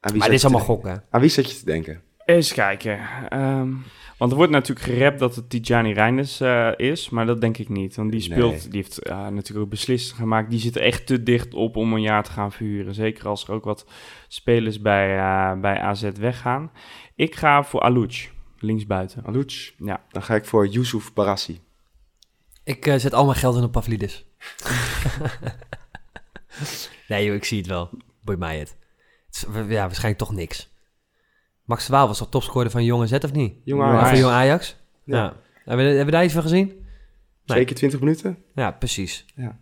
Aan 0.00 0.10
wie 0.10 0.20
Maar 0.20 0.28
dit 0.28 0.38
is 0.38 0.44
allemaal 0.44 0.64
gokken. 0.64 1.04
Aan 1.10 1.20
wie 1.20 1.30
zit 1.30 1.50
je 1.50 1.58
te 1.58 1.64
denken? 1.64 2.02
Eens 2.24 2.52
kijken. 2.52 2.98
Ehm, 3.28 3.72
want 4.20 4.30
er 4.32 4.38
wordt 4.38 4.52
natuurlijk 4.52 4.86
gerept 4.86 5.18
dat 5.18 5.34
het 5.34 5.50
Tijani 5.50 5.92
Reinders 5.92 6.40
eh, 6.40 6.70
is, 6.76 7.10
maar 7.10 7.26
dat 7.26 7.40
denk 7.40 7.58
ik 7.58 7.68
niet. 7.68 7.96
Want 7.96 8.10
die 8.10 8.28
Nee. 8.28 8.38
speelt, 8.38 8.70
die 8.72 8.82
heeft 8.82 9.04
natuurlijk 9.08 9.58
ook 9.58 9.70
beslissingen 9.70 10.16
gemaakt. 10.22 10.50
Die 10.50 10.60
zit 10.60 10.76
echt 10.76 11.06
te 11.06 11.22
dicht 11.22 11.54
op 11.54 11.76
om 11.76 11.92
een 11.92 12.00
jaar 12.00 12.24
te 12.24 12.30
gaan 12.30 12.52
verhuren. 12.52 12.94
Zeker 12.94 13.28
als 13.28 13.44
er 13.44 13.52
ook 13.52 13.64
wat 13.64 13.86
spelers 14.28 14.80
bij, 14.80 15.18
eh, 15.18 15.60
bij 15.60 15.80
AZ 15.80 16.10
weggaan. 16.18 16.70
Ik 17.14 17.34
ga 17.34 17.64
voor 17.64 17.80
Alouch, 17.80 18.28
linksbuiten. 18.58 19.24
Alouch? 19.24 19.72
Ja. 19.78 20.04
Dan 20.10 20.22
ga 20.22 20.34
ik 20.34 20.44
voor 20.44 20.66
Yusuf 20.66 21.12
Barassi. 21.12 21.60
Ik 22.64 22.86
eh, 22.86 22.96
zet 22.96 23.14
al 23.14 23.24
mijn 23.24 23.36
geld 23.38 23.56
in 23.56 23.62
op 23.62 23.72
Pavlidis. 23.72 24.24
nee 27.08 27.24
joh, 27.24 27.34
ik 27.34 27.44
zie 27.44 27.58
het 27.58 27.66
wel. 27.66 27.90
Boeit 28.24 28.38
mij 28.38 28.58
het. 28.58 28.76
ja, 29.54 29.62
waarschijnlijk 29.64 30.18
toch 30.18 30.32
niks. 30.32 30.68
Max 31.70 31.88
Waal 31.88 32.06
was 32.06 32.18
toch 32.18 32.28
topscorer 32.28 32.70
van 32.70 32.84
Jong 32.84 33.02
AZ 33.02 33.12
of 33.12 33.32
niet? 33.32 33.54
Jong 33.64 33.82
Ja, 33.82 33.88
Ajax. 33.88 34.08
van 34.08 34.18
Jong 34.18 34.32
Ajax? 34.32 34.76
Ja. 35.04 35.16
Ja. 35.16 35.36
Hebben, 35.64 35.76
we, 35.86 35.90
hebben 35.90 36.04
we 36.04 36.10
daar 36.10 36.24
iets 36.24 36.32
van 36.34 36.42
gezien? 36.42 36.66
Nee. 36.66 37.58
Zeker 37.58 37.76
20 37.76 38.00
minuten? 38.00 38.38
Ja, 38.54 38.70
precies. 38.70 39.24
Ja. 39.36 39.58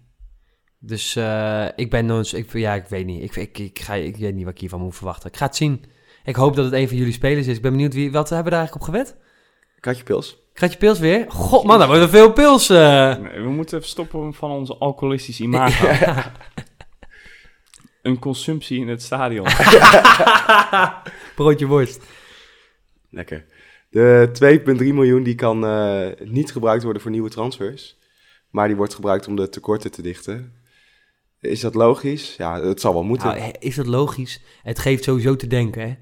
Dus 0.78 1.16
eh, 1.16 1.66
ik 1.76 1.90
ben 1.90 2.06
nooit... 2.06 2.32
Ik, 2.32 2.52
ja, 2.52 2.74
ik 2.74 2.86
weet 2.86 3.06
niet. 3.06 3.22
Ik, 3.22 3.36
ik, 3.36 3.58
ik, 3.58 3.78
ga, 3.78 3.94
ik 3.94 4.16
weet 4.16 4.34
niet 4.34 4.44
wat 4.44 4.52
ik 4.52 4.60
hiervan 4.60 4.80
moet 4.80 4.96
verwachten. 4.96 5.30
Ik 5.30 5.36
ga 5.36 5.46
het 5.46 5.56
zien. 5.56 5.84
Ik 6.24 6.36
hoop 6.36 6.56
dat 6.56 6.64
het 6.64 6.74
een 6.74 6.88
van 6.88 6.96
jullie 6.96 7.12
spelers 7.12 7.46
is. 7.46 7.56
Ik 7.56 7.62
ben 7.62 7.70
benieuwd 7.72 7.94
wie... 7.94 8.12
Wat 8.12 8.28
hebben 8.28 8.44
we 8.44 8.50
daar 8.50 8.58
eigenlijk 8.60 8.88
op 8.88 8.94
gewet? 8.94 9.16
Kratje 9.80 10.02
pils. 10.02 10.36
Krijg 10.52 10.72
je 10.72 10.78
pils 10.78 10.98
weer? 10.98 11.24
God 11.28 11.64
man, 11.64 11.78
daar 11.78 11.88
worden 11.88 12.08
veel 12.08 12.32
pils. 12.32 12.68
eh. 12.68 13.16
Nee, 13.16 13.40
We 13.40 13.48
moeten 13.48 13.76
even 13.76 13.88
stoppen 13.90 14.34
van 14.34 14.50
onze 14.50 14.76
alcoholistisch 14.76 15.40
imago. 15.40 15.86
Een 18.08 18.18
consumptie 18.18 18.80
in 18.80 18.88
het 18.88 19.02
stadion. 19.02 19.46
Broodje 21.36 21.66
worst. 21.66 22.02
Lekker. 23.10 23.44
De 23.90 24.60
2,3 24.78 24.94
miljoen 24.94 25.22
die 25.22 25.34
kan 25.34 25.66
eh, 25.66 26.06
niet 26.24 26.52
gebruikt 26.52 26.82
worden 26.82 27.02
voor 27.02 27.10
nieuwe 27.10 27.30
transfers. 27.30 27.96
Maar 28.50 28.66
die 28.66 28.76
wordt 28.76 28.94
gebruikt 28.94 29.26
om 29.26 29.36
de 29.36 29.48
tekorten 29.48 29.90
te 29.90 30.02
dichten. 30.02 30.52
Is 31.40 31.60
dat 31.60 31.74
logisch? 31.74 32.36
Ja, 32.36 32.60
het 32.62 32.80
zal 32.80 32.92
wel 32.92 33.02
moeten. 33.02 33.28
Nou, 33.28 33.52
is 33.58 33.74
dat 33.74 33.86
logisch? 33.86 34.42
Het 34.62 34.78
geeft 34.78 35.04
sowieso 35.04 35.36
te 35.36 35.46
denken, 35.46 35.82
hè? 35.82 35.94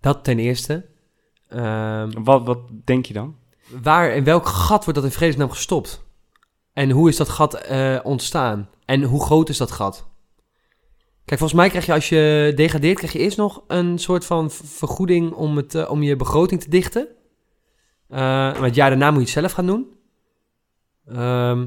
Dat 0.00 0.24
ten 0.24 0.38
eerste. 0.38 0.86
Ehm, 1.48 2.22
wat, 2.22 2.46
wat 2.46 2.58
denk 2.84 3.06
je 3.06 3.14
dan? 3.14 3.36
waar, 3.82 4.10
in 4.10 4.24
welk 4.24 4.46
gat 4.46 4.84
wordt 4.84 5.00
dat 5.00 5.08
in 5.08 5.16
vredesnaam 5.16 5.50
gestopt? 5.50 6.04
En 6.72 6.90
hoe 6.90 7.08
is 7.08 7.16
dat 7.16 7.28
gat 7.28 7.54
eh, 7.54 7.98
ontstaan? 8.02 8.68
En 8.84 9.02
hoe 9.02 9.24
groot 9.24 9.48
is 9.48 9.56
dat 9.56 9.70
gat? 9.70 10.12
Kijk, 11.24 11.38
volgens 11.40 11.60
mij 11.60 11.68
krijg 11.68 11.86
je 11.86 11.92
als 11.92 12.08
je 12.08 12.52
degradeert, 12.56 12.96
krijg 12.96 13.12
je 13.12 13.18
eerst 13.18 13.36
nog 13.36 13.64
een 13.66 13.98
soort 13.98 14.24
van 14.24 14.50
vergoeding 14.50 15.32
om, 15.32 15.56
het, 15.56 15.74
eh, 15.74 15.90
om 15.90 16.02
je 16.02 16.16
begroting 16.16 16.60
te 16.60 16.70
dichten. 16.70 17.08
Eh, 18.08 18.18
maar 18.18 18.62
het 18.62 18.74
jaar 18.74 18.88
daarna 18.88 19.10
moet 19.10 19.18
je 19.18 19.24
het 19.24 19.38
zelf 19.38 19.52
gaan 19.52 19.66
doen. 19.66 19.92
Ehm, 21.06 21.66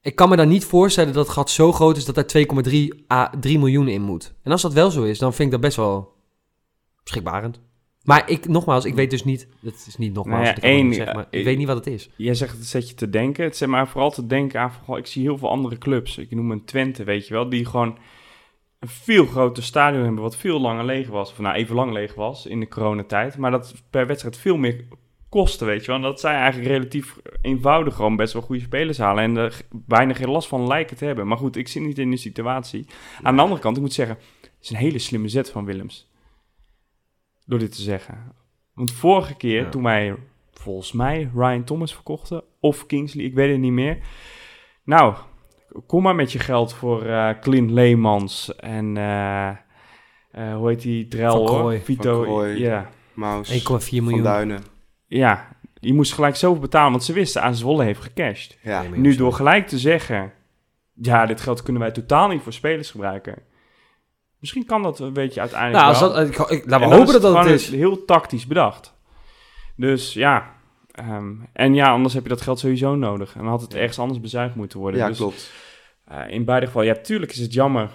ik 0.00 0.14
kan 0.14 0.28
me 0.28 0.36
dan 0.36 0.48
niet 0.48 0.64
voorstellen 0.64 1.12
dat 1.12 1.24
het 1.24 1.34
gat 1.34 1.50
zo 1.50 1.72
groot 1.72 1.96
is 1.96 2.04
dat 2.04 2.16
er 2.16 2.26
2,3 2.26 3.04
à 3.12 3.30
3 3.40 3.58
miljoen 3.58 3.88
in 3.88 4.02
moet. 4.02 4.34
En 4.42 4.52
als 4.52 4.62
dat 4.62 4.72
wel 4.72 4.90
zo 4.90 5.02
is, 5.02 5.18
dan 5.18 5.34
vind 5.34 5.46
ik 5.46 5.50
dat 5.50 5.60
best 5.60 5.76
wel 5.76 6.12
schrikbarend. 7.04 7.60
Maar 8.04 8.30
ik, 8.30 8.48
nogmaals, 8.48 8.84
ik 8.84 8.94
weet 8.94 9.10
dus 9.10 9.24
niet, 9.24 9.48
dat 9.60 9.84
is 9.86 9.96
niet 9.96 10.14
nogmaals, 10.14 10.46
Nou 10.46 10.56
ja, 10.60 10.62
één, 10.62 10.94
zeggen, 10.94 11.16
maar 11.16 11.26
eh, 11.30 11.38
ik 11.38 11.44
weet 11.44 11.58
niet 11.58 11.66
wat 11.66 11.76
het 11.76 11.86
is. 11.86 12.10
Jij 12.16 12.34
zegt 12.34 12.56
het 12.56 12.66
zet 12.66 12.88
je 12.88 12.94
te 12.94 13.10
denken. 13.10 13.44
Het 13.44 13.56
zet 13.56 13.68
maar 13.68 13.88
vooral 13.88 14.10
te 14.10 14.26
denken 14.26 14.60
aan... 14.60 14.96
Ik 14.96 15.06
zie 15.06 15.22
heel 15.22 15.38
veel 15.38 15.50
andere 15.50 15.78
clubs. 15.78 16.18
Ik 16.18 16.30
noem 16.30 16.50
een 16.50 16.64
Twente, 16.64 17.04
weet 17.04 17.26
je 17.26 17.34
wel. 17.34 17.48
Die 17.48 17.66
gewoon 17.66 17.98
een 18.78 18.88
veel 18.88 19.26
groter 19.26 19.62
stadion 19.62 20.04
hebben. 20.04 20.22
Wat 20.22 20.36
veel 20.36 20.60
langer 20.60 20.84
leeg 20.84 21.08
was. 21.08 21.30
Of 21.30 21.38
nou, 21.38 21.54
even 21.56 21.74
lang 21.74 21.92
leeg 21.92 22.14
was 22.14 22.46
in 22.46 22.60
de 22.60 22.68
coronatijd. 22.68 23.36
Maar 23.36 23.50
dat 23.50 23.74
per 23.90 24.06
wedstrijd 24.06 24.36
veel 24.36 24.56
meer 24.56 24.84
kostte, 25.28 25.64
weet 25.64 25.80
je 25.80 25.86
wel. 25.86 25.96
En 25.96 26.02
dat 26.02 26.20
zij 26.20 26.34
eigenlijk 26.34 26.70
relatief 26.70 27.16
eenvoudig 27.42 27.94
gewoon 27.94 28.16
best 28.16 28.32
wel 28.32 28.42
goede 28.42 28.62
spelers 28.62 28.98
halen. 28.98 29.24
En 29.24 29.36
er 29.36 29.60
weinig 29.86 30.16
geen 30.16 30.30
last 30.30 30.48
van 30.48 30.66
lijken 30.66 30.96
te 30.96 31.04
hebben. 31.04 31.26
Maar 31.26 31.38
goed, 31.38 31.56
ik 31.56 31.68
zit 31.68 31.82
niet 31.82 31.98
in 31.98 32.10
die 32.10 32.18
situatie. 32.18 32.86
Aan 33.22 33.36
de 33.36 33.42
andere 33.42 33.60
kant, 33.60 33.76
ik 33.76 33.82
moet 33.82 33.92
zeggen... 33.92 34.18
Het 34.40 34.68
is 34.68 34.70
een 34.70 34.84
hele 34.84 34.98
slimme 34.98 35.28
zet 35.28 35.50
van 35.50 35.64
Willems. 35.64 36.09
Door 37.50 37.58
dit 37.58 37.74
te 37.76 37.82
zeggen. 37.82 38.32
Want 38.74 38.92
vorige 38.92 39.34
keer, 39.36 39.62
Ja. 39.62 39.68
toen 39.68 39.82
wij 39.82 40.14
volgens 40.52 40.92
mij 40.92 41.30
Ryan 41.34 41.64
Thomas 41.64 41.94
verkochten. 41.94 42.42
Of 42.60 42.86
Kingsley, 42.86 43.24
ik 43.24 43.34
weet 43.34 43.50
het 43.50 43.60
niet 43.60 43.72
meer. 43.72 43.98
Nou, 44.84 45.14
kom 45.86 46.02
maar 46.02 46.14
met 46.14 46.32
je 46.32 46.38
geld 46.38 46.74
voor 46.74 47.06
eh 47.06 47.30
Clint 47.40 47.70
Leemans 47.70 48.56
en 48.56 48.96
eh, 48.96 49.48
eh, 49.48 49.56
hoe 50.56 50.68
heet 50.68 50.80
die? 50.82 51.08
Drel. 51.08 51.70
Vito. 51.78 52.46
Ja. 52.46 52.90
Maus, 53.14 53.50
1,4 53.50 53.62
Van 53.62 54.04
miljoen. 54.04 54.22
Duinen. 54.22 54.62
ja, 55.06 55.48
je 55.74 55.94
moest 55.94 56.12
gelijk 56.12 56.36
zoveel 56.36 56.60
betalen, 56.60 56.90
want 56.90 57.04
ze 57.04 57.12
wisten 57.12 57.42
aan 57.42 57.54
Zwolle 57.54 57.84
heeft 57.84 58.00
gecashed. 58.02 58.58
Ja, 58.62 58.82
Nee, 58.82 59.00
Nu 59.00 59.16
door 59.16 59.32
gelijk 59.32 59.66
te 59.68 59.78
zeggen, 59.78 60.32
ja, 60.94 61.26
dit 61.26 61.40
geld 61.40 61.62
kunnen 61.62 61.82
wij 61.82 61.90
totaal 61.90 62.28
niet 62.28 62.42
voor 62.42 62.52
spelers 62.52 62.90
gebruiken. 62.90 63.42
Misschien 64.40 64.66
kan 64.66 64.82
dat 64.82 64.98
een 64.98 65.12
beetje 65.12 65.40
uiteindelijk 65.40 65.84
Nou, 65.84 65.98
wel. 66.00 66.12
dat, 66.12 66.26
ik, 66.28 66.36
ik, 66.38 66.64
laten 66.70 66.86
En 66.86 66.88
we 66.90 66.96
hopen 66.96 67.12
dat 67.12 67.22
dat 67.22 67.44
het 67.44 67.46
is. 67.46 67.70
heel 67.70 68.04
tactisch 68.04 68.46
bedacht. 68.46 68.94
Dus 69.76 70.12
ja, 70.12 70.50
ehm, 70.92 71.32
en 71.52 71.74
ja, 71.74 71.90
anders 71.90 72.14
heb 72.14 72.22
je 72.22 72.28
dat 72.28 72.40
geld 72.40 72.58
sowieso 72.58 72.94
nodig. 72.94 73.34
En 73.34 73.40
dan 73.40 73.48
had 73.48 73.60
het 73.60 73.74
ergens 73.74 73.98
anders 73.98 74.20
bezuinigd 74.20 74.56
moeten 74.56 74.78
worden. 74.78 75.00
ja 75.00 75.06
dus, 75.08 75.16
klopt. 75.16 75.52
eh, 76.04 76.18
in 76.28 76.44
beide 76.44 76.66
gevallen, 76.66 76.88
ja, 76.88 76.94
tuurlijk 77.02 77.32
is 77.32 77.38
het 77.38 77.52
jammer 77.52 77.90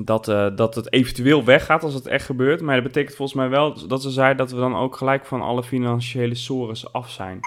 dat, 0.00 0.28
eh, 0.28 0.46
dat 0.56 0.74
het 0.74 0.92
eventueel 0.92 1.44
weggaat 1.44 1.82
als 1.82 1.94
het 1.94 2.06
echt 2.06 2.24
gebeurt. 2.26 2.60
Maar 2.60 2.74
dat 2.74 2.84
betekent 2.84 3.16
volgens 3.16 3.38
mij 3.38 3.48
wel 3.48 3.86
dat 3.88 4.02
ze 4.02 4.10
zei 4.10 4.34
dat 4.34 4.50
we 4.50 4.56
dan 4.56 4.76
ook 4.76 4.96
gelijk 4.96 5.26
van 5.26 5.42
alle 5.42 5.62
financiële 5.62 6.34
sores 6.34 6.92
af 6.92 7.10
zijn. 7.10 7.40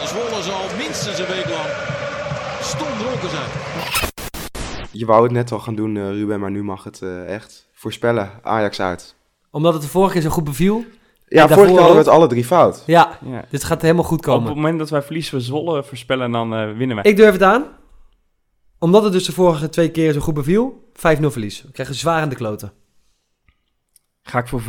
En 0.00 0.06
Zwolle 0.08 0.42
zal 0.42 0.60
minstens 0.78 1.18
een 1.18 1.26
week 1.26 1.48
lang 1.48 1.68
stomdronken 2.60 3.28
zijn. 3.30 3.67
Je 4.98 5.06
wou 5.06 5.22
het 5.22 5.32
net 5.32 5.52
al 5.52 5.58
gaan 5.58 5.74
doen, 5.74 5.96
eh, 5.96 6.10
Ruben, 6.10 6.40
maar 6.40 6.50
nu 6.50 6.62
mag 6.64 6.84
het 6.84 7.02
eh, 7.02 7.34
echt. 7.34 7.68
Voorspellen, 7.72 8.30
Ajax 8.42 8.80
uit. 8.80 9.14
Omdat 9.50 9.72
het 9.72 9.82
de 9.82 9.88
vorige 9.88 10.12
keer 10.12 10.22
zo 10.22 10.28
goed 10.30 10.44
beviel. 10.44 10.84
Ja, 11.28 11.48
vorige 11.48 11.66
keer 11.66 11.76
hadden 11.78 11.96
we 11.96 12.02
het 12.02 12.08
alle 12.12 12.26
drie 12.26 12.44
fout. 12.44 12.82
Ja, 12.86 13.18
Ja. 13.24 13.44
dit 13.50 13.64
gaat 13.64 13.82
helemaal 13.82 14.04
goed 14.04 14.18
Op 14.18 14.24
komen. 14.24 14.46
het 14.46 14.54
moment 14.54 14.78
dat 14.78 14.90
wij 14.90 15.02
verliezen 15.02 15.40
Zwolle 15.40 15.84
voorspellen, 15.84 16.30
dan 16.30 16.54
eh, 16.54 16.76
winnen 16.76 16.96
wij. 16.96 17.04
Ik 17.04 17.16
durf 17.16 17.32
het 17.32 17.42
aan. 17.42 17.64
Omdat 18.78 19.02
het 19.02 19.12
dus 19.12 19.24
de 19.24 19.32
vorige 19.32 19.68
twee 19.68 19.90
keer 19.90 20.12
zo 20.12 20.20
goed 20.20 20.34
beviel. 20.34 20.90
5-0 20.92 21.30
verlies. 21.30 21.62
We 21.62 21.72
krijgen 21.72 21.94
zwaar 21.94 22.22
aan 22.22 22.28
de 22.28 22.34
kloten. 22.36 22.72
Ga 24.22 24.38
ik 24.38 24.46
voor 24.48 24.60
5-1. 24.60 24.64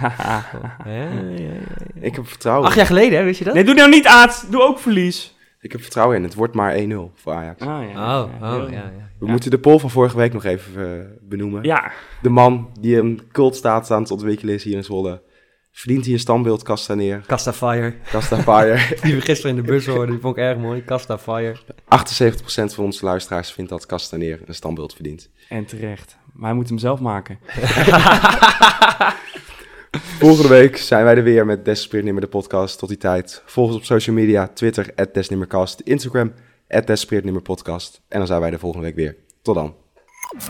Ja, 0.00 0.44
ja, 0.84 1.10
ja. 1.36 1.52
Ik 2.00 2.14
heb 2.14 2.28
vertrouwen. 2.28 2.66
Acht 2.66 2.76
jaar 2.76 2.86
geleden, 2.86 3.18
hè, 3.18 3.24
weet 3.24 3.38
je 3.38 3.44
dat? 3.44 3.54
nee, 3.54 3.64
doe 3.64 3.74
nou 3.74 3.90
niet 3.90 4.06
Aad. 4.06 4.46
Doe 4.50 4.62
ook 4.62 4.78
verlies. 4.78 5.33
Ik 5.64 5.72
heb 5.72 5.80
vertrouwen 5.80 6.16
in. 6.16 6.22
Het 6.22 6.34
wordt 6.34 6.54
maar 6.54 6.76
1-0 6.78 6.84
voor 7.14 7.32
Ajax. 7.32 7.60
Ah, 7.60 7.90
ja. 7.92 8.22
Oh, 8.22 8.32
oh, 8.42 8.70
ja, 8.70 8.76
ja. 8.76 8.92
We 9.18 9.26
moeten 9.26 9.50
de 9.50 9.58
poll 9.58 9.78
van 9.78 9.90
vorige 9.90 10.16
week 10.16 10.32
nog 10.32 10.44
even 10.44 10.98
eh, 11.00 11.06
benoemen. 11.20 11.62
Ja, 11.62 11.92
De 12.22 12.28
man 12.28 12.70
die 12.80 12.96
een 12.98 13.20
cultstaat 13.32 13.90
aan 13.90 14.02
het 14.02 14.10
ontwikkelen 14.10 14.54
is 14.54 14.64
hier 14.64 14.76
in 14.76 14.84
Zwolle. 14.84 15.22
Verdient 15.72 16.04
hij 16.04 16.12
een 16.14 16.20
standbeeld 16.20 16.62
Castaneer. 16.62 17.22
Casta 17.26 17.52
Fire. 17.52 17.94
Castafire. 18.10 18.78
Die 19.02 19.14
we 19.14 19.20
gisteren 19.20 19.56
in 19.56 19.62
de 19.62 19.68
bus 19.68 19.86
hoorden, 19.86 20.10
die 20.10 20.20
vond 20.20 20.36
ik 20.36 20.42
erg 20.42 20.58
mooi. 20.58 20.84
Casta 20.84 21.18
Fire. 21.18 21.56
78% 21.84 22.74
van 22.74 22.84
onze 22.84 23.04
luisteraars 23.04 23.52
vindt 23.52 23.70
dat 23.70 23.86
Castaneer 23.86 24.40
een 24.46 24.54
standbeeld 24.54 24.94
verdient. 24.94 25.30
en 25.48 25.64
terecht. 25.64 26.16
Maar 26.32 26.46
hij 26.48 26.54
moet 26.54 26.68
hem 26.68 26.78
zelf 26.78 27.00
maken. 27.00 27.38
Volgende 30.20 30.48
week 30.48 30.76
zijn 30.76 31.04
wij 31.04 31.16
er 31.16 31.22
weer 31.22 31.46
met 31.46 31.64
Desperate 31.64 32.20
de 32.20 32.26
podcast. 32.26 32.78
Tot 32.78 32.88
die 32.88 32.98
tijd. 32.98 33.42
Volg 33.46 33.68
ons 33.68 33.76
op 33.76 33.84
social 33.84 34.16
media. 34.16 34.48
Twitter, 34.48 34.94
Desnimmercast. 35.12 35.80
Instagram, 35.80 36.32
at 36.68 36.86
Desperate 36.86 37.40
podcast. 37.40 38.00
En 38.08 38.18
dan 38.18 38.26
zijn 38.26 38.40
wij 38.40 38.50
de 38.50 38.58
volgende 38.58 38.86
week 38.86 38.96
weer. 38.96 39.16
Tot 39.42 39.54
dan. 39.54 39.74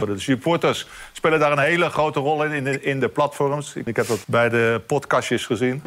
De 0.07 0.19
supporters 0.19 0.87
spelen 1.13 1.39
daar 1.39 1.53
een 1.53 1.59
hele 1.59 1.89
grote 1.89 2.21
rol 2.21 2.45
in, 2.45 2.53
in 2.53 2.65
de, 2.65 2.81
in 2.81 3.01
de 3.01 3.09
platforms. 3.09 3.75
Ik 3.75 3.97
heb 3.97 4.07
dat 4.07 4.25
bij 4.27 4.49
de 4.49 4.83
podcastjes 4.87 5.47
gezien. 5.47 5.83